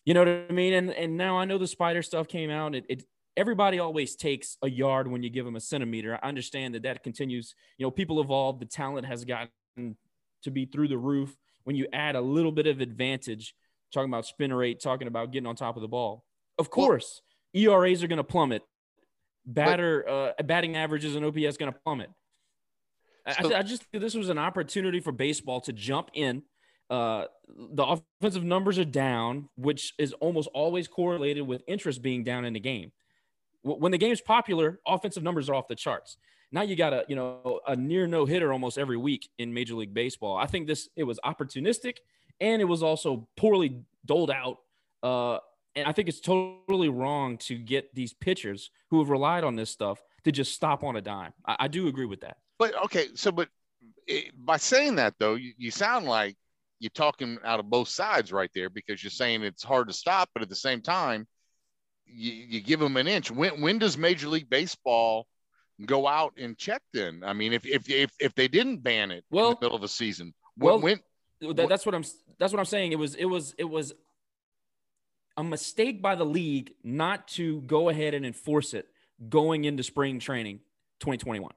You 0.06 0.14
know 0.14 0.22
what 0.22 0.46
I 0.50 0.54
mean? 0.54 0.74
And 0.74 0.92
and 0.92 1.18
now 1.18 1.38
I 1.38 1.46
know 1.46 1.58
the 1.58 1.68
spider 1.68 2.02
stuff 2.02 2.28
came 2.28 2.50
out. 2.50 2.76
It, 2.76 2.86
it 2.90 3.04
everybody 3.36 3.80
always 3.80 4.16
takes 4.16 4.58
a 4.62 4.70
yard 4.70 5.08
when 5.08 5.24
you 5.24 5.30
give 5.30 5.46
them 5.46 5.56
a 5.56 5.60
centimeter. 5.60 6.20
I 6.22 6.28
understand 6.28 6.76
that 6.76 6.84
that 6.84 7.04
continues. 7.04 7.56
You 7.78 7.86
know, 7.86 7.92
people 7.92 8.22
evolve. 8.22 8.60
The 8.60 8.66
talent 8.66 9.06
has 9.06 9.26
gotten 9.26 9.50
to 10.44 10.52
be 10.52 10.66
through 10.66 10.90
the 10.90 10.98
roof. 10.98 11.36
When 11.64 11.76
you 11.76 11.88
add 11.92 12.16
a 12.16 12.22
little 12.22 12.52
bit 12.52 12.68
of 12.68 12.80
advantage, 12.80 13.54
talking 13.94 14.10
about 14.10 14.26
spin 14.26 14.54
rate, 14.54 14.82
talking 14.82 15.08
about 15.08 15.32
getting 15.32 15.48
on 15.48 15.56
top 15.56 15.76
of 15.76 15.82
the 15.82 15.88
ball, 15.88 16.24
of 16.58 16.70
course, 16.70 17.22
well, 17.54 17.64
ERAs 17.64 18.04
are 18.04 18.08
going 18.08 18.18
to 18.18 18.24
plummet. 18.24 18.64
Batter 19.46 20.04
but, 20.06 20.14
uh, 20.14 20.44
batting 20.44 20.76
averages 20.76 21.16
and 21.16 21.26
OPS 21.26 21.58
going 21.58 21.72
to 21.72 21.80
plummet. 21.84 22.10
So, 23.42 23.54
I, 23.54 23.60
I, 23.60 23.62
just 23.64 23.84
this 23.92 24.14
was 24.14 24.30
an 24.30 24.38
opportunity 24.38 25.00
for 25.00 25.12
baseball 25.12 25.62
to 25.62 25.74
jump 25.74 26.10
in. 26.14 26.44
Uh, 26.90 27.26
the 27.48 27.84
offensive 28.22 28.44
numbers 28.44 28.80
are 28.80 28.86
down, 28.86 29.50
which 29.58 29.94
is 29.98 30.14
almost 30.14 30.50
always 30.54 30.88
correlated 30.88 31.46
with 31.46 31.62
interest 31.68 32.02
being 32.02 32.24
down 32.24 32.46
in 32.46 32.54
the 32.54 32.60
game. 32.60 32.92
When 33.64 33.92
the 33.92 33.98
game's 33.98 34.22
popular, 34.22 34.80
offensive 34.88 35.24
numbers 35.24 35.50
are 35.50 35.56
off 35.56 35.68
the 35.68 35.76
charts. 35.76 36.18
Now 36.52 36.62
you 36.62 36.78
got 36.78 36.94
a 36.94 37.04
you 37.10 37.16
know 37.16 37.60
a 37.68 37.76
near 37.76 38.08
no 38.08 38.26
hitter 38.26 38.54
almost 38.54 38.78
every 38.78 38.96
week 38.96 39.30
in 39.38 39.54
Major 39.54 39.76
League 39.76 39.94
Baseball. 39.94 40.38
I 40.38 40.46
think 40.46 40.68
this 40.68 40.88
it 40.96 41.04
was 41.04 41.20
opportunistic 41.26 41.98
and 42.40 42.62
it 42.62 42.66
was 42.66 42.82
also 42.84 43.28
poorly 43.36 43.82
doled 44.06 44.32
out 44.32 44.60
uh, 45.04 45.40
and 45.76 45.88
I 45.88 45.92
think 45.92 46.10
it's 46.10 46.20
totally 46.20 46.90
wrong 46.90 47.38
to 47.40 47.56
get 47.56 47.94
these 47.94 48.14
pitchers 48.14 48.72
who 48.90 49.00
have 49.00 49.10
relied 49.10 49.44
on 49.44 49.56
this 49.56 49.70
stuff 49.70 50.02
to 50.24 50.32
just 50.32 50.54
stop 50.54 50.84
on 50.84 50.96
a 50.96 51.02
dime. 51.02 51.34
I, 51.46 51.56
I 51.62 51.68
do 51.68 51.88
agree 51.88 52.06
with 52.06 52.22
that. 52.22 52.38
But 52.58 52.74
okay, 52.86 53.08
so 53.14 53.32
but 53.32 53.50
it, 54.08 54.34
by 54.36 54.58
saying 54.58 54.96
that 54.96 55.16
though, 55.20 55.36
you, 55.36 55.54
you 55.58 55.70
sound 55.70 56.06
like 56.06 56.36
you're 56.80 56.90
talking 56.92 57.38
out 57.44 57.60
of 57.60 57.70
both 57.70 57.88
sides 57.88 58.32
right 58.32 58.52
there 58.54 58.70
because 58.70 59.04
you're 59.04 59.12
saying 59.12 59.44
it's 59.44 59.64
hard 59.64 59.88
to 59.88 59.94
stop, 59.94 60.30
but 60.34 60.44
at 60.44 60.50
the 60.50 60.56
same 60.56 60.82
time, 60.82 61.28
you, 62.06 62.32
you 62.32 62.62
give 62.62 62.80
them 62.80 62.98
an 62.98 63.08
inch. 63.08 63.32
When 63.32 63.62
when 63.62 63.80
does 63.80 63.98
Major 63.98 64.28
League 64.28 64.50
Baseball 64.50 65.28
go 65.86 66.08
out 66.08 66.34
and 66.38 66.58
check? 66.58 66.82
Then 66.94 67.22
I 67.26 67.34
mean, 67.34 67.54
if 67.54 67.66
if 67.66 67.90
if, 67.90 68.12
if 68.20 68.36
they 68.36 68.48
didn't 68.48 68.78
ban 68.78 69.12
it 69.12 69.26
Well- 69.30 69.50
in 69.50 69.58
the 69.60 69.66
middle 69.66 69.78
of 69.78 69.84
a 69.84 69.88
season, 69.88 70.34
well, 70.58 70.80
when, 70.80 71.00
That, 71.42 71.70
that's 71.70 71.86
what 71.86 71.94
I'm. 71.94 72.04
That's 72.40 72.52
what 72.52 72.60
I'm 72.60 72.66
saying. 72.66 72.92
It 72.92 73.00
was. 73.00 73.16
It 73.16 73.26
was. 73.26 73.54
It 73.58 73.66
was 73.66 73.94
a 75.38 75.44
mistake 75.44 76.02
by 76.02 76.16
the 76.16 76.26
league 76.26 76.74
not 76.84 77.28
to 77.28 77.62
go 77.62 77.90
ahead 77.90 78.16
and 78.16 78.26
enforce 78.26 78.74
it 78.74 78.88
going 79.30 79.66
into 79.66 79.84
spring 79.84 80.20
training 80.20 80.62
2021. 81.00 81.52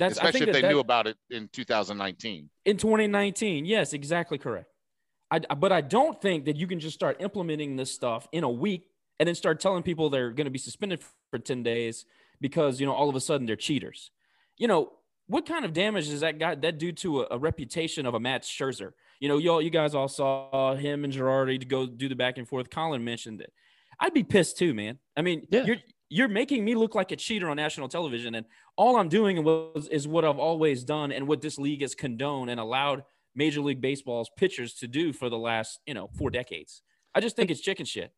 That's 0.00 0.18
I 0.18 0.22
especially 0.28 0.38
think 0.40 0.48
if 0.48 0.54
that 0.54 0.62
they 0.62 0.68
that- 0.68 0.72
knew 0.74 0.80
about 0.80 1.06
it 1.06 1.16
in 1.30 1.48
2019. 1.52 2.50
in 2.64 2.76
2019. 2.76 3.64
Yes, 3.66 3.92
exactly 3.92 4.38
correct. 4.38 4.66
I, 5.30 5.38
but 5.38 5.70
I 5.70 5.80
don't 5.80 6.20
think 6.20 6.46
that 6.46 6.56
you 6.56 6.66
can 6.66 6.80
just 6.80 6.94
start 6.96 7.20
implementing 7.22 7.76
this 7.76 7.92
stuff 7.92 8.26
in 8.32 8.42
a 8.42 8.50
week 8.50 8.88
and 9.20 9.28
then 9.28 9.36
start 9.36 9.60
telling 9.60 9.84
people 9.84 10.10
they're 10.10 10.32
going 10.32 10.46
to 10.46 10.50
be 10.50 10.58
suspended 10.58 11.00
for 11.30 11.38
10 11.38 11.62
days 11.62 12.04
because 12.40 12.80
you 12.80 12.86
know 12.86 12.92
all 12.92 13.08
of 13.08 13.14
a 13.14 13.20
sudden 13.20 13.46
they're 13.46 13.54
cheaters. 13.54 14.10
You 14.58 14.66
know 14.66 14.90
what 15.28 15.46
kind 15.46 15.64
of 15.64 15.72
damage 15.72 16.08
does 16.08 16.20
that 16.22 16.40
guy 16.40 16.56
that 16.56 16.78
do 16.78 16.90
to 16.90 17.20
a, 17.22 17.26
a 17.32 17.38
reputation 17.38 18.04
of 18.06 18.14
a 18.14 18.20
Max 18.20 18.48
Scherzer? 18.48 18.92
You 19.20 19.28
know, 19.28 19.38
y'all, 19.38 19.62
you 19.62 19.70
guys 19.70 19.94
all 19.94 20.08
saw 20.08 20.74
him 20.74 21.04
and 21.04 21.12
Girardi 21.12 21.60
to 21.60 21.66
go 21.66 21.86
do 21.86 22.08
the 22.08 22.16
back 22.16 22.36
and 22.38 22.48
forth. 22.48 22.68
Colin 22.70 23.04
mentioned 23.04 23.40
it. 23.40 23.52
I'd 24.00 24.14
be 24.14 24.24
pissed 24.24 24.56
too, 24.58 24.74
man. 24.74 24.98
I 25.16 25.22
mean, 25.22 25.46
Yeah. 25.50 25.64
you're 25.64 25.76
you're 26.10 26.28
making 26.28 26.64
me 26.64 26.74
look 26.74 26.94
like 26.94 27.12
a 27.12 27.16
cheater 27.16 27.48
on 27.48 27.56
national 27.56 27.88
television, 27.88 28.34
and 28.34 28.44
all 28.76 28.96
I'm 28.96 29.08
doing 29.08 29.42
was 29.44 29.88
is 29.90 30.06
what 30.06 30.24
I've 30.24 30.38
always 30.38 30.84
done 30.84 31.12
and 31.12 31.26
what 31.26 31.40
this 31.40 31.56
league 31.56 31.82
has 31.82 31.94
condoned 31.94 32.50
and 32.50 32.58
allowed 32.58 33.04
Major 33.34 33.60
League 33.60 33.80
Baseball's 33.80 34.28
pitchers 34.36 34.74
to 34.74 34.88
do 34.88 35.12
for 35.12 35.30
the 35.30 35.38
last 35.38 35.78
you 35.86 35.94
know 35.94 36.10
four 36.18 36.28
decades. 36.30 36.82
I 37.14 37.20
just 37.20 37.36
think 37.36 37.50
it's 37.50 37.60
chicken 37.60 37.86
shit. 37.86 38.12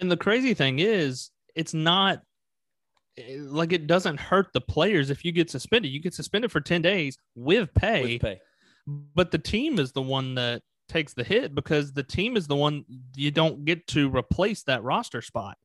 And 0.00 0.10
the 0.10 0.16
crazy 0.16 0.54
thing 0.54 0.78
is, 0.78 1.30
it's 1.54 1.74
not 1.74 2.22
eh, 3.18 3.36
like 3.38 3.72
it 3.72 3.86
doesn't 3.86 4.18
hurt 4.18 4.52
the 4.54 4.60
players 4.60 5.10
if 5.10 5.24
you 5.24 5.32
get 5.32 5.50
suspended. 5.50 5.92
You 5.92 6.00
get 6.00 6.14
suspended 6.14 6.50
for 6.50 6.60
10 6.60 6.82
days 6.82 7.18
with 7.34 7.72
pay, 7.74 8.02
With 8.14 8.22
pay. 8.22 8.40
but 8.86 9.30
the 9.30 9.38
team 9.38 9.78
is 9.78 9.92
the 9.92 10.02
one 10.02 10.34
that 10.36 10.62
takes 10.88 11.14
the 11.14 11.24
hit 11.24 11.54
because 11.54 11.92
the 11.92 12.02
team 12.02 12.36
is 12.36 12.46
the 12.46 12.56
one 12.56 12.84
you 13.14 13.30
don't 13.30 13.64
get 13.64 13.86
to 13.88 14.08
replace 14.08 14.62
that 14.64 14.82
roster 14.82 15.22
spot. 15.22 15.56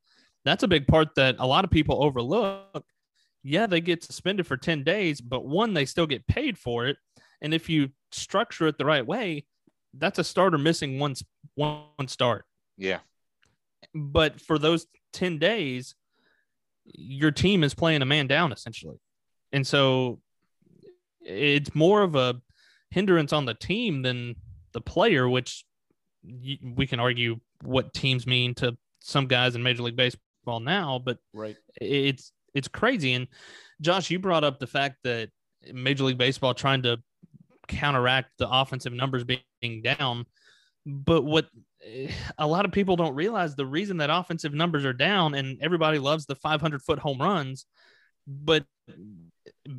That's 0.45 0.63
a 0.63 0.67
big 0.67 0.87
part 0.87 1.15
that 1.15 1.35
a 1.39 1.47
lot 1.47 1.65
of 1.65 1.71
people 1.71 2.03
overlook. 2.03 2.85
Yeah, 3.43 3.67
they 3.67 3.81
get 3.81 4.03
suspended 4.03 4.47
for 4.47 4.57
10 4.57 4.83
days, 4.83 5.21
but 5.21 5.45
one, 5.45 5.73
they 5.73 5.85
still 5.85 6.07
get 6.07 6.27
paid 6.27 6.57
for 6.57 6.87
it. 6.87 6.97
And 7.41 7.53
if 7.53 7.69
you 7.69 7.89
structure 8.11 8.67
it 8.67 8.77
the 8.77 8.85
right 8.85 9.05
way, 9.05 9.45
that's 9.93 10.19
a 10.19 10.23
starter 10.23 10.57
missing 10.57 10.99
one, 10.99 11.15
one 11.55 12.07
start 12.07 12.45
Yeah, 12.77 12.99
but 13.93 14.39
for 14.41 14.57
those 14.57 14.87
10 15.13 15.39
days 15.39 15.95
your 16.85 17.31
team 17.31 17.63
is 17.63 17.73
playing 17.73 18.01
a 18.01 18.05
man 18.05 18.27
down 18.27 18.51
essentially 18.51 18.97
and 19.51 19.65
so 19.65 20.19
it's 21.21 21.75
more 21.75 22.01
of 22.01 22.15
a 22.15 22.41
hindrance 22.91 23.33
on 23.33 23.45
the 23.45 23.53
team 23.53 24.01
than 24.01 24.35
the 24.73 24.81
player 24.81 25.27
which 25.29 25.65
we 26.23 26.87
can 26.87 26.99
argue 26.99 27.39
what 27.63 27.93
teams 27.93 28.25
mean 28.25 28.53
to 28.55 28.75
some 28.99 29.27
guys 29.27 29.55
in 29.55 29.63
major 29.63 29.83
league 29.83 29.95
baseball 29.95 30.21
now 30.57 30.97
but 30.97 31.19
Right. 31.33 31.55
it's 31.79 32.31
it's 32.55 32.67
crazy. 32.67 33.13
And 33.13 33.27
josh 33.79 34.09
you 34.09 34.17
brought 34.17 34.43
up 34.43 34.57
the 34.57 34.65
fact 34.65 34.95
that 35.03 35.29
major 35.71 36.05
league 36.05 36.17
baseball 36.17 36.55
trying 36.55 36.81
to 36.83 36.97
counteract 37.67 38.31
the 38.39 38.49
offensive 38.49 38.93
numbers 38.93 39.23
being 39.23 39.83
down. 39.83 40.25
But 40.87 41.23
what 41.23 41.45
eh, 41.85 42.11
a 42.39 42.47
lot 42.47 42.65
of 42.65 42.71
people 42.71 42.95
don't 42.95 43.13
realize 43.13 43.55
the 43.55 43.65
reason 43.67 43.97
that 43.97 44.09
offensive 44.09 44.53
numbers 44.53 44.85
are 44.85 44.93
down 44.93 45.35
and 45.35 45.61
everybody 45.61 45.99
loves 45.99 46.25
the 46.25 46.35
500 46.35 46.81
foot 46.81 46.97
home 46.97 47.21
runs 47.21 47.67
but 48.25 48.63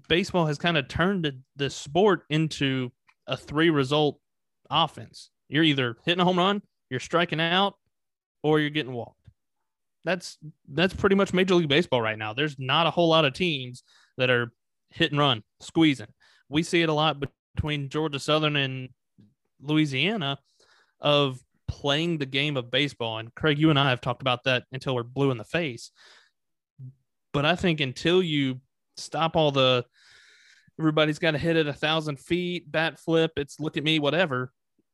baseball 0.08 0.46
has 0.46 0.58
kind 0.58 0.76
of 0.76 0.88
turned 0.88 1.32
the 1.56 1.70
sport 1.70 2.22
into 2.30 2.90
a 3.26 3.36
three 3.36 3.70
result 3.70 4.18
offense. 4.68 5.30
You're 5.48 5.64
either 5.64 5.96
hitting 6.04 6.20
a 6.20 6.24
home 6.24 6.38
run 6.38 6.62
you're 6.90 7.00
striking 7.00 7.40
out 7.40 7.74
or 8.42 8.60
you're 8.60 8.70
getting 8.70 8.92
walked 8.92 9.19
that's 10.04 10.38
that's 10.72 10.94
pretty 10.94 11.14
much 11.16 11.32
major 11.32 11.54
league 11.54 11.68
baseball 11.68 12.00
right 12.00 12.18
now 12.18 12.32
there's 12.32 12.58
not 12.58 12.86
a 12.86 12.90
whole 12.90 13.08
lot 13.08 13.24
of 13.24 13.32
teams 13.32 13.82
that 14.16 14.30
are 14.30 14.52
hit 14.90 15.10
and 15.10 15.20
run 15.20 15.42
squeezing 15.60 16.06
we 16.48 16.62
see 16.62 16.82
it 16.82 16.88
a 16.88 16.92
lot 16.92 17.22
between 17.54 17.88
georgia 17.88 18.18
southern 18.18 18.56
and 18.56 18.88
louisiana 19.60 20.38
of 21.00 21.38
playing 21.68 22.18
the 22.18 22.26
game 22.26 22.56
of 22.56 22.68
baseball. 22.70 23.18
And 23.18 23.32
Craig, 23.34 23.58
you 23.58 23.70
and 23.70 23.78
I 23.78 23.90
have 23.90 24.00
talked 24.00 24.22
about 24.22 24.42
that 24.44 24.64
until 24.72 24.94
we're 24.94 25.04
blue 25.04 25.30
in 25.30 25.38
the 25.38 25.44
face. 25.44 25.92
But 27.32 27.46
I 27.46 27.54
think 27.54 27.80
until 27.80 28.22
you 28.22 28.60
stop 28.96 29.36
all 29.36 29.52
the 29.52 29.84
everybody's 30.78 31.20
got 31.20 31.30
to 31.30 31.38
hit 31.38 31.56
it 31.56 31.68
a 31.68 31.72
thousand 31.72 32.18
feet, 32.18 32.70
bat 32.70 32.98
flip, 32.98 33.32
it's 33.36 33.60
look 33.60 33.76
at 33.76 33.84
me, 33.84 34.00
whatever. 34.00 34.52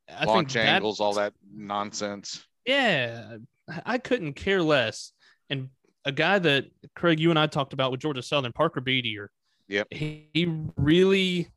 I 0.09 0.27
launch 0.27 0.53
think 0.53 0.64
that- 0.64 0.75
angles, 0.75 1.01
all 1.01 1.14
that 1.14 1.33
nonsense. 1.51 2.45
yeah, 2.66 3.38
I 3.85 3.99
couldn't 3.99 4.35
care 4.35 4.63
less. 4.63 5.13
And 5.51 5.71
a 6.05 6.13
guy 6.13 6.39
that 6.39 6.67
Craig, 6.95 7.21
you 7.21 7.31
and 7.31 7.39
I 7.39 7.47
talked 7.47 7.73
about 7.73 7.91
with 7.91 8.01
Georgia 8.01 8.23
Southern, 8.23 8.53
Parker 8.53 8.81
Beatier. 8.81 9.29
Yep. 9.69 9.89
He, 9.91 10.29
he 10.33 10.47
really 10.77 11.49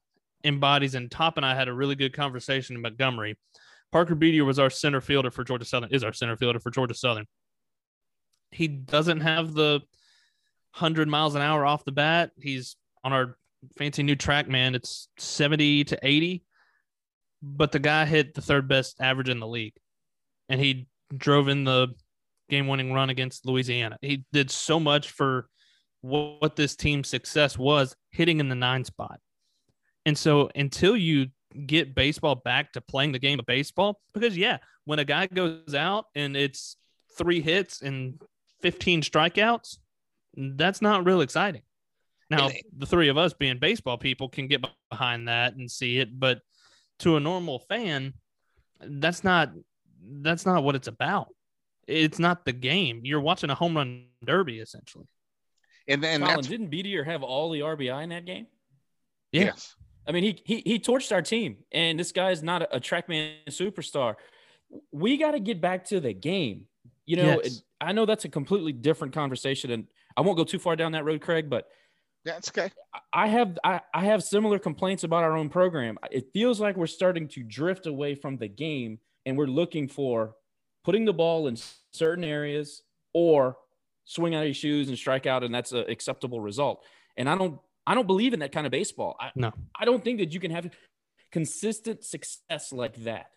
embodies, 0.44 0.96
and 0.96 1.12
Top 1.12 1.38
and 1.38 1.46
I 1.46 1.54
had 1.54 1.68
a 1.68 1.74
really 1.74 1.96
good 1.96 2.14
conversation 2.14 2.76
in 2.76 2.82
Montgomery. 2.82 3.38
Parker 3.92 4.16
Beatier 4.16 4.46
was 4.46 4.60
our 4.60 4.70
center 4.70 5.02
fielder 5.02 5.32
for 5.32 5.44
Georgia 5.44 5.66
Southern, 5.66 5.92
is 5.92 6.04
our 6.04 6.14
center 6.14 6.36
fielder 6.36 6.60
for 6.60 6.72
Georgia 6.72 6.94
Southern. 6.94 7.26
He 8.52 8.68
doesn't 8.68 9.22
have 9.22 9.54
the 9.54 9.82
100 10.74 11.08
miles 11.08 11.36
an 11.36 11.42
hour 11.42 11.66
off 11.66 11.86
the 11.86 11.92
bat. 11.92 12.32
He's 12.40 12.76
on 13.04 13.14
our 13.14 13.38
fancy 13.78 14.04
new 14.04 14.16
track, 14.16 14.48
man. 14.48 14.76
It's 14.76 15.10
70 15.18 15.86
to 15.86 16.00
80. 16.02 16.44
But 17.42 17.72
the 17.72 17.80
guy 17.80 18.06
hit 18.06 18.34
the 18.34 18.42
third 18.42 18.68
best 18.68 19.00
average 19.00 19.30
in 19.30 19.40
the 19.40 19.48
league. 19.48 19.76
And 20.50 20.60
he 20.60 20.88
drove 21.16 21.48
in 21.48 21.64
the 21.64 21.90
game 22.50 22.68
winning 22.68 22.94
run 22.94 23.10
against 23.10 23.46
Louisiana. 23.46 23.98
He 24.02 24.26
did 24.34 24.52
so 24.52 24.80
much 24.80 25.12
for 25.12 25.48
what, 26.02 26.42
what 26.42 26.56
this 26.56 26.76
team's 26.76 27.08
success 27.08 27.58
was 27.58 27.96
hitting 28.12 28.40
in 28.40 28.50
the 28.50 28.56
nine 28.56 28.84
spot. 28.84 29.20
And 30.06 30.18
so 30.18 30.50
until 30.56 30.98
you 30.98 31.28
get 31.66 31.96
baseball 31.96 32.36
back 32.36 32.74
to 32.74 32.82
playing 32.82 33.12
the 33.12 33.20
game 33.20 33.40
of 33.40 33.46
baseball, 33.46 34.00
because 34.14 34.38
yeah, 34.38 34.58
when 34.86 35.00
a 35.00 35.06
guy 35.06 35.28
goes 35.28 35.76
out 35.76 36.06
and 36.16 36.36
it's 36.36 36.78
three 37.18 37.42
hits 37.42 37.82
and 37.82 38.22
15 38.62 39.02
strikeouts, 39.02 39.78
that's 40.36 40.82
not 40.82 41.06
real 41.06 41.22
exciting. 41.22 41.62
Now, 42.30 42.50
the 42.78 42.86
three 42.86 43.10
of 43.10 43.18
us 43.18 43.34
being 43.34 43.58
baseball 43.58 43.98
people 43.98 44.30
can 44.30 44.48
get 44.48 44.64
behind 44.92 45.28
that 45.28 45.56
and 45.56 45.70
see 45.70 45.98
it, 45.98 46.20
but 46.20 46.42
to 47.00 47.16
a 47.16 47.20
normal 47.20 47.60
fan, 47.60 48.14
that's 48.80 49.24
not 49.24 49.52
that's 50.22 50.46
not 50.46 50.64
what 50.64 50.76
it's 50.76 50.88
about. 50.88 51.28
It's 51.90 52.20
not 52.20 52.46
the 52.46 52.54
game. 52.54 53.02
You're 53.04 53.22
watching 53.22 53.50
a 53.50 53.56
home 53.56 53.76
run 53.76 54.06
derby 54.24 54.60
essentially. 54.60 55.06
And 55.88 56.04
then 56.04 56.22
Colin, 56.22 56.42
didn't 56.42 56.70
Beatier 56.70 57.04
have 57.04 57.24
all 57.24 57.50
the 57.50 57.62
RBI 57.62 58.04
in 58.04 58.10
that 58.10 58.26
game? 58.26 58.46
Yeah. 59.32 59.46
yes. 59.46 59.76
I 60.08 60.12
mean, 60.12 60.24
he 60.24 60.42
he 60.46 60.62
he 60.66 60.80
torched 60.80 61.12
our 61.12 61.22
team, 61.22 61.58
and 61.72 62.00
this 62.00 62.12
guy 62.12 62.32
is 62.32 62.42
not 62.42 62.62
a, 62.62 62.78
a 62.78 62.80
TrackMan 62.80 63.34
superstar. 63.50 64.16
We 64.92 65.18
got 65.18 65.32
to 65.32 65.40
get 65.40 65.62
back 65.62 65.86
to 65.86 66.00
the 66.00 66.14
game. 66.14 66.66
You 67.06 67.18
know, 67.18 67.42
Yes. 67.44 67.64
I 67.82 67.92
know 67.92 68.06
that's 68.06 68.26
a 68.26 68.30
completely 68.30 68.72
different 68.72 69.14
conversation, 69.14 69.72
and 69.72 69.88
I 70.16 70.22
won't 70.22 70.38
go 70.38 70.44
too 70.44 70.60
far 70.60 70.76
down 70.76 70.92
that 70.92 71.06
road, 71.06 71.22
Craig. 71.22 71.50
But 71.50 71.68
That's 72.24 72.50
okay. 72.50 72.72
I 73.14 73.28
have 73.28 73.58
I, 73.64 73.82
I 73.94 74.06
have 74.06 74.24
similar 74.24 74.60
complaints 74.60 75.04
about 75.04 75.24
our 75.24 75.36
own 75.36 75.50
program. 75.50 75.98
It 76.12 76.30
feels 76.34 76.60
like 76.60 76.76
we're 76.76 76.88
starting 76.88 77.28
to 77.30 77.44
drift 77.44 77.88
away 77.88 78.16
from 78.16 78.38
the 78.38 78.48
game, 78.48 79.00
and 79.26 79.38
we're 79.38 79.48
looking 79.48 79.88
for 79.88 80.36
putting 80.84 81.06
the 81.06 81.14
ball 81.14 81.48
in 81.48 81.58
certain 81.92 82.24
areas 82.24 82.84
or 83.14 83.58
swing 84.06 84.36
out 84.36 84.42
of 84.42 84.48
your 84.48 84.54
shoes 84.54 84.90
and 84.90 84.98
strike 84.98 85.26
out, 85.26 85.44
and 85.44 85.54
that's 85.54 85.72
an 85.72 85.86
acceptable 85.88 86.42
result. 86.42 86.84
And 87.18 87.30
I 87.30 87.38
don't 87.38 87.60
I 87.86 87.96
don't 87.96 88.08
believe 88.08 88.34
in 88.34 88.40
that 88.42 88.52
kind 88.52 88.68
of 88.68 88.72
baseball. 88.72 89.16
I, 89.20 89.32
No. 89.36 89.52
I 89.80 89.86
don't 89.86 90.04
think 90.04 90.20
that 90.20 90.34
you 90.34 90.40
can 90.40 90.52
have 90.52 90.70
consistent 91.32 92.04
success 92.04 92.72
like 92.72 92.96
that. 93.04 93.32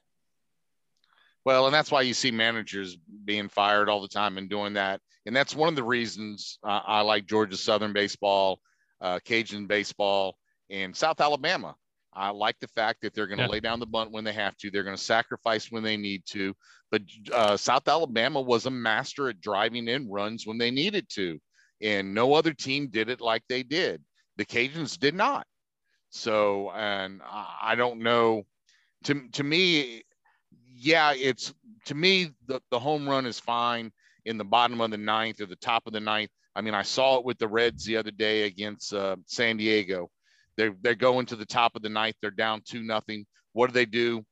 Well, 1.44 1.66
and 1.66 1.74
that's 1.74 1.90
why 1.90 2.02
you 2.02 2.14
see 2.14 2.30
managers 2.30 2.96
being 3.24 3.48
fired 3.48 3.88
all 3.88 4.00
the 4.00 4.08
time 4.08 4.38
and 4.38 4.48
doing 4.48 4.74
that. 4.74 5.00
And 5.26 5.34
that's 5.34 5.54
one 5.54 5.68
of 5.68 5.76
the 5.76 5.82
reasons 5.82 6.58
uh, 6.62 6.80
I 6.84 7.00
like 7.00 7.26
Georgia 7.26 7.56
Southern 7.56 7.92
baseball, 7.92 8.60
uh, 9.00 9.18
Cajun 9.24 9.66
baseball, 9.66 10.36
and 10.70 10.96
South 10.96 11.20
Alabama. 11.20 11.74
I 12.14 12.30
like 12.30 12.58
the 12.60 12.68
fact 12.68 13.00
that 13.02 13.14
they're 13.14 13.26
going 13.26 13.38
to 13.38 13.44
Yeah. 13.44 13.50
lay 13.50 13.60
down 13.60 13.80
the 13.80 13.86
bunt 13.86 14.10
when 14.10 14.24
they 14.24 14.32
have 14.32 14.56
to. 14.58 14.70
They're 14.70 14.82
going 14.84 14.96
to 14.96 15.02
sacrifice 15.02 15.70
when 15.70 15.82
they 15.82 15.96
need 15.96 16.24
to. 16.26 16.54
But 16.90 17.02
uh, 17.32 17.56
South 17.56 17.88
Alabama 17.88 18.40
was 18.40 18.66
a 18.66 18.70
master 18.70 19.28
at 19.28 19.40
driving 19.40 19.88
in 19.88 20.10
runs 20.10 20.46
when 20.46 20.58
they 20.58 20.70
needed 20.70 21.08
to, 21.10 21.38
and 21.80 22.14
no 22.14 22.34
other 22.34 22.52
team 22.52 22.88
did 22.88 23.08
it 23.08 23.20
like 23.20 23.42
they 23.48 23.62
did. 23.62 24.02
The 24.36 24.44
Cajuns 24.44 24.98
did 24.98 25.14
not. 25.14 25.46
So, 26.10 26.70
and 26.72 27.22
I 27.24 27.74
don't 27.76 28.00
know. 28.00 28.44
To 29.04 29.28
to 29.30 29.42
me, 29.42 30.02
yeah, 30.68 31.12
it's 31.14 31.54
to 31.86 31.94
me 31.94 32.30
the 32.46 32.60
the 32.70 32.78
home 32.78 33.08
run 33.08 33.24
is 33.26 33.40
fine 33.40 33.90
in 34.26 34.36
the 34.36 34.44
bottom 34.44 34.80
of 34.80 34.90
the 34.90 34.98
ninth 34.98 35.40
or 35.40 35.46
the 35.46 35.56
top 35.56 35.86
of 35.86 35.92
the 35.92 36.00
ninth. 36.00 36.30
I 36.54 36.60
mean, 36.60 36.74
I 36.74 36.82
saw 36.82 37.18
it 37.18 37.24
with 37.24 37.38
the 37.38 37.48
Reds 37.48 37.84
the 37.84 37.96
other 37.96 38.10
day 38.10 38.42
against 38.42 38.92
uh, 38.92 39.16
San 39.26 39.56
Diego. 39.56 40.10
They're 40.56 40.74
they're 40.82 40.94
going 40.94 41.26
to 41.26 41.36
the 41.36 41.46
top 41.46 41.76
of 41.76 41.82
the 41.82 41.88
ninth. 41.88 42.16
They're 42.20 42.30
down 42.30 42.62
two 42.64 42.82
nothing. 42.82 43.26
What 43.52 43.68
do 43.68 43.72
they 43.72 43.86
do? 43.86 44.24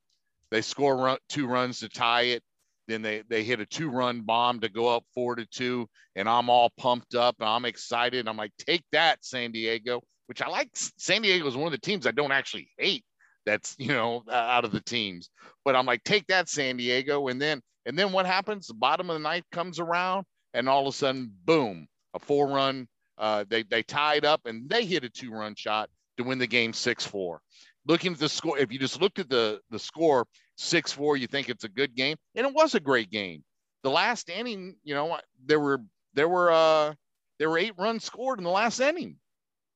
They 0.51 0.61
score 0.61 0.97
run, 0.97 1.17
two 1.29 1.47
runs 1.47 1.79
to 1.79 1.89
tie 1.89 2.23
it. 2.23 2.43
Then 2.87 3.01
they 3.01 3.23
they 3.29 3.43
hit 3.43 3.59
a 3.59 3.65
two 3.65 3.89
run 3.89 4.21
bomb 4.21 4.59
to 4.61 4.69
go 4.69 4.87
up 4.87 5.03
four 5.13 5.35
to 5.35 5.45
two, 5.45 5.87
and 6.15 6.27
I'm 6.27 6.49
all 6.49 6.71
pumped 6.77 7.15
up 7.15 7.35
and 7.39 7.47
I'm 7.47 7.65
excited. 7.65 8.27
I'm 8.27 8.37
like, 8.37 8.51
take 8.57 8.83
that, 8.91 9.23
San 9.23 9.51
Diego. 9.51 10.01
Which 10.27 10.41
I 10.41 10.49
like. 10.49 10.69
San 10.73 11.21
Diego 11.21 11.47
is 11.47 11.57
one 11.57 11.67
of 11.67 11.71
the 11.71 11.77
teams 11.85 12.07
I 12.07 12.11
don't 12.11 12.31
actually 12.31 12.69
hate. 12.77 13.03
That's 13.45 13.75
you 13.79 13.89
know 13.89 14.23
out 14.29 14.65
of 14.65 14.71
the 14.71 14.81
teams, 14.81 15.29
but 15.65 15.75
I'm 15.75 15.85
like, 15.85 16.03
take 16.03 16.27
that, 16.27 16.49
San 16.49 16.77
Diego. 16.77 17.27
And 17.27 17.41
then 17.41 17.61
and 17.85 17.97
then 17.97 18.11
what 18.11 18.25
happens? 18.25 18.67
The 18.67 18.73
bottom 18.73 19.09
of 19.09 19.15
the 19.15 19.23
ninth 19.23 19.45
comes 19.51 19.79
around, 19.79 20.25
and 20.53 20.69
all 20.69 20.87
of 20.87 20.93
a 20.93 20.97
sudden, 20.97 21.31
boom, 21.45 21.87
a 22.13 22.19
four 22.19 22.47
run. 22.47 22.87
Uh, 23.17 23.45
they 23.49 23.63
they 23.63 23.83
tied 23.83 24.25
up 24.25 24.41
and 24.45 24.67
they 24.69 24.83
hit 24.83 25.03
a 25.03 25.09
two 25.09 25.31
run 25.31 25.53
shot 25.55 25.89
to 26.17 26.23
win 26.23 26.37
the 26.39 26.47
game 26.47 26.73
six 26.73 27.05
four. 27.05 27.41
Looking 27.87 28.13
at 28.13 28.19
the 28.19 28.29
score, 28.29 28.57
if 28.57 28.71
you 28.71 28.79
just 28.79 29.01
looked 29.01 29.19
at 29.19 29.29
the 29.29 29.59
the 29.69 29.79
score 29.79 30.27
six 30.55 30.91
four, 30.91 31.17
you 31.17 31.27
think 31.27 31.49
it's 31.49 31.63
a 31.63 31.69
good 31.69 31.95
game, 31.95 32.17
and 32.35 32.45
it 32.45 32.53
was 32.53 32.75
a 32.75 32.79
great 32.79 33.09
game. 33.09 33.43
The 33.83 33.89
last 33.89 34.29
inning, 34.29 34.75
you 34.83 34.93
know, 34.93 35.17
there 35.45 35.59
were 35.59 35.81
there 36.13 36.29
were 36.29 36.51
uh 36.51 36.93
there 37.39 37.49
were 37.49 37.57
eight 37.57 37.73
runs 37.77 38.03
scored 38.03 38.37
in 38.37 38.43
the 38.43 38.51
last 38.51 38.79
inning, 38.79 39.15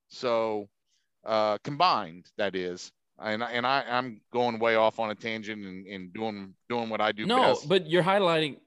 so 0.09 0.69
uh 1.25 1.57
combined 1.59 2.27
that 2.37 2.55
is. 2.55 2.91
And 3.17 3.41
and 3.41 3.65
I 3.65 3.83
I'm 3.89 4.21
going 4.31 4.59
way 4.59 4.75
off 4.75 4.99
on 4.99 5.09
a 5.09 5.15
tangent 5.15 5.65
and, 5.65 5.87
and 5.87 6.13
doing 6.13 6.53
doing 6.69 6.89
what 6.89 7.01
I 7.01 7.11
do. 7.13 7.25
No, 7.25 7.53
best. 7.53 7.69
but 7.69 7.89
you're 7.89 8.03
highlighting 8.03 8.57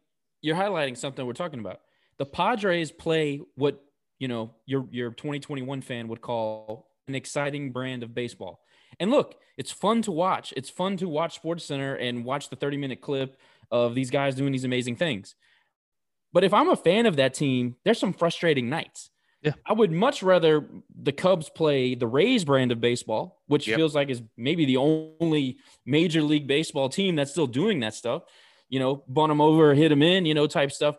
you're 0.40 0.56
highlighting 0.56 0.96
something 0.96 1.26
we're 1.26 1.32
talking 1.34 1.60
about. 1.60 1.80
The 2.16 2.26
Padres 2.26 2.90
play 2.90 3.40
what 3.56 3.80
you 4.18 4.26
know 4.26 4.54
your 4.66 4.86
your 4.90 5.10
2021 5.10 5.82
fan 5.82 6.08
would 6.08 6.20
call 6.20 6.87
an 7.08 7.14
exciting 7.14 7.72
brand 7.72 8.02
of 8.02 8.14
baseball. 8.14 8.60
And 9.00 9.10
look, 9.10 9.36
it's 9.56 9.70
fun 9.72 10.02
to 10.02 10.12
watch. 10.12 10.52
It's 10.56 10.70
fun 10.70 10.96
to 10.98 11.08
watch 11.08 11.42
SportsCenter 11.42 12.00
and 12.00 12.24
watch 12.24 12.50
the 12.50 12.56
30 12.56 12.76
minute 12.76 13.00
clip 13.00 13.38
of 13.70 13.94
these 13.94 14.10
guys 14.10 14.34
doing 14.34 14.52
these 14.52 14.64
amazing 14.64 14.96
things. 14.96 15.34
But 16.32 16.44
if 16.44 16.52
I'm 16.52 16.68
a 16.68 16.76
fan 16.76 17.06
of 17.06 17.16
that 17.16 17.34
team, 17.34 17.76
there's 17.84 17.98
some 17.98 18.12
frustrating 18.12 18.68
nights. 18.68 19.10
Yeah. 19.42 19.52
I 19.64 19.72
would 19.72 19.92
much 19.92 20.22
rather 20.22 20.68
the 21.00 21.12
Cubs 21.12 21.48
play 21.48 21.94
the 21.94 22.06
Rays 22.06 22.44
brand 22.44 22.72
of 22.72 22.80
baseball, 22.80 23.40
which 23.46 23.68
Yep. 23.68 23.76
feels 23.76 23.94
like 23.94 24.10
is 24.10 24.22
maybe 24.36 24.64
the 24.64 24.78
only 24.78 25.58
major 25.86 26.22
league 26.22 26.46
baseball 26.46 26.88
team 26.88 27.14
that's 27.14 27.30
still 27.30 27.46
doing 27.46 27.80
that 27.80 27.94
stuff. 27.94 28.24
You 28.68 28.80
know, 28.80 29.04
bunt 29.08 29.30
them 29.30 29.40
over, 29.40 29.74
hit 29.74 29.88
them 29.90 30.02
in, 30.02 30.26
you 30.26 30.34
know, 30.34 30.46
type 30.46 30.72
stuff. 30.72 30.96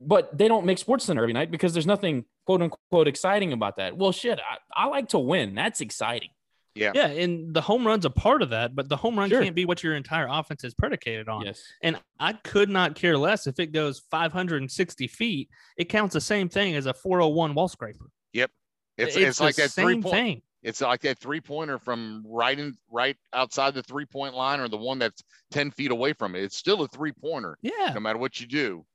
But 0.00 0.36
they 0.36 0.48
don't 0.48 0.66
make 0.66 0.78
SportsCenter 0.78 1.22
every 1.22 1.32
night 1.32 1.50
because 1.50 1.72
there's 1.72 1.86
nothing 1.86 2.26
quote 2.48 2.62
unquote 2.62 3.06
exciting 3.06 3.52
about 3.52 3.76
that. 3.76 3.94
Well, 3.94 4.10
shit, 4.10 4.38
I, 4.38 4.56
I 4.84 4.86
like 4.86 5.10
to 5.10 5.18
win. 5.18 5.54
That's 5.54 5.82
exciting. 5.82 6.30
yeah, 6.74 6.92
Yeah, 6.94 7.08
and 7.08 7.52
the 7.52 7.60
home 7.60 7.86
run's 7.86 8.06
a 8.06 8.10
part 8.10 8.40
of 8.40 8.48
that, 8.50 8.74
but 8.74 8.88
the 8.88 8.96
home 8.96 9.18
run 9.18 9.28
Sure. 9.28 9.42
can't 9.42 9.54
be 9.54 9.66
what 9.66 9.82
your 9.82 9.94
entire 9.94 10.26
offense 10.30 10.64
is 10.64 10.72
predicated 10.72 11.28
on. 11.28 11.44
Yes. 11.44 11.62
And 11.82 12.00
I 12.18 12.32
could 12.32 12.70
not 12.70 12.94
care 12.94 13.18
less 13.18 13.46
if 13.46 13.60
it 13.60 13.66
goes 13.72 14.00
560 14.10 15.06
feet. 15.08 15.50
It 15.76 15.90
counts 15.90 16.14
the 16.14 16.22
same 16.22 16.48
thing 16.48 16.74
as 16.74 16.86
a 16.86 16.94
401 16.94 17.52
wall 17.52 17.68
scraper. 17.68 18.06
Yep. 18.32 18.50
It's 18.96 19.14
it's, 19.14 19.40
like 19.42 19.56
the 19.56 19.62
that 19.64 19.70
three 19.72 20.00
point. 20.00 20.14
thing. 20.14 20.42
It's 20.62 20.80
like 20.80 21.02
that 21.02 21.18
three 21.18 21.42
pointer 21.42 21.78
from 21.78 22.24
right 22.26 22.58
in 22.58 22.76
right 22.90 23.16
outside 23.34 23.74
the 23.74 23.82
three 23.82 24.06
point 24.06 24.34
line 24.34 24.58
or 24.60 24.68
the 24.68 24.78
one 24.78 24.98
that's 24.98 25.22
10 25.50 25.70
feet 25.72 25.90
away 25.90 26.14
from 26.14 26.34
it. 26.34 26.44
It's 26.44 26.56
still 26.56 26.80
a 26.80 26.88
three 26.88 27.12
pointer 27.12 27.58
Yeah. 27.60 27.92
no 27.94 28.00
matter 28.00 28.18
what 28.18 28.40
you 28.40 28.46
do. 28.46 28.86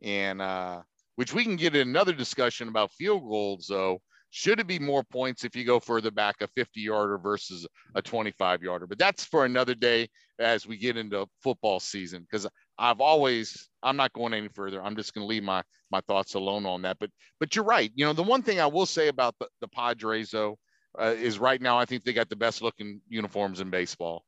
And 0.00 0.40
uh 0.40 0.82
which 1.16 1.34
we 1.34 1.44
can 1.44 1.56
get 1.56 1.76
in 1.76 1.88
another 1.88 2.12
discussion 2.12 2.68
about 2.68 2.92
field 2.92 3.22
goals 3.22 3.66
though. 3.68 4.00
Should 4.30 4.58
it 4.58 4.66
be 4.66 4.80
more 4.80 5.04
points 5.04 5.44
if 5.44 5.54
you 5.54 5.64
go 5.64 5.78
further 5.78 6.10
back, 6.10 6.36
a 6.40 6.48
50 6.48 6.80
yarder 6.80 7.18
versus 7.18 7.68
a 7.94 8.02
25 8.02 8.64
yarder? 8.64 8.88
But 8.88 8.98
that's 8.98 9.24
for 9.24 9.44
another 9.44 9.76
day 9.76 10.08
as 10.40 10.66
we 10.66 10.76
get 10.76 10.96
into 10.96 11.28
football 11.40 11.78
season. 11.78 12.22
Because 12.22 12.44
I've 12.76 13.00
always, 13.00 13.68
I'm 13.80 13.96
not 13.96 14.12
going 14.12 14.34
any 14.34 14.48
further. 14.48 14.82
I'm 14.82 14.96
just 14.96 15.14
going 15.14 15.22
to 15.22 15.28
leave 15.28 15.44
my 15.44 15.62
my 15.92 16.00
thoughts 16.08 16.34
alone 16.34 16.66
on 16.66 16.82
that. 16.82 16.96
But 16.98 17.10
but 17.38 17.54
you're 17.54 17.64
right. 17.64 17.92
You 17.94 18.06
know, 18.06 18.12
the 18.12 18.24
one 18.24 18.42
thing 18.42 18.58
I 18.58 18.66
will 18.66 18.86
say 18.86 19.06
about 19.06 19.36
the, 19.38 19.46
the 19.60 19.68
Padres 19.68 20.30
though 20.30 20.58
uh, 20.98 21.14
is 21.16 21.38
right 21.38 21.60
now 21.60 21.78
I 21.78 21.84
think 21.84 22.02
they 22.02 22.12
got 22.12 22.28
the 22.28 22.34
best 22.34 22.60
looking 22.60 23.00
uniforms 23.08 23.60
in 23.60 23.70
baseball. 23.70 24.24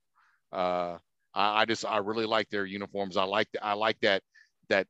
Uh, 0.52 0.98
I, 1.34 1.62
I 1.62 1.64
just 1.64 1.84
I 1.84 1.98
really 1.98 2.26
like 2.26 2.48
their 2.48 2.64
uniforms. 2.64 3.16
I 3.16 3.24
like 3.24 3.48
I 3.60 3.72
like 3.72 3.98
that 4.02 4.22
that 4.68 4.86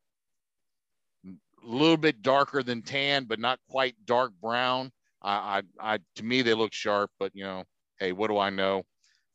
little 1.68 1.96
bit 1.96 2.22
darker 2.22 2.62
than 2.62 2.82
tan, 2.82 3.24
but 3.24 3.38
not 3.38 3.58
quite 3.70 3.94
dark 4.04 4.32
brown. 4.40 4.92
I, 5.22 5.62
I, 5.80 5.94
I 5.94 5.98
to 6.16 6.22
me 6.22 6.42
they 6.42 6.54
look 6.54 6.72
sharp, 6.72 7.10
but 7.18 7.32
you 7.34 7.44
know, 7.44 7.64
hey, 7.98 8.12
what 8.12 8.28
do 8.28 8.38
I 8.38 8.50
know? 8.50 8.84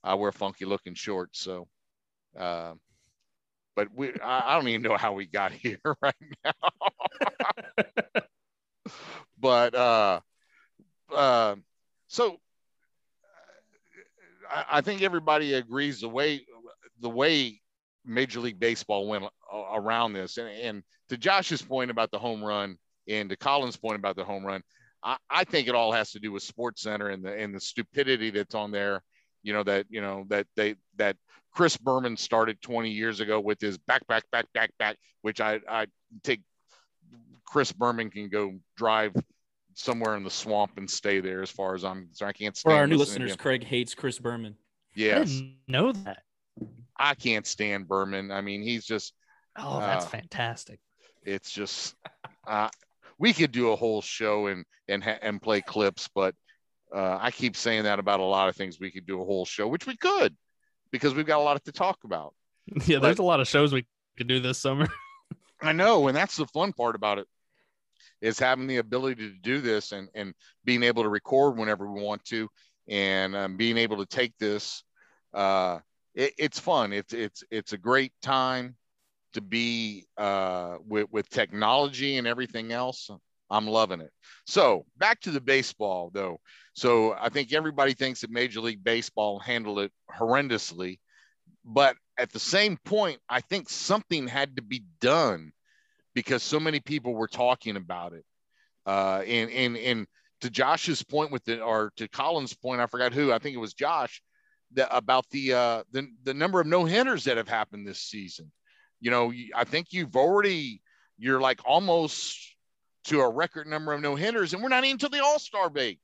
I 0.03 0.15
wear 0.15 0.31
funky 0.31 0.65
looking 0.65 0.93
shorts, 0.95 1.39
so. 1.39 1.67
Uh, 2.37 2.73
but 3.75 3.87
we, 3.95 4.11
I, 4.21 4.51
I 4.51 4.55
don't 4.55 4.67
even 4.67 4.81
know 4.81 4.97
how 4.97 5.13
we 5.13 5.25
got 5.25 5.51
here 5.51 5.79
right 6.01 6.13
now. 6.45 6.51
but 9.39 9.75
uh, 9.75 10.19
uh, 11.13 11.55
so 12.07 12.37
I, 14.49 14.65
I 14.71 14.81
think 14.81 15.01
everybody 15.01 15.53
agrees 15.53 16.01
the 16.01 16.09
way 16.09 16.45
the 16.99 17.09
way 17.09 17.60
Major 18.05 18.39
League 18.39 18.59
Baseball 18.59 19.07
went 19.07 19.25
around 19.73 20.13
this, 20.13 20.37
and, 20.37 20.49
and 20.49 20.83
to 21.09 21.17
Josh's 21.17 21.61
point 21.61 21.91
about 21.91 22.11
the 22.11 22.19
home 22.19 22.43
run, 22.43 22.77
and 23.07 23.29
to 23.29 23.35
Colin's 23.35 23.77
point 23.77 23.95
about 23.95 24.15
the 24.15 24.23
home 24.23 24.45
run, 24.45 24.61
I, 25.03 25.17
I 25.29 25.43
think 25.43 25.67
it 25.67 25.75
all 25.75 25.91
has 25.91 26.11
to 26.11 26.19
do 26.19 26.31
with 26.31 26.43
SportsCenter 26.43 27.13
and 27.13 27.23
the 27.23 27.35
and 27.35 27.53
the 27.53 27.59
stupidity 27.59 28.29
that's 28.29 28.55
on 28.55 28.71
there. 28.71 29.03
You 29.43 29.53
know 29.53 29.63
that 29.63 29.85
you 29.89 30.01
know 30.01 30.25
that 30.29 30.47
they 30.55 30.75
that 30.97 31.17
Chris 31.53 31.77
Berman 31.77 32.15
started 32.17 32.61
20 32.61 32.89
years 32.89 33.19
ago 33.19 33.39
with 33.39 33.59
his 33.59 33.77
back 33.77 34.05
back 34.07 34.23
back 34.31 34.45
back 34.53 34.71
back, 34.77 34.97
which 35.21 35.41
I 35.41 35.59
I 35.67 35.87
take 36.23 36.41
Chris 37.45 37.71
Berman 37.71 38.09
can 38.09 38.29
go 38.29 38.59
drive 38.77 39.13
somewhere 39.73 40.15
in 40.15 40.23
the 40.23 40.29
swamp 40.29 40.77
and 40.77 40.89
stay 40.89 41.19
there 41.19 41.41
as 41.41 41.49
far 41.49 41.75
as 41.75 41.83
I'm 41.83 42.07
concerned. 42.07 42.29
I 42.29 42.33
can't 42.33 42.57
For 42.57 42.71
our 42.71 42.87
new 42.87 42.97
listeners, 42.97 43.31
him. 43.31 43.37
Craig 43.37 43.63
hates 43.63 43.93
Chris 43.93 44.19
Berman. 44.19 44.55
I 44.95 45.39
didn't 45.39 45.57
know 45.67 45.91
that. 45.91 46.23
I 46.97 47.15
can't 47.15 47.45
stand 47.47 47.87
Berman. 47.87 48.31
I 48.31 48.41
mean, 48.41 48.61
he's 48.61 48.85
just 48.85 49.13
Oh, 49.57 49.79
that's 49.79 50.05
Uh, 50.05 50.09
fantastic. 50.09 50.79
it's 51.23 51.51
just 51.51 51.95
uh, 52.47 52.69
we 53.17 53.33
could 53.33 53.51
do 53.51 53.71
a 53.71 53.75
whole 53.75 54.01
show 54.01 54.47
and 54.47 54.65
and 54.87 55.03
ha- 55.03 55.19
and 55.21 55.41
play 55.41 55.61
clips, 55.61 56.09
but 56.13 56.35
uh, 56.95 57.17
I 57.19 57.31
keep 57.31 57.55
saying 57.55 57.83
that 57.83 57.99
about 57.99 58.19
a 58.19 58.23
lot 58.23 58.49
of 58.49 58.55
things. 58.55 58.79
We 58.79 58.91
could 58.91 59.05
do 59.05 59.21
a 59.21 59.25
whole 59.25 59.45
show, 59.45 59.67
which 59.67 59.85
we 59.87 59.95
could, 59.97 60.35
because 60.91 61.13
we've 61.13 61.25
got 61.25 61.39
a 61.39 61.43
lot 61.43 61.63
to 61.65 61.71
talk 61.71 61.99
about. 62.03 62.33
Yeah, 62.85 62.99
there's 62.99 63.19
a 63.19 63.23
lot 63.23 63.39
of 63.39 63.47
shows 63.47 63.73
we 63.73 63.85
could 64.17 64.27
do 64.27 64.39
this 64.39 64.57
summer. 64.59 64.87
I 65.61 65.71
know, 65.73 66.07
and 66.07 66.15
that's 66.15 66.37
the 66.37 66.47
fun 66.47 66.73
part 66.73 66.95
about 66.95 67.19
it 67.19 67.27
is 68.21 68.39
having 68.39 68.67
the 68.67 68.77
ability 68.77 69.29
to 69.29 69.35
do 69.41 69.59
this 69.61 69.91
and 69.91 70.07
and 70.15 70.33
being 70.63 70.83
able 70.83 71.03
to 71.03 71.09
record 71.09 71.57
whenever 71.57 71.91
we 71.91 72.01
want 72.01 72.23
to, 72.25 72.47
and 72.87 73.35
um, 73.35 73.57
being 73.57 73.77
able 73.77 73.97
to 73.97 74.05
take 74.05 74.37
this. 74.37 74.83
Uh, 75.33 75.79
it, 76.15 76.33
it's 76.37 76.59
fun. 76.59 76.93
It's 76.93 77.13
it's 77.13 77.43
it's 77.51 77.73
a 77.73 77.77
great 77.77 78.13
time 78.21 78.75
to 79.33 79.41
be 79.41 80.05
uh, 80.17 80.77
with 80.85 81.07
with 81.11 81.29
technology 81.29 82.17
and 82.17 82.27
everything 82.27 82.71
else. 82.71 83.09
I'm 83.49 83.67
loving 83.67 84.01
it. 84.01 84.11
So 84.45 84.85
back 84.97 85.19
to 85.21 85.31
the 85.31 85.41
baseball 85.41 86.09
though. 86.13 86.39
So 86.73 87.15
I 87.19 87.29
think 87.29 87.53
everybody 87.53 87.93
thinks 87.93 88.21
that 88.21 88.31
Major 88.31 88.61
League 88.61 88.83
Baseball 88.83 89.39
handled 89.39 89.79
it 89.79 89.91
horrendously, 90.09 90.99
but 91.65 91.95
at 92.17 92.31
the 92.31 92.39
same 92.39 92.77
point, 92.85 93.19
I 93.27 93.41
think 93.41 93.69
something 93.69 94.27
had 94.27 94.55
to 94.55 94.61
be 94.61 94.83
done 95.01 95.51
because 96.13 96.43
so 96.43 96.59
many 96.59 96.79
people 96.79 97.13
were 97.13 97.27
talking 97.27 97.75
about 97.75 98.13
it. 98.13 98.25
Uh, 98.85 99.21
and 99.27 99.51
and 99.51 99.77
and 99.77 100.07
to 100.41 100.49
Josh's 100.49 101.03
point 101.03 101.31
with 101.31 101.43
the 101.45 101.61
or 101.61 101.91
to 101.97 102.07
Colin's 102.07 102.53
point, 102.53 102.81
I 102.81 102.87
forgot 102.87 103.13
who. 103.13 103.31
I 103.31 103.39
think 103.39 103.55
it 103.55 103.59
was 103.59 103.73
Josh 103.73 104.21
that 104.73 104.89
about 104.91 105.29
the 105.29 105.53
uh, 105.53 105.83
the 105.91 106.07
the 106.23 106.33
number 106.33 106.59
of 106.59 106.67
no 106.67 106.85
hitters 106.85 107.23
that 107.25 107.37
have 107.37 107.47
happened 107.49 107.87
this 107.87 107.99
season. 107.99 108.51
You 108.99 109.11
know, 109.11 109.33
I 109.55 109.63
think 109.63 109.87
you've 109.91 110.15
already 110.15 110.81
you're 111.17 111.41
like 111.41 111.61
almost 111.65 112.37
to 113.05 113.21
a 113.21 113.29
record 113.29 113.67
number 113.67 113.93
of 113.93 114.01
no 114.01 114.15
hitters, 114.15 114.53
and 114.53 114.61
we're 114.61 114.69
not 114.69 114.83
even 114.83 114.97
to 114.99 115.09
the 115.09 115.23
All 115.23 115.39
Star 115.39 115.69
break. 115.69 115.99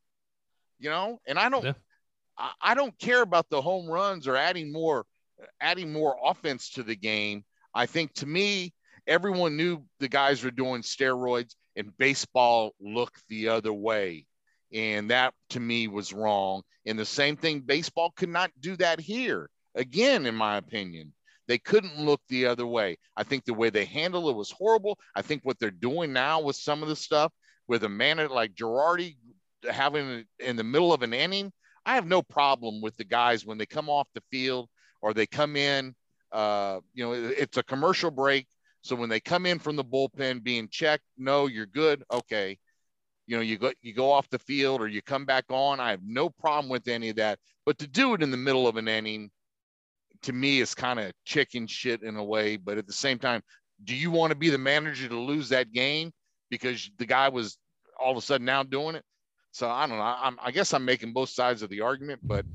You 0.80 0.90
know, 0.90 1.20
and 1.28 1.40
I 1.40 1.50
don't 1.50 1.66
Yeah. 1.66 1.74
I, 2.38 2.52
I 2.62 2.74
don't 2.74 2.98
care 3.00 3.22
about 3.22 3.50
the 3.50 3.62
home 3.62 3.88
runs 3.88 4.28
or 4.28 4.36
adding 4.36 4.72
more 4.72 5.06
adding 5.62 5.94
more 5.94 6.18
offense 6.24 6.72
to 6.72 6.84
the 6.84 6.96
game. 6.96 7.44
I 7.74 7.86
think 7.86 8.14
to 8.16 8.26
me, 8.26 8.74
everyone 9.06 9.58
knew 9.58 9.84
the 10.00 10.08
guys 10.08 10.44
were 10.44 10.52
doing 10.52 10.82
steroids 10.82 11.56
and 11.76 11.96
baseball 11.98 12.74
looked 12.80 13.24
the 13.30 13.50
other 13.50 13.74
way. 13.74 14.26
And 14.74 15.10
that 15.12 15.34
to 15.52 15.60
me 15.60 15.88
was 15.88 16.14
wrong. 16.14 16.62
And 16.86 16.98
the 16.98 17.06
same 17.06 17.38
thing, 17.38 17.62
baseball 17.62 18.12
could 18.16 18.30
not 18.30 18.52
do 18.60 18.76
that 18.78 19.00
here. 19.00 19.50
Again, 19.76 20.26
in 20.26 20.36
my 20.36 20.58
opinion, 20.58 21.14
they 21.48 21.58
couldn't 21.58 22.00
look 22.00 22.22
the 22.28 22.46
other 22.48 22.68
way. 22.68 22.98
I 23.16 23.24
think 23.24 23.46
the 23.46 23.54
way 23.54 23.70
they 23.70 23.86
handled 23.86 24.30
it 24.30 24.36
was 24.36 24.52
horrible. 24.52 24.98
I 25.16 25.22
think 25.22 25.42
what 25.44 25.60
they're 25.60 25.72
doing 25.72 26.12
now 26.12 26.42
with 26.42 26.56
some 26.56 26.84
of 26.84 26.90
the 26.90 26.96
stuff 26.96 27.32
with 27.68 27.84
a 27.84 27.90
man 27.90 28.18
like 28.30 28.56
Girardi 28.56 29.18
having 29.70 30.26
in 30.40 30.56
the 30.56 30.64
middle 30.64 30.94
of 30.94 31.04
an 31.04 31.14
inning, 31.14 31.52
I 31.86 31.96
have 31.96 32.06
no 32.06 32.22
problem 32.22 32.82
with 32.82 32.98
the 32.98 33.04
guys 33.04 33.46
when 33.46 33.58
they 33.58 33.66
come 33.66 33.90
off 33.90 34.08
the 34.14 34.24
field 34.32 34.70
or 35.02 35.14
they 35.14 35.26
come 35.26 35.56
in. 35.56 35.96
Uh, 36.32 36.80
you 36.94 37.06
know, 37.06 37.14
it's 37.14 37.58
a 37.58 37.64
commercial 37.64 38.12
break. 38.12 38.48
So 38.82 38.96
when 38.96 39.10
they 39.10 39.20
come 39.20 39.46
in 39.46 39.60
from 39.60 39.76
the 39.76 39.84
bullpen 39.84 40.44
being 40.44 40.68
checked, 40.70 41.04
no, 41.18 41.48
you're 41.48 41.66
good. 41.66 42.04
Okay. 42.12 42.58
You 43.28 43.36
know, 43.36 43.44
you 43.44 43.58
go 43.58 43.72
you 43.82 43.94
go 43.94 44.12
off 44.12 44.30
the 44.30 44.40
field 44.40 44.82
or 44.82 44.88
you 44.88 45.02
come 45.02 45.26
back 45.26 45.46
on. 45.50 45.80
I 45.80 45.92
have 45.92 46.00
no 46.04 46.30
problem 46.30 46.70
with 46.70 46.88
any 46.88 47.10
of 47.10 47.18
that. 47.18 47.40
But 47.66 47.78
to 47.80 47.88
do 47.88 48.14
it 48.14 48.24
in 48.24 48.32
the 48.32 48.38
middle 48.38 48.68
of 48.68 48.78
an 48.78 48.88
inning, 48.88 49.30
to 50.24 50.34
me, 50.34 50.62
is 50.62 50.74
kind 50.74 51.00
of 51.00 51.12
chicken 51.26 51.68
shit 51.68 52.04
in 52.04 52.16
a 52.16 52.24
way. 52.24 52.56
But 52.56 52.78
at 52.78 52.88
the 52.88 52.94
same 52.94 53.20
time, 53.20 53.42
do 53.84 53.94
you 53.94 54.10
want 54.12 54.32
to 54.32 54.38
be 54.38 54.50
the 54.50 54.58
manager 54.58 55.10
to 55.10 55.20
lose 55.20 55.50
that 55.50 55.72
game 55.74 56.12
because 56.50 56.90
the 56.98 57.06
guy 57.06 57.28
was 57.30 57.58
all 58.02 58.12
of 58.12 58.18
a 58.18 58.22
sudden 58.22 58.46
now 58.46 58.64
doing 58.64 58.96
it? 58.96 59.04
So 59.52 59.70
I 59.70 59.88
don't 59.88 59.98
know. 59.98 60.04
I'm, 60.04 60.38
I 60.42 60.52
guess 60.52 60.74
I'm 60.74 60.86
making 60.86 61.14
both 61.14 61.30
sides 61.30 61.62
of 61.62 61.70
the 61.70 61.82
argument, 61.82 62.22
but 62.24 62.46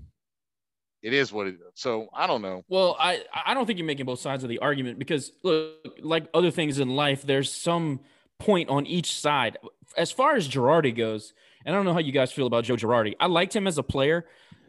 it 1.02 1.12
is 1.12 1.32
what 1.32 1.48
it 1.48 1.54
is. 1.54 1.60
So 1.74 2.08
I 2.14 2.26
don't 2.26 2.42
know. 2.42 2.62
Well, 2.68 2.96
I 2.98 3.22
I 3.44 3.54
don't 3.54 3.66
think 3.66 3.78
you're 3.78 3.86
making 3.86 4.06
both 4.06 4.20
sides 4.20 4.44
of 4.44 4.48
the 4.48 4.60
argument 4.60 4.98
because 4.98 5.32
look, 5.42 5.98
like 6.00 6.28
other 6.32 6.50
things 6.50 6.78
in 6.78 6.90
life, 6.90 7.22
there's 7.22 7.52
some 7.52 8.00
point 8.42 8.68
on 8.68 8.86
each 8.86 9.18
side. 9.20 9.56
As 9.96 10.10
far 10.10 10.34
as 10.34 10.48
Girardi 10.48 10.94
goes, 10.94 11.32
and 11.64 11.74
I 11.74 11.78
don't 11.78 11.84
know 11.84 11.92
how 11.92 12.00
you 12.00 12.12
guys 12.12 12.32
feel 12.32 12.46
about 12.46 12.64
Joe 12.64 12.74
Girardi. 12.74 13.14
I 13.20 13.26
liked 13.26 13.54
him 13.54 13.66
as 13.66 13.78
a 13.78 13.82
player, 13.82 14.26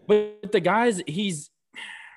but 0.07 0.51
the 0.51 0.59
guys 0.59 1.01
he's 1.07 1.49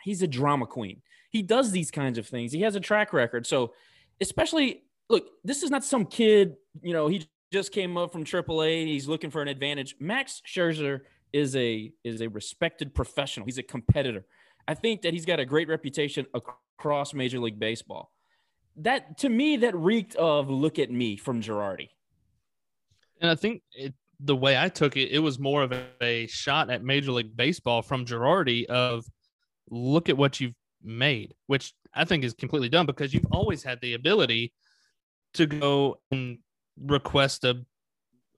he's 0.05 0.23
a 0.23 0.27
drama 0.27 0.67
queen. 0.67 1.01
He 1.31 1.43
does 1.43 1.71
these 1.71 1.91
kinds 1.91 2.19
of 2.19 2.27
things. 2.27 2.53
He 2.53 2.61
has 2.61 2.77
a 2.77 2.81
track 2.81 3.13
record. 3.13 3.47
So, 3.47 3.73
especially 4.21 4.83
look, 5.09 5.29
this 5.45 5.63
is 5.63 5.71
not 5.71 5.85
some 5.85 6.05
kid, 6.05 6.57
you 6.83 6.93
know, 6.93 7.09
he 7.09 7.27
just 7.53 7.73
came 7.73 7.97
up 7.97 8.13
from 8.13 8.25
AAA. 8.25 8.81
And 8.81 8.89
He's 8.89 9.09
looking 9.09 9.31
for 9.31 9.43
an 9.43 9.49
advantage. 9.49 9.97
Max 10.01 10.43
Scherzer 10.47 11.01
is 11.33 11.57
a 11.57 11.93
is 12.05 12.21
a 12.21 12.29
respected 12.29 12.95
professional. 12.95 13.47
He's 13.47 13.59
a 13.59 13.63
competitor. 13.63 14.27
I 14.69 14.75
think 14.75 15.03
that 15.03 15.13
he's 15.13 15.25
got 15.25 15.41
a 15.41 15.45
great 15.45 15.69
reputation 15.69 16.27
across 16.35 17.15
Major 17.15 17.39
League 17.39 17.59
Baseball. 17.59 18.11
That 18.77 19.19
to 19.19 19.29
me, 19.29 19.59
that 19.59 19.75
reeked 19.75 20.17
of 20.17 20.51
"look 20.51 20.79
at 20.79 20.91
me" 20.91 21.17
from 21.17 21.41
Girardi. 21.41 21.89
And 23.21 23.31
I 23.31 23.35
think 23.35 23.63
it, 23.73 23.95
the 24.21 24.37
way 24.37 24.59
I 24.59 24.69
took 24.69 24.97
it, 24.97 25.11
it 25.11 25.19
was 25.19 25.39
more 25.39 25.63
of 25.63 25.73
a, 25.73 25.87
a 26.01 26.27
shot 26.27 26.71
at 26.71 26.85
Major 26.85 27.13
League 27.13 27.37
Baseball 27.37 27.83
from 27.83 28.05
Girardi 28.05 28.67
of 28.67 29.07
"look 29.71 30.09
at 30.09 30.17
what 30.17 30.41
you've 30.41 30.55
made," 30.83 31.35
which 31.47 31.73
I 31.95 32.05
think 32.05 32.25
is 32.25 32.35
completely 32.35 32.69
dumb 32.69 32.87
because 32.87 33.15
you've 33.15 33.33
always 33.33 33.63
had 33.63 33.81
the 33.81 33.95
ability 33.95 34.53
to 35.35 35.47
go 35.47 36.01
and 36.11 36.39
request 36.79 37.45
a 37.45 37.65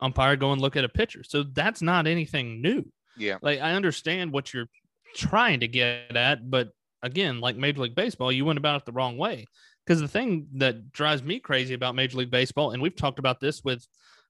umpire 0.01 0.37
go 0.37 0.53
and 0.53 0.61
look 0.61 0.77
at 0.77 0.85
a 0.85 0.89
pitcher. 0.89 1.23
So 1.25 1.43
that's 1.43 1.83
not 1.83 2.07
anything 2.07 2.63
new. 2.63 2.85
Yeah. 3.17 3.39
Like 3.43 3.61
I 3.61 3.73
understand 3.73 4.33
what 4.33 4.55
you're 4.55 4.69
trying 5.15 5.61
to 5.61 5.69
get 5.69 6.17
at, 6.17 6.49
but 6.51 6.71
again, 7.03 7.41
like 7.41 7.57
Major 7.57 7.83
League 7.83 7.95
Baseball, 7.95 8.31
you 8.31 8.45
went 8.45 8.59
about 8.59 8.83
it 8.83 8.87
the 8.87 8.93
wrong 8.93 9.17
way. 9.17 9.47
Because 9.89 10.03
the 10.03 10.09
thing 10.09 10.49
that 10.57 10.93
drives 10.93 11.23
me 11.23 11.41
crazy 11.41 11.73
about 11.73 11.95
Major 11.95 12.19
League 12.19 12.31
Baseball, 12.31 12.73
and 12.73 12.83
we've 12.83 12.95
talked 12.95 13.19
about 13.19 13.41
this 13.41 13.65
with 13.65 13.87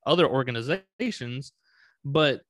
other 0.06 0.24
organizations, 0.24 1.50
but 2.04 2.42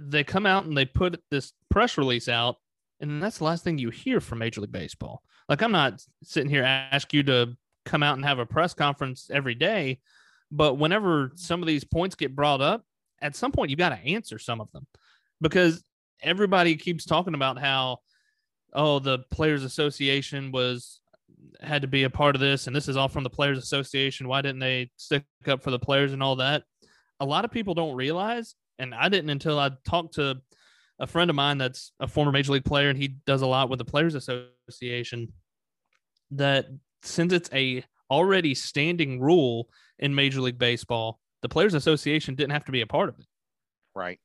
they 0.00 0.24
come 0.24 0.44
out 0.44 0.64
and 0.64 0.76
they 0.76 0.84
put 0.84 1.22
this 1.30 1.52
press 1.70 1.96
release 1.96 2.28
out, 2.28 2.56
and 2.98 3.22
that's 3.22 3.38
the 3.38 3.44
last 3.44 3.62
thing 3.62 3.78
you 3.78 3.90
hear 3.90 4.20
from 4.20 4.40
Major 4.40 4.62
League 4.62 4.72
Baseball. 4.72 5.22
Like 5.48 5.62
I'm 5.62 5.70
not 5.70 6.02
sitting 6.24 6.50
here 6.50 6.64
ask 6.64 7.14
you 7.14 7.22
to 7.22 7.56
come 7.84 8.02
out 8.02 8.16
and 8.16 8.24
have 8.24 8.40
a 8.40 8.46
press 8.46 8.74
conference 8.74 9.30
every 9.32 9.54
day, 9.54 10.00
but 10.50 10.74
whenever 10.74 11.30
some 11.36 11.62
of 11.62 11.68
these 11.68 11.84
points 11.84 12.16
get 12.16 12.34
brought 12.34 12.60
up, 12.60 12.82
at 13.22 13.36
some 13.36 13.52
point 13.52 13.70
you 13.70 13.76
got 13.76 13.90
to 13.90 14.04
answer 14.04 14.40
some 14.40 14.60
of 14.60 14.72
them 14.72 14.88
because 15.40 15.84
everybody 16.20 16.74
keeps 16.74 17.04
talking 17.04 17.34
about 17.34 17.60
how, 17.60 17.98
oh, 18.72 18.98
the 18.98 19.20
Players 19.30 19.62
Association 19.62 20.50
was 20.50 20.98
had 21.60 21.82
to 21.82 21.88
be 21.88 22.04
a 22.04 22.10
part 22.10 22.34
of 22.34 22.40
this, 22.40 22.66
and 22.66 22.74
this 22.74 22.88
is 22.88 22.96
all 22.96 23.08
from 23.08 23.24
the 23.24 23.30
Players 23.30 23.58
Association. 23.58 24.28
Why 24.28 24.42
didn't 24.42 24.60
they 24.60 24.90
stick 24.96 25.24
up 25.46 25.62
for 25.62 25.70
the 25.70 25.78
players 25.78 26.12
and 26.12 26.22
all 26.22 26.36
that? 26.36 26.64
A 27.20 27.24
lot 27.24 27.44
of 27.44 27.50
people 27.50 27.74
don't 27.74 27.94
realize, 27.94 28.54
and 28.78 28.94
I 28.94 29.08
didn't 29.08 29.30
until 29.30 29.58
I 29.58 29.70
talked 29.86 30.14
to 30.14 30.40
a 30.98 31.06
friend 31.06 31.30
of 31.30 31.36
mine 31.36 31.58
that's 31.58 31.92
a 32.00 32.08
former 32.08 32.32
major 32.32 32.52
league 32.52 32.64
player 32.64 32.88
and 32.88 32.98
he 32.98 33.16
does 33.26 33.42
a 33.42 33.46
lot 33.46 33.68
with 33.68 33.78
the 33.78 33.84
Players 33.84 34.14
Association. 34.14 35.32
That 36.30 36.66
since 37.02 37.32
it's 37.32 37.50
a 37.52 37.84
already 38.10 38.54
standing 38.54 39.20
rule 39.20 39.68
in 39.98 40.14
Major 40.14 40.40
League 40.40 40.58
Baseball, 40.58 41.20
the 41.42 41.48
Players 41.48 41.74
Association 41.74 42.34
didn't 42.34 42.52
have 42.52 42.64
to 42.64 42.72
be 42.72 42.80
a 42.80 42.86
part 42.86 43.08
of 43.08 43.18
it. 43.18 43.26
Right. 43.94 44.18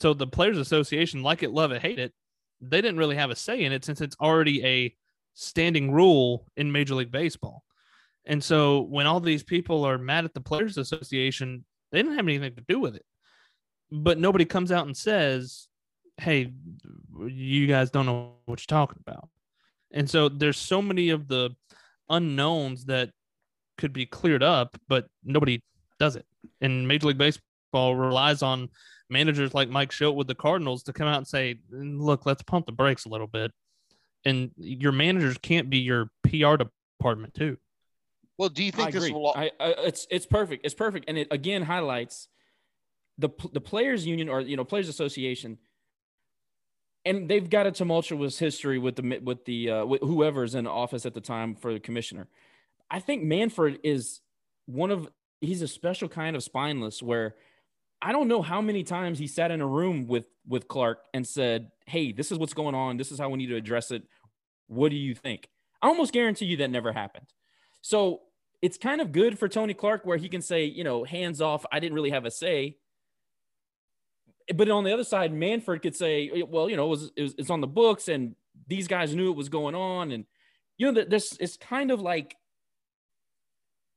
So 0.00 0.14
the 0.14 0.26
Players 0.26 0.58
Association, 0.58 1.22
like 1.22 1.42
it, 1.42 1.50
love 1.50 1.72
it, 1.72 1.82
hate 1.82 1.98
it, 1.98 2.12
they 2.60 2.80
didn't 2.80 2.98
really 2.98 3.16
have 3.16 3.30
a 3.30 3.36
say 3.36 3.62
in 3.62 3.72
it 3.72 3.84
since 3.84 4.00
it's 4.00 4.16
already 4.20 4.64
a 4.64 4.94
standing 5.36 5.92
rule 5.92 6.46
in 6.56 6.72
Major 6.72 6.94
League 6.94 7.12
Baseball. 7.12 7.62
And 8.24 8.42
so 8.42 8.80
when 8.80 9.06
all 9.06 9.20
these 9.20 9.44
people 9.44 9.84
are 9.84 9.98
mad 9.98 10.24
at 10.24 10.34
the 10.34 10.40
Players 10.40 10.78
Association, 10.78 11.64
they 11.92 11.98
didn't 11.98 12.16
have 12.16 12.26
anything 12.26 12.54
to 12.56 12.64
do 12.66 12.80
with 12.80 12.96
it. 12.96 13.04
But 13.92 14.18
nobody 14.18 14.46
comes 14.46 14.72
out 14.72 14.86
and 14.86 14.96
says, 14.96 15.68
hey, 16.16 16.52
you 17.26 17.66
guys 17.66 17.90
don't 17.90 18.06
know 18.06 18.32
what 18.46 18.60
you're 18.60 18.78
talking 18.78 18.98
about. 19.06 19.28
And 19.92 20.08
so 20.08 20.28
there's 20.28 20.56
so 20.56 20.82
many 20.82 21.10
of 21.10 21.28
the 21.28 21.50
unknowns 22.08 22.86
that 22.86 23.10
could 23.76 23.92
be 23.92 24.06
cleared 24.06 24.42
up, 24.42 24.76
but 24.88 25.06
nobody 25.22 25.62
does 26.00 26.16
it. 26.16 26.26
And 26.62 26.88
Major 26.88 27.08
League 27.08 27.18
Baseball 27.18 27.94
relies 27.94 28.42
on 28.42 28.70
managers 29.10 29.52
like 29.52 29.68
Mike 29.68 29.90
Shildt 29.90 30.16
with 30.16 30.28
the 30.28 30.34
Cardinals 30.34 30.82
to 30.84 30.94
come 30.94 31.06
out 31.06 31.18
and 31.18 31.26
say, 31.28 31.60
look, 31.70 32.24
let's 32.24 32.42
pump 32.42 32.64
the 32.64 32.72
brakes 32.72 33.04
a 33.04 33.10
little 33.10 33.26
bit. 33.26 33.52
And 34.26 34.50
your 34.58 34.92
managers 34.92 35.38
can't 35.38 35.70
be 35.70 35.78
your 35.78 36.10
PR 36.24 36.56
department 36.56 37.32
too. 37.32 37.56
Well, 38.38 38.48
do 38.50 38.62
you 38.62 38.72
think 38.72 38.88
I 38.88 38.90
this 38.90 39.04
agree. 39.04 39.12
will? 39.12 39.32
I, 39.34 39.50
I, 39.58 39.74
it's 39.84 40.06
it's 40.10 40.26
perfect. 40.26 40.66
It's 40.66 40.74
perfect, 40.74 41.06
and 41.08 41.16
it 41.16 41.28
again 41.30 41.62
highlights 41.62 42.28
the 43.18 43.30
the 43.52 43.60
players 43.60 44.06
union 44.06 44.28
or 44.28 44.40
you 44.40 44.56
know 44.56 44.64
players 44.64 44.88
association, 44.88 45.58
and 47.04 47.28
they've 47.28 47.48
got 47.48 47.66
a 47.66 47.72
tumultuous 47.72 48.38
history 48.38 48.78
with 48.78 48.96
the 48.96 49.20
with 49.22 49.44
the 49.46 49.70
uh, 49.70 49.86
with 49.86 50.02
whoever's 50.02 50.54
in 50.54 50.66
office 50.66 51.06
at 51.06 51.14
the 51.14 51.20
time 51.20 51.54
for 51.54 51.72
the 51.72 51.80
commissioner. 51.80 52.28
I 52.90 53.00
think 53.00 53.22
Manfred 53.22 53.80
is 53.82 54.20
one 54.66 54.90
of 54.90 55.08
he's 55.40 55.62
a 55.62 55.68
special 55.68 56.08
kind 56.08 56.36
of 56.36 56.42
spineless 56.42 57.02
where 57.02 57.36
I 58.02 58.12
don't 58.12 58.28
know 58.28 58.42
how 58.42 58.60
many 58.60 58.82
times 58.82 59.18
he 59.18 59.26
sat 59.26 59.50
in 59.50 59.62
a 59.62 59.66
room 59.66 60.06
with 60.06 60.26
with 60.46 60.68
Clark 60.68 60.98
and 61.14 61.26
said, 61.26 61.70
"Hey, 61.86 62.12
this 62.12 62.30
is 62.30 62.38
what's 62.38 62.54
going 62.54 62.74
on. 62.74 62.98
This 62.98 63.10
is 63.10 63.18
how 63.18 63.30
we 63.30 63.38
need 63.38 63.46
to 63.46 63.56
address 63.56 63.90
it. 63.90 64.02
What 64.66 64.90
do 64.90 64.96
you 64.96 65.14
think?" 65.14 65.48
I 65.82 65.88
almost 65.88 66.12
guarantee 66.12 66.46
you 66.46 66.56
that 66.58 66.70
never 66.70 66.92
happened. 66.92 67.26
So 67.82 68.22
it's 68.62 68.78
kind 68.78 69.00
of 69.00 69.12
good 69.12 69.38
for 69.38 69.48
Tony 69.48 69.74
Clark 69.74 70.04
where 70.04 70.16
he 70.16 70.28
can 70.28 70.42
say, 70.42 70.64
you 70.64 70.82
know, 70.82 71.04
hands 71.04 71.40
off. 71.40 71.64
I 71.70 71.78
didn't 71.78 71.94
really 71.94 72.10
have 72.10 72.24
a 72.24 72.30
say. 72.30 72.78
But 74.54 74.70
on 74.70 74.84
the 74.84 74.92
other 74.92 75.04
side, 75.04 75.32
Manfred 75.32 75.82
could 75.82 75.94
say, 75.94 76.42
well, 76.48 76.70
you 76.70 76.76
know, 76.76 76.86
it 76.86 76.90
was, 76.90 77.12
it 77.16 77.22
was 77.22 77.34
it's 77.36 77.50
on 77.50 77.60
the 77.60 77.66
books 77.66 78.08
and 78.08 78.34
these 78.66 78.88
guys 78.88 79.14
knew 79.14 79.30
it 79.30 79.36
was 79.36 79.48
going 79.48 79.74
on, 79.74 80.12
and 80.12 80.24
you 80.78 80.90
know 80.90 81.04
this 81.04 81.36
it's 81.38 81.56
kind 81.56 81.90
of 81.90 82.00
like 82.00 82.36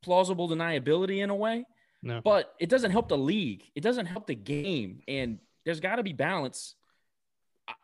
plausible 0.02 0.50
deniability 0.50 1.24
in 1.24 1.30
a 1.30 1.36
way. 1.36 1.66
No. 2.02 2.22
But 2.22 2.54
it 2.60 2.70
doesn't 2.70 2.92
help 2.92 3.10
the 3.10 3.18
league. 3.18 3.64
It 3.76 3.82
doesn't 3.82 4.06
help 4.06 4.28
the 4.28 4.36
game. 4.36 5.02
And 5.08 5.40
there's 5.66 5.82
got 5.82 5.98
to 5.98 6.04
be 6.04 6.14
balance. 6.14 6.76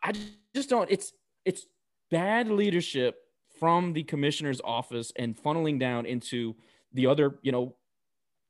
I 0.02 0.12
just 0.54 0.70
don't. 0.70 0.90
It's 0.90 1.12
it's 1.44 1.66
bad 2.10 2.48
leadership 2.48 3.16
from 3.58 3.92
the 3.92 4.02
commissioner's 4.02 4.60
office 4.64 5.12
and 5.16 5.36
funneling 5.36 5.78
down 5.80 6.06
into 6.06 6.54
the 6.92 7.06
other, 7.06 7.38
you 7.42 7.52
know, 7.52 7.76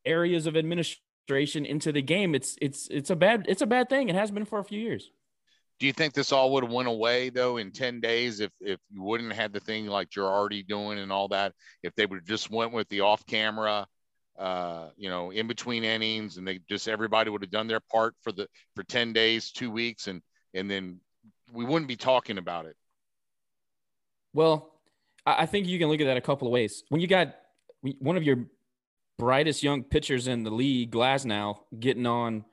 areas 0.04 0.46
of 0.46 0.56
administration 0.56 1.66
into 1.66 1.92
the 1.92 2.02
game. 2.02 2.34
It's 2.34 2.56
it's 2.60 2.88
it's 2.88 3.10
a 3.10 3.16
bad 3.16 3.46
it's 3.48 3.62
a 3.62 3.66
bad 3.66 3.88
thing. 3.88 4.08
It 4.08 4.14
has 4.14 4.30
been 4.30 4.44
for 4.44 4.58
a 4.58 4.64
few 4.64 4.80
years. 4.80 5.10
Do 5.78 5.86
you 5.86 5.92
think 5.92 6.14
this 6.14 6.32
all 6.32 6.52
would 6.52 6.64
have 6.64 6.72
went 6.72 6.88
away 6.88 7.28
though 7.28 7.58
in 7.58 7.70
ten 7.70 8.00
days 8.00 8.40
if 8.40 8.50
if 8.60 8.80
you 8.90 9.02
wouldn't 9.02 9.32
have 9.32 9.40
had 9.40 9.52
the 9.52 9.60
thing 9.60 9.86
like 9.86 10.14
you're 10.16 10.28
already 10.28 10.62
doing 10.62 10.98
and 10.98 11.12
all 11.12 11.28
that? 11.28 11.52
If 11.82 11.94
they 11.94 12.06
would 12.06 12.26
just 12.26 12.50
went 12.50 12.72
with 12.72 12.88
the 12.88 13.00
off 13.02 13.26
camera, 13.26 13.86
uh, 14.38 14.88
you 14.96 15.10
know, 15.10 15.30
in 15.30 15.46
between 15.46 15.84
innings, 15.84 16.36
and 16.36 16.46
they 16.46 16.60
just 16.68 16.88
everybody 16.88 17.30
would 17.30 17.42
have 17.42 17.50
done 17.50 17.66
their 17.66 17.80
part 17.80 18.14
for 18.22 18.32
the 18.32 18.48
for 18.74 18.84
ten 18.84 19.12
days, 19.12 19.50
two 19.50 19.70
weeks, 19.70 20.06
and 20.06 20.22
and 20.54 20.70
then 20.70 21.00
we 21.52 21.64
wouldn't 21.64 21.88
be 21.88 21.96
talking 21.96 22.38
about 22.38 22.66
it. 22.66 22.76
Well, 24.36 24.70
I 25.24 25.46
think 25.46 25.66
you 25.66 25.78
can 25.78 25.88
look 25.88 26.02
at 26.02 26.04
that 26.04 26.18
a 26.18 26.20
couple 26.20 26.46
of 26.46 26.52
ways. 26.52 26.84
When 26.90 27.00
you 27.00 27.06
got 27.06 27.34
one 28.00 28.18
of 28.18 28.22
your 28.22 28.44
brightest 29.18 29.62
young 29.62 29.82
pitchers 29.82 30.28
in 30.28 30.44
the 30.44 30.50
league, 30.50 30.92
Glasnow, 30.92 31.56
getting 31.80 32.06
on 32.06 32.44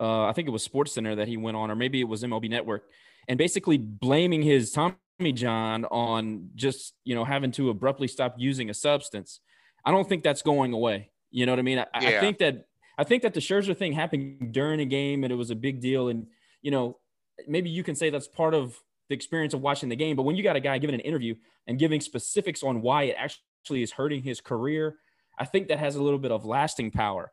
uh, 0.00 0.24
I 0.24 0.32
think 0.32 0.48
it 0.48 0.50
was 0.50 0.66
SportsCenter 0.66 1.16
that 1.16 1.28
he 1.28 1.36
went 1.36 1.58
on, 1.58 1.70
or 1.70 1.76
maybe 1.76 2.00
it 2.00 2.08
was 2.08 2.22
MLB 2.22 2.48
Network, 2.48 2.84
and 3.28 3.36
basically 3.36 3.76
blaming 3.76 4.40
his 4.40 4.72
Tommy 4.72 4.96
John 5.34 5.84
on 5.86 6.50
just 6.54 6.94
you 7.04 7.14
know 7.14 7.24
having 7.24 7.52
to 7.52 7.68
abruptly 7.68 8.08
stop 8.08 8.34
using 8.38 8.70
a 8.70 8.74
substance. 8.74 9.40
I 9.84 9.90
don't 9.90 10.08
think 10.08 10.22
that's 10.22 10.42
going 10.42 10.72
away. 10.72 11.10
You 11.30 11.44
know 11.44 11.52
what 11.52 11.58
I 11.58 11.62
mean? 11.62 11.78
I, 11.78 11.86
yeah. 12.00 12.08
I 12.08 12.20
think 12.20 12.38
that 12.38 12.66
I 12.98 13.04
think 13.04 13.22
that 13.22 13.34
the 13.34 13.40
Scherzer 13.40 13.76
thing 13.76 13.92
happened 13.92 14.52
during 14.52 14.80
a 14.80 14.86
game 14.86 15.22
and 15.22 15.32
it 15.32 15.36
was 15.36 15.50
a 15.50 15.54
big 15.54 15.80
deal, 15.80 16.08
and 16.08 16.26
you 16.62 16.70
know 16.70 16.98
maybe 17.46 17.70
you 17.70 17.82
can 17.82 17.94
say 17.94 18.10
that's 18.10 18.28
part 18.28 18.54
of 18.54 18.78
the 19.08 19.14
experience 19.14 19.54
of 19.54 19.60
watching 19.60 19.88
the 19.88 19.96
game. 19.96 20.16
But 20.16 20.22
when 20.22 20.36
you 20.36 20.42
got 20.42 20.56
a 20.56 20.60
guy 20.60 20.78
giving 20.78 20.94
an 20.94 21.00
interview 21.00 21.34
and 21.66 21.78
giving 21.78 22.00
specifics 22.00 22.62
on 22.62 22.82
why 22.82 23.04
it 23.04 23.16
actually 23.18 23.82
is 23.82 23.92
hurting 23.92 24.22
his 24.22 24.40
career, 24.40 24.96
I 25.38 25.44
think 25.44 25.68
that 25.68 25.78
has 25.78 25.96
a 25.96 26.02
little 26.02 26.18
bit 26.18 26.32
of 26.32 26.44
lasting 26.44 26.90
power. 26.90 27.30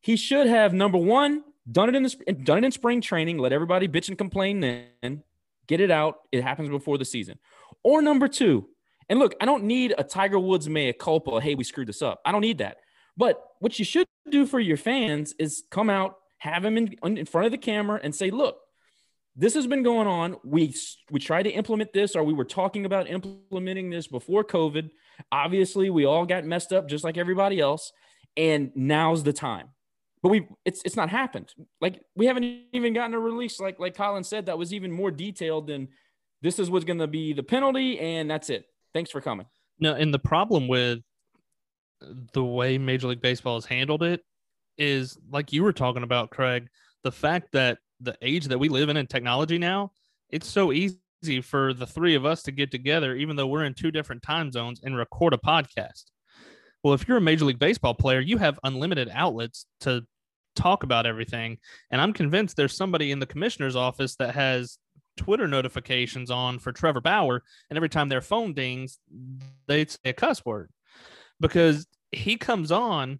He 0.00 0.16
should 0.16 0.46
have 0.46 0.72
number 0.72 0.98
one 0.98 1.42
done 1.70 1.88
it 1.88 1.94
in 1.94 2.02
the 2.02 2.32
done 2.44 2.58
it 2.58 2.64
in 2.64 2.72
spring 2.72 3.00
training. 3.00 3.38
Let 3.38 3.52
everybody 3.52 3.88
bitch 3.88 4.08
and 4.08 4.16
complain 4.16 4.60
then. 4.60 5.22
Get 5.66 5.80
it 5.80 5.90
out. 5.90 6.20
It 6.32 6.42
happens 6.42 6.68
before 6.68 6.98
the 6.98 7.04
season. 7.04 7.38
Or 7.84 8.02
number 8.02 8.28
two, 8.28 8.68
and 9.08 9.18
look, 9.18 9.34
I 9.40 9.44
don't 9.44 9.64
need 9.64 9.94
a 9.98 10.04
Tiger 10.04 10.38
Woods 10.38 10.68
mea 10.68 10.92
culpa. 10.92 11.40
Hey, 11.40 11.54
we 11.54 11.64
screwed 11.64 11.88
this 11.88 12.02
up. 12.02 12.20
I 12.24 12.32
don't 12.32 12.40
need 12.40 12.58
that. 12.58 12.78
But 13.16 13.42
what 13.58 13.78
you 13.78 13.84
should 13.84 14.06
do 14.30 14.46
for 14.46 14.60
your 14.60 14.76
fans 14.76 15.34
is 15.38 15.64
come 15.70 15.90
out, 15.90 16.16
have 16.38 16.64
him 16.64 16.76
in, 16.76 16.94
in 17.04 17.26
front 17.26 17.46
of 17.46 17.52
the 17.52 17.58
camera, 17.58 18.00
and 18.02 18.14
say, 18.14 18.30
"Look, 18.30 18.58
this 19.36 19.54
has 19.54 19.66
been 19.66 19.82
going 19.82 20.06
on. 20.06 20.36
We 20.44 20.74
we 21.10 21.20
tried 21.20 21.44
to 21.44 21.50
implement 21.50 21.92
this, 21.92 22.16
or 22.16 22.24
we 22.24 22.32
were 22.32 22.44
talking 22.44 22.84
about 22.84 23.08
implementing 23.08 23.90
this 23.90 24.06
before 24.06 24.44
COVID. 24.44 24.90
Obviously, 25.30 25.90
we 25.90 26.04
all 26.04 26.26
got 26.26 26.44
messed 26.44 26.72
up 26.72 26.88
just 26.88 27.04
like 27.04 27.16
everybody 27.16 27.60
else, 27.60 27.92
and 28.36 28.72
now's 28.74 29.22
the 29.22 29.32
time. 29.32 29.68
But 30.22 30.30
we 30.30 30.48
it's 30.64 30.82
it's 30.84 30.96
not 30.96 31.08
happened. 31.08 31.54
Like 31.80 32.00
we 32.14 32.26
haven't 32.26 32.44
even 32.72 32.92
gotten 32.92 33.14
a 33.14 33.18
release. 33.18 33.60
Like 33.60 33.78
like 33.78 33.96
Colin 33.96 34.24
said, 34.24 34.46
that 34.46 34.58
was 34.58 34.74
even 34.74 34.92
more 34.92 35.10
detailed 35.10 35.66
than 35.68 35.88
this 36.42 36.58
is 36.58 36.70
what's 36.70 36.84
going 36.84 36.98
to 36.98 37.06
be 37.06 37.32
the 37.32 37.42
penalty, 37.42 37.98
and 37.98 38.30
that's 38.30 38.50
it. 38.50 38.64
Thanks 38.92 39.10
for 39.10 39.20
coming. 39.20 39.46
No, 39.78 39.94
and 39.94 40.12
the 40.12 40.18
problem 40.18 40.68
with 40.68 41.00
the 42.32 42.44
way 42.44 42.78
Major 42.78 43.08
League 43.08 43.22
Baseball 43.22 43.56
has 43.56 43.64
handled 43.64 44.02
it 44.02 44.22
is 44.76 45.16
like 45.30 45.52
you 45.52 45.62
were 45.62 45.72
talking 45.72 46.02
about, 46.02 46.30
Craig. 46.30 46.68
The 47.02 47.12
fact 47.12 47.52
that 47.52 47.78
the 48.00 48.16
age 48.22 48.46
that 48.46 48.58
we 48.58 48.68
live 48.68 48.88
in 48.88 48.96
in 48.96 49.06
technology 49.06 49.58
now, 49.58 49.92
it's 50.30 50.48
so 50.48 50.72
easy 50.72 50.98
for 51.42 51.74
the 51.74 51.86
three 51.86 52.14
of 52.14 52.24
us 52.24 52.42
to 52.44 52.52
get 52.52 52.70
together, 52.70 53.14
even 53.14 53.36
though 53.36 53.46
we're 53.46 53.64
in 53.64 53.74
two 53.74 53.90
different 53.90 54.22
time 54.22 54.50
zones, 54.50 54.80
and 54.82 54.96
record 54.96 55.34
a 55.34 55.38
podcast. 55.38 56.04
Well, 56.82 56.94
if 56.94 57.06
you're 57.06 57.18
a 57.18 57.22
Major 57.22 57.44
League 57.44 57.58
Baseball 57.58 57.94
player, 57.94 58.20
you 58.20 58.38
have 58.38 58.58
unlimited 58.64 59.10
outlets 59.12 59.66
to 59.80 60.06
talk 60.56 60.82
about 60.82 61.06
everything. 61.06 61.58
And 61.90 62.00
I'm 62.00 62.12
convinced 62.12 62.56
there's 62.56 62.76
somebody 62.76 63.12
in 63.12 63.18
the 63.18 63.26
commissioner's 63.26 63.76
office 63.76 64.16
that 64.16 64.34
has 64.34 64.78
Twitter 65.16 65.46
notifications 65.46 66.30
on 66.30 66.58
for 66.58 66.72
Trevor 66.72 67.00
Bauer. 67.00 67.42
And 67.68 67.76
every 67.76 67.88
time 67.88 68.08
their 68.08 68.22
phone 68.22 68.54
dings, 68.54 68.98
they 69.66 69.84
say 69.84 69.98
a 70.06 70.12
cuss 70.12 70.44
word 70.44 70.70
because 71.40 71.86
he 72.12 72.36
comes 72.36 72.72
on 72.72 73.18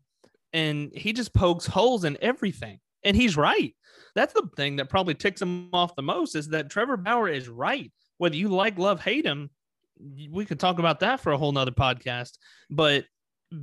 and 0.52 0.90
he 0.94 1.12
just 1.12 1.34
pokes 1.34 1.66
holes 1.66 2.04
in 2.04 2.16
everything. 2.20 2.80
And 3.04 3.16
he's 3.16 3.36
right. 3.36 3.74
That's 4.14 4.32
the 4.32 4.48
thing 4.56 4.76
that 4.76 4.88
probably 4.88 5.14
ticks 5.14 5.42
him 5.42 5.70
off 5.72 5.96
the 5.96 6.02
most 6.02 6.34
is 6.34 6.48
that 6.48 6.70
Trevor 6.70 6.96
Bauer 6.96 7.28
is 7.28 7.48
right. 7.48 7.90
Whether 8.18 8.36
you 8.36 8.48
like, 8.48 8.78
love, 8.78 9.00
hate 9.00 9.24
him, 9.24 9.50
we 10.30 10.44
could 10.44 10.60
talk 10.60 10.78
about 10.78 11.00
that 11.00 11.20
for 11.20 11.32
a 11.32 11.38
whole 11.38 11.52
nother 11.52 11.70
podcast. 11.70 12.38
But 12.70 13.04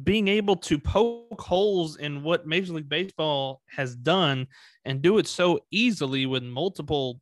being 0.04 0.28
able 0.28 0.56
to 0.58 0.78
poke 0.78 1.40
holes 1.42 1.98
in 1.98 2.24
what 2.24 2.46
Major 2.46 2.74
League 2.74 2.90
Baseball 2.90 3.62
has 3.70 3.96
done 3.96 4.48
and 4.86 5.02
do 5.02 5.18
it 5.18 5.28
so 5.28 5.60
easily 5.72 6.26
with 6.26 6.44
multiple 6.44 7.22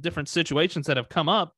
different 0.00 0.28
situations 0.28 0.86
that 0.86 0.96
have 0.96 1.08
come 1.08 1.28
up. 1.28 1.54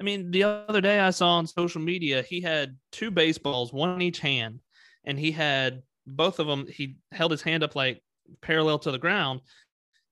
I 0.00 0.02
mean, 0.02 0.30
the 0.30 0.44
other 0.44 0.80
day 0.80 1.00
I 1.00 1.10
saw 1.10 1.32
on 1.36 1.46
social 1.46 1.82
media, 1.82 2.22
he 2.22 2.40
had 2.40 2.76
two 2.92 3.10
baseballs, 3.10 3.72
one 3.72 3.90
in 3.90 4.02
each 4.02 4.18
hand, 4.18 4.60
and 5.04 5.18
he 5.18 5.30
had 5.30 5.82
both 6.06 6.38
of 6.38 6.46
them. 6.46 6.66
He 6.66 6.96
held 7.12 7.30
his 7.30 7.42
hand 7.42 7.62
up 7.62 7.76
like 7.76 8.02
parallel 8.40 8.78
to 8.80 8.90
the 8.90 8.98
ground, 8.98 9.40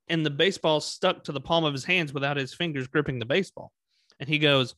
and 0.09 0.25
the 0.25 0.31
baseball 0.31 0.81
stuck 0.81 1.25
to 1.25 1.33
the 1.33 1.41
palm 1.41 1.65
of 1.65 1.73
his 1.73 1.85
hands 1.85 2.13
without 2.13 2.37
his 2.37 2.55
fingers 2.55 2.87
gripping 2.87 3.19
the 3.19 3.25
baseball. 3.25 3.73
And 4.21 4.29
he 4.29 4.39
goes, 4.39 4.75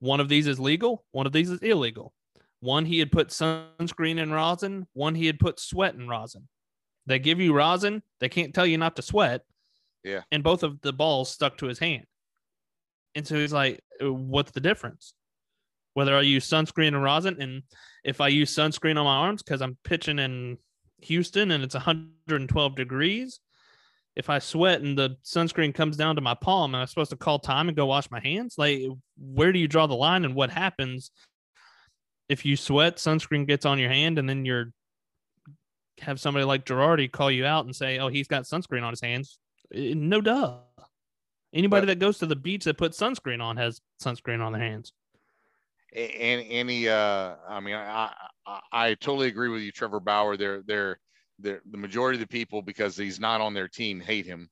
One 0.00 0.20
of 0.20 0.28
these 0.28 0.46
is 0.46 0.58
legal, 0.58 1.04
one 1.12 1.26
of 1.26 1.32
these 1.32 1.50
is 1.50 1.60
illegal. 1.60 2.12
One 2.60 2.84
he 2.84 2.98
had 2.98 3.10
put 3.10 3.28
sunscreen 3.28 4.18
in 4.18 4.32
rosin, 4.32 4.86
one 4.92 5.14
he 5.14 5.26
had 5.26 5.38
put 5.38 5.58
sweat 5.58 5.94
in 5.94 6.08
rosin. 6.08 6.48
They 7.06 7.18
give 7.18 7.40
you 7.40 7.54
rosin, 7.54 8.02
they 8.20 8.28
can't 8.28 8.54
tell 8.54 8.66
you 8.66 8.78
not 8.78 8.96
to 8.96 9.02
sweat. 9.02 9.42
Yeah. 10.04 10.22
And 10.30 10.42
both 10.42 10.62
of 10.62 10.80
the 10.80 10.92
balls 10.92 11.30
stuck 11.30 11.58
to 11.58 11.66
his 11.66 11.78
hand. 11.78 12.04
And 13.14 13.26
so 13.26 13.36
he's 13.36 13.52
like, 13.52 13.80
What's 14.00 14.52
the 14.52 14.60
difference? 14.60 15.14
Whether 15.94 16.14
I 16.14 16.20
use 16.20 16.48
sunscreen 16.48 16.88
and 16.88 17.02
rosin, 17.02 17.40
and 17.40 17.62
if 18.04 18.20
I 18.20 18.28
use 18.28 18.54
sunscreen 18.54 18.98
on 18.98 19.04
my 19.04 19.16
arms 19.16 19.42
because 19.42 19.60
I'm 19.60 19.76
pitching 19.84 20.18
in 20.18 20.58
Houston 21.02 21.50
and 21.50 21.64
it's 21.64 21.74
112 21.74 22.76
degrees, 22.76 23.40
if 24.16 24.28
I 24.28 24.38
sweat 24.38 24.80
and 24.80 24.98
the 24.98 25.16
sunscreen 25.24 25.74
comes 25.74 25.96
down 25.96 26.16
to 26.16 26.20
my 26.20 26.34
palm, 26.34 26.74
am 26.74 26.82
I 26.82 26.84
supposed 26.84 27.10
to 27.10 27.16
call 27.16 27.38
time 27.38 27.68
and 27.68 27.76
go 27.76 27.86
wash 27.86 28.10
my 28.10 28.20
hands? 28.20 28.56
Like, 28.58 28.82
where 29.18 29.52
do 29.52 29.58
you 29.58 29.68
draw 29.68 29.86
the 29.86 29.94
line 29.94 30.24
and 30.24 30.34
what 30.34 30.50
happens 30.50 31.10
if 32.30 32.44
you 32.44 32.56
sweat, 32.56 32.96
sunscreen 32.96 33.46
gets 33.46 33.66
on 33.66 33.78
your 33.78 33.90
hand, 33.90 34.18
and 34.18 34.28
then 34.28 34.44
you're 34.44 34.72
have 36.00 36.18
somebody 36.18 36.44
like 36.44 36.64
Girardi 36.64 37.10
call 37.10 37.30
you 37.30 37.44
out 37.44 37.66
and 37.66 37.74
say, 37.74 37.98
"Oh, 37.98 38.08
he's 38.08 38.28
got 38.28 38.44
sunscreen 38.44 38.84
on 38.84 38.92
his 38.92 39.00
hands." 39.00 39.38
Eh, 39.74 39.94
no 39.96 40.20
duh. 40.20 40.60
Anybody 41.52 41.86
that 41.88 41.98
goes 41.98 42.18
to 42.18 42.26
the 42.26 42.36
beach 42.36 42.64
that 42.64 42.78
puts 42.78 42.98
sunscreen 42.98 43.42
on 43.42 43.56
has 43.56 43.80
sunscreen 44.00 44.40
on 44.40 44.52
their 44.52 44.62
hands. 44.62 44.92
And 45.92 46.46
any, 46.48 46.88
uh, 46.88 47.34
I 47.48 47.58
mean, 47.58 47.74
I, 47.74 48.12
I, 48.46 48.60
I 48.72 48.94
totally 48.94 49.26
agree 49.26 49.48
with 49.48 49.62
you, 49.62 49.72
Trevor 49.72 49.98
Bauer. 49.98 50.36
They're 50.36 50.62
they're 50.62 51.00
the 51.42 51.76
majority 51.76 52.16
of 52.16 52.20
the 52.20 52.28
people 52.28 52.62
because 52.62 52.96
he's 52.96 53.20
not 53.20 53.40
on 53.40 53.54
their 53.54 53.68
team 53.68 54.00
hate 54.00 54.26
him. 54.26 54.48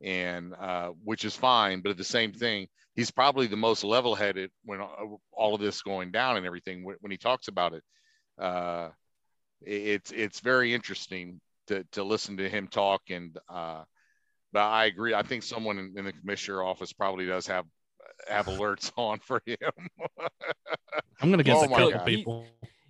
And 0.00 0.54
uh, 0.54 0.90
which 1.02 1.24
is 1.24 1.34
fine 1.34 1.80
but 1.80 1.90
at 1.90 1.96
the 1.96 2.04
same 2.04 2.32
thing 2.32 2.68
he's 2.98 3.12
probably 3.12 3.46
the 3.46 3.56
most 3.56 3.84
level-headed 3.84 4.50
when 4.64 4.80
uh, 4.80 4.86
all 5.32 5.54
of 5.54 5.60
this 5.60 5.82
going 5.82 6.10
down 6.10 6.36
and 6.36 6.44
everything 6.44 6.84
when 6.84 7.12
he 7.12 7.16
talks 7.16 7.46
about 7.46 7.72
it. 7.72 7.84
Uh, 8.36 8.88
it's 9.62 10.10
it's 10.10 10.40
very 10.40 10.74
interesting 10.74 11.40
to, 11.68 11.84
to 11.92 12.02
listen 12.02 12.36
to 12.38 12.48
him 12.48 12.66
talk 12.66 13.02
and 13.08 13.38
uh, 13.48 13.84
but 14.52 14.62
i 14.62 14.86
agree. 14.86 15.14
I 15.14 15.22
think 15.22 15.44
someone 15.44 15.78
in, 15.78 15.94
in 15.96 16.04
the 16.04 16.12
commissioner 16.12 16.62
office 16.62 16.92
probably 16.92 17.26
does 17.26 17.46
have 17.46 17.66
have 18.28 18.46
alerts 18.46 18.90
on 18.96 19.20
for 19.20 19.40
him. 19.46 19.88
I'm 21.20 21.30
gonna 21.30 21.44
guess 21.44 21.58
oh 21.60 21.64
a 21.64 21.68
couple 21.68 22.04
people 22.04 22.46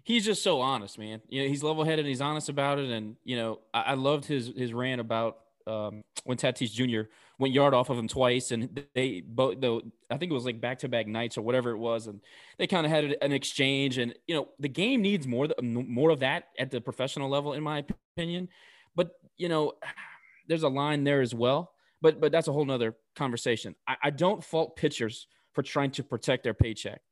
he's 0.09 0.25
just 0.25 0.43
so 0.43 0.63
honest, 0.63 0.99
man. 0.99 1.21
You 1.29 1.43
know, 1.43 1.49
he's 1.49 1.63
level 1.63 1.85
headed 1.85 2.01
and 2.01 2.09
he's 2.09 2.23
honest 2.23 2.49
about 2.49 2.79
it. 2.79 2.89
And 2.89 3.17
you 3.25 3.37
know, 3.37 3.61
I, 3.75 3.81
I 3.81 3.95
loved 3.95 4.25
his 4.25 4.51
his 4.57 4.73
rant 4.73 5.03
about 5.03 5.37
um, 5.67 6.03
when 6.25 6.39
Tatis 6.39 6.73
Jr. 6.73 7.11
went 7.39 7.53
yard 7.53 7.75
off 7.75 7.91
of 7.91 7.99
him 7.99 8.09
twice, 8.09 8.51
and 8.51 8.87
they 8.95 9.21
both 9.21 9.61
though 9.61 9.83
I 10.11 10.17
think 10.17 10.33
it 10.33 10.35
was 10.35 10.47
like 10.47 10.63
back 10.63 10.79
to 10.79 10.89
back 10.89 11.07
nights 11.07 11.37
or 11.37 11.43
whatever 11.43 11.71
it 11.71 11.77
was, 11.77 12.07
and 12.07 12.21
they 12.57 12.67
kind 12.67 12.87
of 12.87 12.91
had 12.91 13.17
an 13.21 13.33
exchange. 13.33 13.99
And 13.99 14.15
you 14.27 14.35
know, 14.35 14.49
the 14.59 14.69
game 14.69 15.03
needs 15.03 15.27
more 15.27 15.49
more 15.63 16.11
of 16.11 16.21
that 16.21 16.49
at 16.59 16.71
the 16.71 16.81
professional 16.81 17.29
level, 17.29 17.53
in 17.53 17.63
my 17.63 17.85
opinion. 18.17 18.49
But 18.97 19.11
you 19.37 19.51
know, 19.51 19.75
there's 20.49 20.63
a 20.63 20.69
line 20.69 21.05
there 21.05 21.21
as 21.21 21.35
well. 21.35 21.73
But 22.01 22.19
but 22.19 22.33
that's 22.33 22.49
a 22.49 22.53
whole 22.53 22.65
nother 22.65 22.97
conversation. 23.15 23.75
I, 23.87 23.97
I 24.05 24.11
don't 24.11 24.43
fault 24.43 24.77
pitchers 24.77 25.27
for 25.53 25.63
trying 25.63 25.91
to 25.93 26.03
protect 26.03 26.45
their 26.45 26.55
paycheck. 26.55 27.03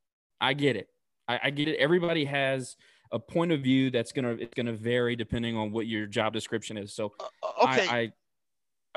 I 0.41 0.55
get 0.55 0.77
it. 0.77 0.89
I, 1.29 1.41
I 1.45 1.51
get 1.51 1.69
it. 1.69 1.79
Everybody 1.79 2.25
has 2.25 2.77
a 3.13 3.19
point 3.19 3.53
of 3.53 3.61
view 3.61 3.91
that's 3.91 4.13
gonna 4.13 4.33
it's 4.33 4.55
gonna 4.55 4.73
vary 4.73 5.17
depending 5.17 5.57
on 5.57 5.71
what 5.71 5.87
your 5.87 6.07
job 6.07 6.33
description 6.33 6.77
is. 6.77 6.95
So 6.95 7.13
uh, 7.21 7.25
uh 7.43 7.65
okay. 7.65 7.89
I, 7.89 7.99
I 7.99 8.13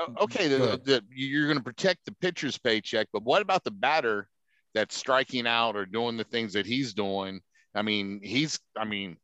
uh, 0.00 0.06
okay, 0.22 0.48
the, 0.48 0.80
the, 0.82 1.02
you're 1.10 1.46
going 1.46 1.58
to 1.58 1.64
protect 1.64 2.06
the 2.06 2.12
pitcher's 2.12 2.56
paycheck, 2.56 3.08
but 3.12 3.22
what 3.22 3.42
about 3.42 3.64
the 3.64 3.70
batter 3.70 4.28
that's 4.74 4.96
striking 4.96 5.46
out 5.46 5.76
or 5.76 5.84
doing 5.84 6.16
the 6.16 6.24
things 6.24 6.54
that 6.54 6.64
he's 6.64 6.94
doing? 6.94 7.40
I 7.74 7.82
mean, 7.82 8.20
he's, 8.22 8.58
I 8.76 8.84
mean, 8.84 9.16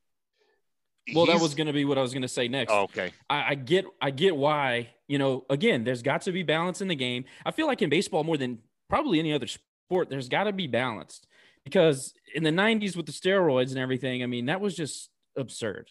well, 1.15 1.27
that 1.27 1.41
was 1.41 1.55
going 1.55 1.69
to 1.69 1.73
be 1.73 1.85
what 1.85 1.99
I 1.99 2.03
was 2.03 2.13
going 2.13 2.23
to 2.23 2.29
say 2.29 2.49
next. 2.49 2.73
Oh, 2.73 2.83
okay, 2.83 3.13
I, 3.31 3.51
I, 3.51 3.55
get, 3.55 3.87
I 4.03 4.11
get 4.11 4.37
why. 4.37 4.91
You 5.09 5.19
know, 5.19 5.47
again, 5.49 5.85
there's 5.85 6.03
got 6.03 6.23
to 6.23 6.33
be 6.33 6.43
balance 6.43 6.81
in 6.81 6.89
the 6.89 6.97
game. 6.97 7.25
I 7.45 7.53
feel 7.53 7.67
like 7.69 7.81
in 7.81 7.89
baseball 7.89 8.25
more 8.25 8.37
than 8.37 8.59
probably 8.91 9.19
any 9.19 9.33
other 9.33 9.47
sport, 9.47 10.11
there's 10.11 10.29
got 10.29 10.45
to 10.45 10.53
be 10.53 10.67
balanced 10.67 11.27
because 11.67 12.15
in 12.33 12.45
the 12.45 12.51
90s 12.51 12.95
with 12.95 13.07
the 13.07 13.13
steroids 13.13 13.71
and 13.71 13.79
everything, 13.79 14.23
I 14.23 14.27
mean, 14.27 14.47
that 14.47 14.61
was 14.61 14.77
just 14.77 15.11
absurd. 15.37 15.91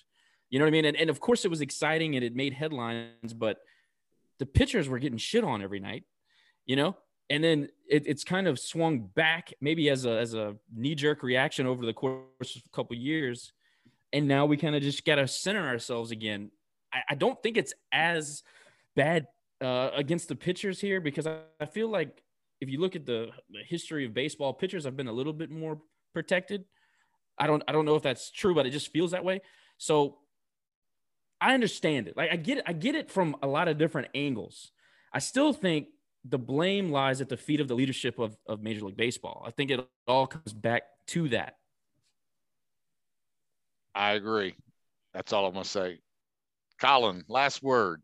You 0.50 0.58
know 0.58 0.64
what 0.64 0.70
I 0.70 0.72
mean? 0.72 0.86
And, 0.86 0.96
and 0.96 1.10
of 1.10 1.20
course, 1.20 1.44
it 1.44 1.50
was 1.50 1.60
exciting 1.60 2.16
and 2.16 2.24
it 2.24 2.34
made 2.34 2.54
headlines, 2.54 3.34
but 3.34 3.58
the 4.40 4.46
pitchers 4.46 4.88
were 4.88 5.00
getting 5.00 5.18
shit 5.18 5.44
on 5.44 5.62
every 5.62 5.82
night, 5.82 6.06
you 6.66 6.78
know? 6.78 6.96
And 7.30 7.44
then 7.44 7.68
it, 7.90 8.08
it's 8.08 8.24
kind 8.24 8.48
of 8.48 8.58
swung 8.58 9.00
back, 9.16 9.54
maybe 9.60 9.90
as 9.90 10.06
a, 10.06 10.18
as 10.18 10.34
a 10.34 10.56
knee 10.74 10.96
jerk 10.96 11.24
reaction 11.24 11.68
over 11.68 11.86
the 11.86 11.92
course 11.92 12.56
of 12.56 12.62
a 12.66 12.70
couple 12.74 12.96
of 12.96 13.02
years. 13.02 13.52
And 14.14 14.30
now 14.30 14.46
we 14.46 14.56
kind 14.56 14.78
of 14.78 14.82
just 14.82 15.04
got 15.04 15.16
to 15.16 15.28
center 15.28 15.68
ourselves 15.68 16.12
again. 16.12 16.52
I, 16.94 17.00
I 17.10 17.16
don't 17.16 17.42
think 17.44 17.58
it's 17.58 17.74
as 17.92 18.44
bad 18.96 19.28
uh, 19.60 19.90
against 19.94 20.30
the 20.30 20.38
pitchers 20.38 20.80
here 20.80 21.02
because 21.02 21.28
I, 21.28 21.40
I 21.60 21.66
feel 21.66 21.90
like 21.90 22.24
if 22.62 22.70
you 22.70 22.80
look 22.80 22.96
at 22.96 23.06
the, 23.06 23.30
the 23.50 23.60
history 23.68 24.06
of 24.06 24.14
baseball, 24.14 24.54
pitchers 24.54 24.86
have 24.86 24.96
been 24.96 25.08
a 25.08 25.14
little 25.14 25.34
bit 25.34 25.50
more 25.50 25.80
protected. 26.14 26.64
I 27.38 27.48
don't 27.48 27.64
I 27.68 27.72
don't 27.72 27.86
know 27.86 27.96
if 27.96 28.04
that's 28.04 28.32
true, 28.32 28.56
but 28.56 28.66
it 28.66 28.72
just 28.72 28.92
feels 28.92 29.12
that 29.12 29.26
way. 29.26 29.42
So 29.78 30.18
I 31.42 31.54
understand 31.54 32.08
it. 32.08 32.16
Like 32.16 32.32
I 32.32 32.38
get 32.38 32.60
it, 32.60 32.64
I 32.66 32.74
get 32.74 32.96
it 32.96 33.12
from 33.12 33.36
a 33.42 33.48
lot 33.48 33.68
of 33.68 33.78
different 33.78 34.10
angles. 34.16 34.72
I 35.14 35.20
still 35.20 35.54
think 35.54 35.88
the 36.24 36.40
blame 36.40 36.92
lies 36.92 37.22
at 37.22 37.30
the 37.30 37.38
feet 37.38 37.60
of 37.60 37.68
the 37.68 37.76
leadership 37.76 38.20
of, 38.20 38.36
of 38.48 38.62
Major 38.62 38.86
League 38.86 38.98
Baseball. 38.98 39.44
I 39.46 39.52
think 39.52 39.70
it 39.70 39.86
all 40.08 40.28
comes 40.28 40.54
back 40.54 40.84
to 41.08 41.30
that. 41.30 41.58
I 43.94 44.14
agree. 44.14 44.56
That's 45.14 45.34
all 45.34 45.46
I'm 45.46 45.54
gonna 45.54 45.66
say. 45.66 46.00
Colin, 46.80 47.24
last 47.28 47.62
word. 47.62 48.02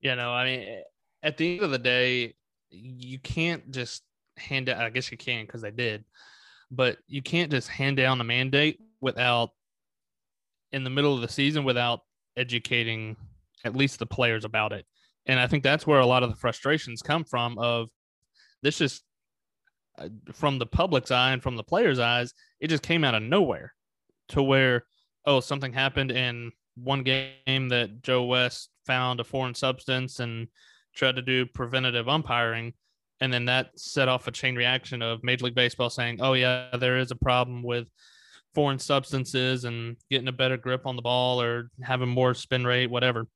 You 0.00 0.16
know, 0.16 0.32
I 0.32 0.44
mean, 0.44 0.82
at 1.22 1.36
the 1.36 1.54
end 1.54 1.62
of 1.62 1.70
the 1.70 1.78
day, 1.78 2.34
you 2.72 3.18
can't 3.18 3.70
just 3.70 4.02
hand 4.36 4.68
out. 4.68 4.82
I 4.82 4.90
guess 4.90 5.10
you 5.10 5.18
can 5.18 5.44
because 5.44 5.62
they 5.62 5.70
did, 5.70 6.04
but 6.70 6.98
you 7.06 7.22
can't 7.22 7.50
just 7.50 7.68
hand 7.68 7.96
down 7.96 8.20
a 8.20 8.24
mandate 8.24 8.80
without 9.00 9.50
in 10.72 10.84
the 10.84 10.90
middle 10.90 11.14
of 11.14 11.20
the 11.20 11.28
season 11.28 11.64
without 11.64 12.00
educating 12.36 13.16
at 13.64 13.76
least 13.76 13.98
the 13.98 14.06
players 14.06 14.44
about 14.44 14.72
it. 14.72 14.86
And 15.26 15.38
I 15.38 15.46
think 15.46 15.62
that's 15.62 15.86
where 15.86 16.00
a 16.00 16.06
lot 16.06 16.22
of 16.22 16.30
the 16.30 16.36
frustrations 16.36 17.02
come 17.02 17.24
from 17.24 17.58
of 17.58 17.88
this 18.62 18.78
just 18.78 19.02
uh, 19.98 20.08
from 20.32 20.58
the 20.58 20.66
public's 20.66 21.10
eye 21.10 21.32
and 21.32 21.42
from 21.42 21.56
the 21.56 21.62
players' 21.62 21.98
eyes, 21.98 22.32
it 22.60 22.68
just 22.68 22.82
came 22.82 23.04
out 23.04 23.14
of 23.14 23.22
nowhere 23.22 23.74
to 24.28 24.42
where, 24.42 24.84
oh, 25.26 25.40
something 25.40 25.72
happened 25.72 26.10
in 26.10 26.50
one 26.74 27.02
game 27.02 27.68
that 27.68 28.02
Joe 28.02 28.24
West 28.24 28.70
found 28.86 29.20
a 29.20 29.24
foreign 29.24 29.54
substance 29.54 30.18
and 30.18 30.48
tried 30.94 31.16
to 31.16 31.22
do 31.22 31.46
preventative 31.46 32.08
umpiring. 32.08 32.74
And 33.20 33.32
then 33.32 33.44
that 33.44 33.78
set 33.78 34.08
off 34.08 34.26
a 34.26 34.32
chain 34.32 34.56
reaction 34.56 35.00
of 35.00 35.22
Major 35.22 35.44
League 35.44 35.54
Baseball 35.54 35.90
saying, 35.90 36.18
oh, 36.20 36.32
yeah, 36.32 36.76
there 36.76 36.98
is 36.98 37.10
a 37.10 37.16
problem 37.16 37.62
with 37.62 37.88
foreign 38.54 38.78
substances 38.78 39.64
and 39.64 39.96
getting 40.10 40.28
a 40.28 40.32
better 40.32 40.56
grip 40.56 40.86
on 40.86 40.96
the 40.96 41.02
ball 41.02 41.40
or 41.40 41.70
having 41.82 42.08
more 42.08 42.34
spin 42.34 42.64
rate, 42.64 42.90
whatever. 42.90 43.26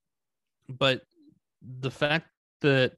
But 0.69 1.03
the 1.63 1.91
fact 1.91 2.29
that 2.63 2.93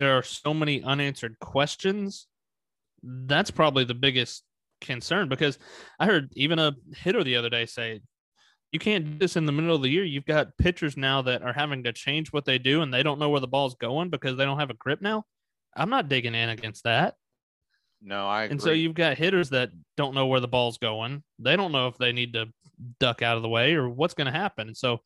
there 0.00 0.16
are 0.16 0.22
so 0.22 0.54
many 0.54 0.82
unanswered 0.82 1.38
questions, 1.38 2.26
that's 3.02 3.50
probably 3.50 3.84
the 3.84 3.94
biggest 3.94 4.42
concern 4.80 5.28
because 5.28 5.58
I 6.00 6.06
heard 6.06 6.32
even 6.34 6.58
a 6.58 6.74
hitter 6.96 7.22
the 7.22 7.36
other 7.36 7.50
day 7.50 7.66
say, 7.66 8.00
you 8.72 8.78
can't 8.78 9.04
do 9.04 9.18
this 9.18 9.36
in 9.36 9.44
the 9.44 9.52
middle 9.52 9.76
of 9.76 9.82
the 9.82 9.90
year. 9.90 10.02
You've 10.02 10.24
got 10.24 10.56
pitchers 10.56 10.96
now 10.96 11.20
that 11.22 11.42
are 11.42 11.52
having 11.52 11.84
to 11.84 11.92
change 11.92 12.32
what 12.32 12.46
they 12.46 12.58
do 12.58 12.80
and 12.80 12.92
they 12.92 13.02
don't 13.02 13.18
know 13.18 13.28
where 13.28 13.40
the 13.40 13.46
ball's 13.46 13.74
going 13.74 14.08
because 14.08 14.36
they 14.36 14.46
don't 14.46 14.58
have 14.58 14.70
a 14.70 14.74
grip 14.74 15.02
now. 15.02 15.24
I'm 15.76 15.90
not 15.90 16.08
digging 16.08 16.34
in 16.34 16.48
against 16.48 16.84
that. 16.84 17.14
No, 18.00 18.26
I 18.26 18.44
agree. 18.44 18.52
And 18.52 18.62
so 18.62 18.70
you've 18.70 18.94
got 18.94 19.18
hitters 19.18 19.50
that 19.50 19.70
don't 19.96 20.14
know 20.14 20.26
where 20.26 20.40
the 20.40 20.48
ball's 20.48 20.78
going. 20.78 21.22
They 21.38 21.54
don't 21.54 21.70
know 21.70 21.86
if 21.86 21.98
they 21.98 22.12
need 22.12 22.32
to 22.32 22.48
duck 22.98 23.22
out 23.22 23.36
of 23.36 23.42
the 23.42 23.48
way 23.48 23.74
or 23.74 23.88
what's 23.88 24.14
going 24.14 24.32
to 24.32 24.36
happen. 24.36 24.68
And 24.68 24.76
so 24.76 25.00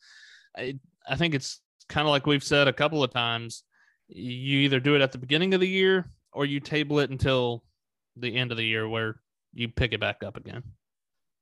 I, 0.56 0.78
I 1.08 1.16
think 1.16 1.34
it's 1.34 1.60
kind 1.88 2.06
of 2.06 2.12
like 2.12 2.24
we've 2.24 2.44
said 2.44 2.68
a 2.68 2.72
couple 2.72 3.02
of 3.02 3.12
times. 3.12 3.64
You 4.08 4.60
either 4.60 4.78
do 4.78 4.94
it 4.94 5.02
at 5.02 5.10
the 5.10 5.18
beginning 5.18 5.54
of 5.54 5.60
the 5.60 5.68
year 5.68 6.08
or 6.32 6.46
you 6.46 6.60
table 6.60 7.00
it 7.00 7.10
until 7.10 7.64
the 8.16 8.36
end 8.36 8.52
of 8.52 8.56
the 8.56 8.64
year 8.64 8.88
where 8.88 9.20
you 9.52 9.68
pick 9.68 9.92
it 9.92 10.00
back 10.00 10.22
up 10.24 10.36
again. 10.36 10.62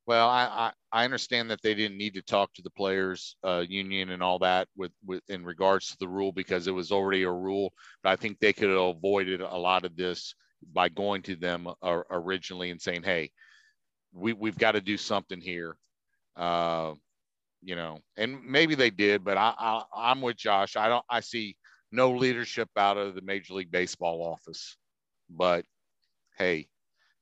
Well, 0.06 0.28
I, 0.28 0.44
I, 0.92 1.00
I 1.00 1.04
understand 1.04 1.50
that 1.50 1.62
they 1.62 1.74
didn't 1.74 1.96
need 1.96 2.14
to 2.14 2.22
talk 2.22 2.52
to 2.54 2.62
the 2.62 2.70
players 2.70 3.36
uh, 3.42 3.64
union 3.66 4.10
and 4.10 4.22
all 4.22 4.38
that 4.40 4.68
with, 4.76 4.92
with 5.04 5.22
in 5.28 5.44
regards 5.44 5.88
to 5.88 5.96
the 5.98 6.08
rule 6.08 6.30
because 6.30 6.66
it 6.66 6.72
was 6.72 6.92
already 6.92 7.22
a 7.22 7.30
rule. 7.32 7.72
But 8.02 8.10
I 8.10 8.16
think 8.16 8.38
they 8.38 8.52
could 8.52 8.68
have 8.68 8.78
avoided 8.96 9.40
a 9.40 9.56
lot 9.56 9.84
of 9.84 9.96
this 9.96 10.34
by 10.72 10.90
going 10.90 11.22
to 11.22 11.36
them 11.36 11.68
uh, 11.82 12.02
originally 12.10 12.70
and 12.70 12.80
saying, 12.80 13.02
"Hey, 13.02 13.30
we 14.12 14.32
we've 14.34 14.58
got 14.58 14.72
to 14.72 14.80
do 14.82 14.96
something 14.98 15.40
here," 15.40 15.76
uh, 16.36 16.94
you 17.62 17.76
know. 17.76 18.00
And 18.16 18.44
maybe 18.44 18.74
they 18.74 18.90
did, 18.90 19.24
but 19.24 19.38
I, 19.38 19.54
I 19.58 19.82
I'm 19.96 20.22
with 20.22 20.36
Josh. 20.36 20.76
I 20.76 20.88
don't. 20.88 21.04
I 21.10 21.20
see 21.20 21.56
no 21.92 22.12
leadership 22.12 22.68
out 22.76 22.98
of 22.98 23.14
the 23.14 23.22
Major 23.22 23.54
League 23.54 23.70
Baseball 23.72 24.22
office. 24.22 24.76
But 25.30 25.64
hey, 26.38 26.68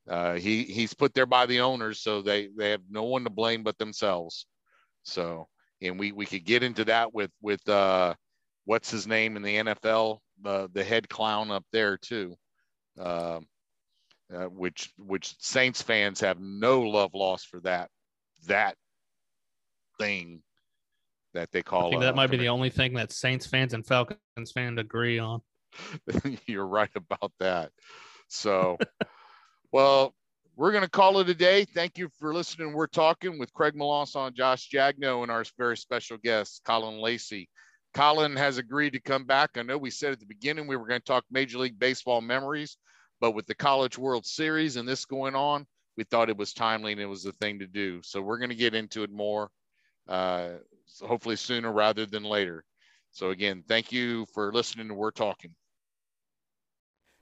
uh, 0.08 0.34
he 0.34 0.64
he's 0.64 0.94
put 0.94 1.14
there 1.14 1.26
by 1.26 1.46
the 1.46 1.60
owners, 1.60 2.00
so 2.00 2.22
they 2.22 2.48
they 2.56 2.70
have 2.70 2.82
no 2.90 3.04
one 3.04 3.24
to 3.24 3.30
blame 3.30 3.62
but 3.62 3.78
themselves. 3.78 4.46
So, 5.04 5.48
and 5.80 5.98
we 5.98 6.12
we 6.12 6.26
could 6.26 6.44
get 6.44 6.62
into 6.62 6.84
that 6.86 7.14
with 7.14 7.30
with 7.40 7.66
uh, 7.68 8.14
what's 8.64 8.90
his 8.90 9.06
name 9.06 9.36
in 9.36 9.42
the 9.42 9.56
NFL, 9.56 10.18
the 10.42 10.68
the 10.72 10.84
head 10.84 11.08
clown 11.08 11.50
up 11.50 11.64
there 11.72 11.96
too 11.96 12.36
uh, 12.98 13.40
uh, 14.34 14.44
which 14.46 14.92
which 14.98 15.34
Saints 15.38 15.82
fans 15.82 16.20
have 16.20 16.40
no 16.40 16.80
love 16.80 17.14
lost 17.14 17.48
for 17.48 17.60
that 17.60 17.88
that 18.46 18.76
thing 19.98 20.42
that 21.34 21.50
they 21.52 21.62
call. 21.62 21.86
I 21.86 21.90
think 21.90 22.02
that 22.02 22.12
uh, 22.12 22.16
might 22.16 22.30
be 22.30 22.36
the 22.36 22.48
only 22.48 22.70
thing 22.70 22.94
that 22.94 23.12
Saints 23.12 23.46
fans 23.46 23.74
and 23.74 23.86
Falcons 23.86 24.52
fans 24.54 24.78
agree 24.78 25.18
on. 25.18 25.40
You're 26.46 26.66
right 26.66 26.90
about 26.94 27.32
that. 27.40 27.70
So, 28.28 28.78
well, 29.72 30.14
we're 30.54 30.70
going 30.70 30.84
to 30.84 30.90
call 30.90 31.18
it 31.18 31.28
a 31.30 31.34
day. 31.34 31.64
Thank 31.64 31.96
you 31.96 32.10
for 32.18 32.34
listening. 32.34 32.74
We're 32.74 32.86
talking 32.86 33.38
with 33.38 33.52
Craig 33.54 33.74
Melanson, 33.74 34.34
Josh 34.34 34.68
Jagno, 34.70 35.22
and 35.22 35.32
our 35.32 35.44
very 35.56 35.78
special 35.78 36.18
guest, 36.18 36.60
Colin 36.66 36.98
Lacey. 36.98 37.48
Colin 37.94 38.36
has 38.36 38.58
agreed 38.58 38.92
to 38.92 39.00
come 39.00 39.24
back. 39.24 39.50
I 39.56 39.62
know 39.62 39.78
we 39.78 39.90
said 39.90 40.12
at 40.12 40.20
the 40.20 40.26
beginning 40.26 40.66
we 40.66 40.76
were 40.76 40.86
going 40.86 41.00
to 41.00 41.04
talk 41.04 41.24
Major 41.30 41.58
League 41.58 41.78
Baseball 41.78 42.20
memories, 42.20 42.76
but 43.20 43.32
with 43.32 43.46
the 43.46 43.54
College 43.54 43.96
World 43.96 44.26
Series 44.26 44.76
and 44.76 44.86
this 44.86 45.06
going 45.06 45.34
on, 45.34 45.66
we 45.96 46.04
thought 46.04 46.30
it 46.30 46.36
was 46.36 46.52
timely 46.52 46.92
and 46.92 47.00
it 47.00 47.06
was 47.06 47.22
the 47.22 47.32
thing 47.32 47.58
to 47.58 47.66
do. 47.66 48.00
So 48.02 48.20
we're 48.20 48.38
going 48.38 48.50
to 48.50 48.56
get 48.56 48.74
into 48.74 49.02
it 49.02 49.10
more, 49.10 49.48
uh, 50.06 50.50
hopefully 51.00 51.36
sooner 51.36 51.72
rather 51.72 52.04
than 52.06 52.24
later. 52.24 52.64
So 53.10 53.30
again, 53.30 53.64
thank 53.68 53.90
you 53.92 54.26
for 54.34 54.52
listening 54.52 54.88
to 54.88 54.94
We're 54.94 55.10
Talking. 55.10 55.54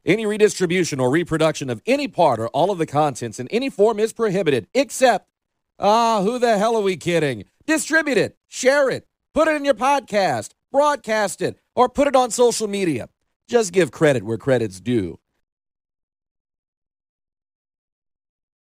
Any 0.06 0.24
redistribution 0.24 0.98
or 0.98 1.10
reproduction 1.10 1.68
of 1.68 1.82
any 1.86 2.08
part 2.08 2.40
or 2.40 2.48
all 2.48 2.70
of 2.70 2.78
the 2.78 2.86
contents 2.86 3.38
in 3.38 3.48
any 3.48 3.68
form 3.68 3.98
is 4.00 4.14
prohibited, 4.14 4.66
except, 4.72 5.28
ah, 5.78 6.22
who 6.22 6.38
the 6.38 6.56
hell 6.56 6.74
are 6.74 6.82
we 6.82 6.96
kidding? 6.96 7.44
Distribute 7.66 8.16
it, 8.16 8.38
share 8.48 8.88
it, 8.88 9.06
put 9.34 9.46
it 9.46 9.56
in 9.56 9.64
your 9.64 9.74
podcast, 9.74 10.52
broadcast 10.72 11.42
it, 11.42 11.58
or 11.74 11.90
put 11.90 12.08
it 12.08 12.16
on 12.16 12.30
social 12.30 12.66
media. 12.66 13.10
Just 13.46 13.74
give 13.74 13.90
credit 13.90 14.22
where 14.22 14.38
credit's 14.38 14.80
due. 14.80 15.18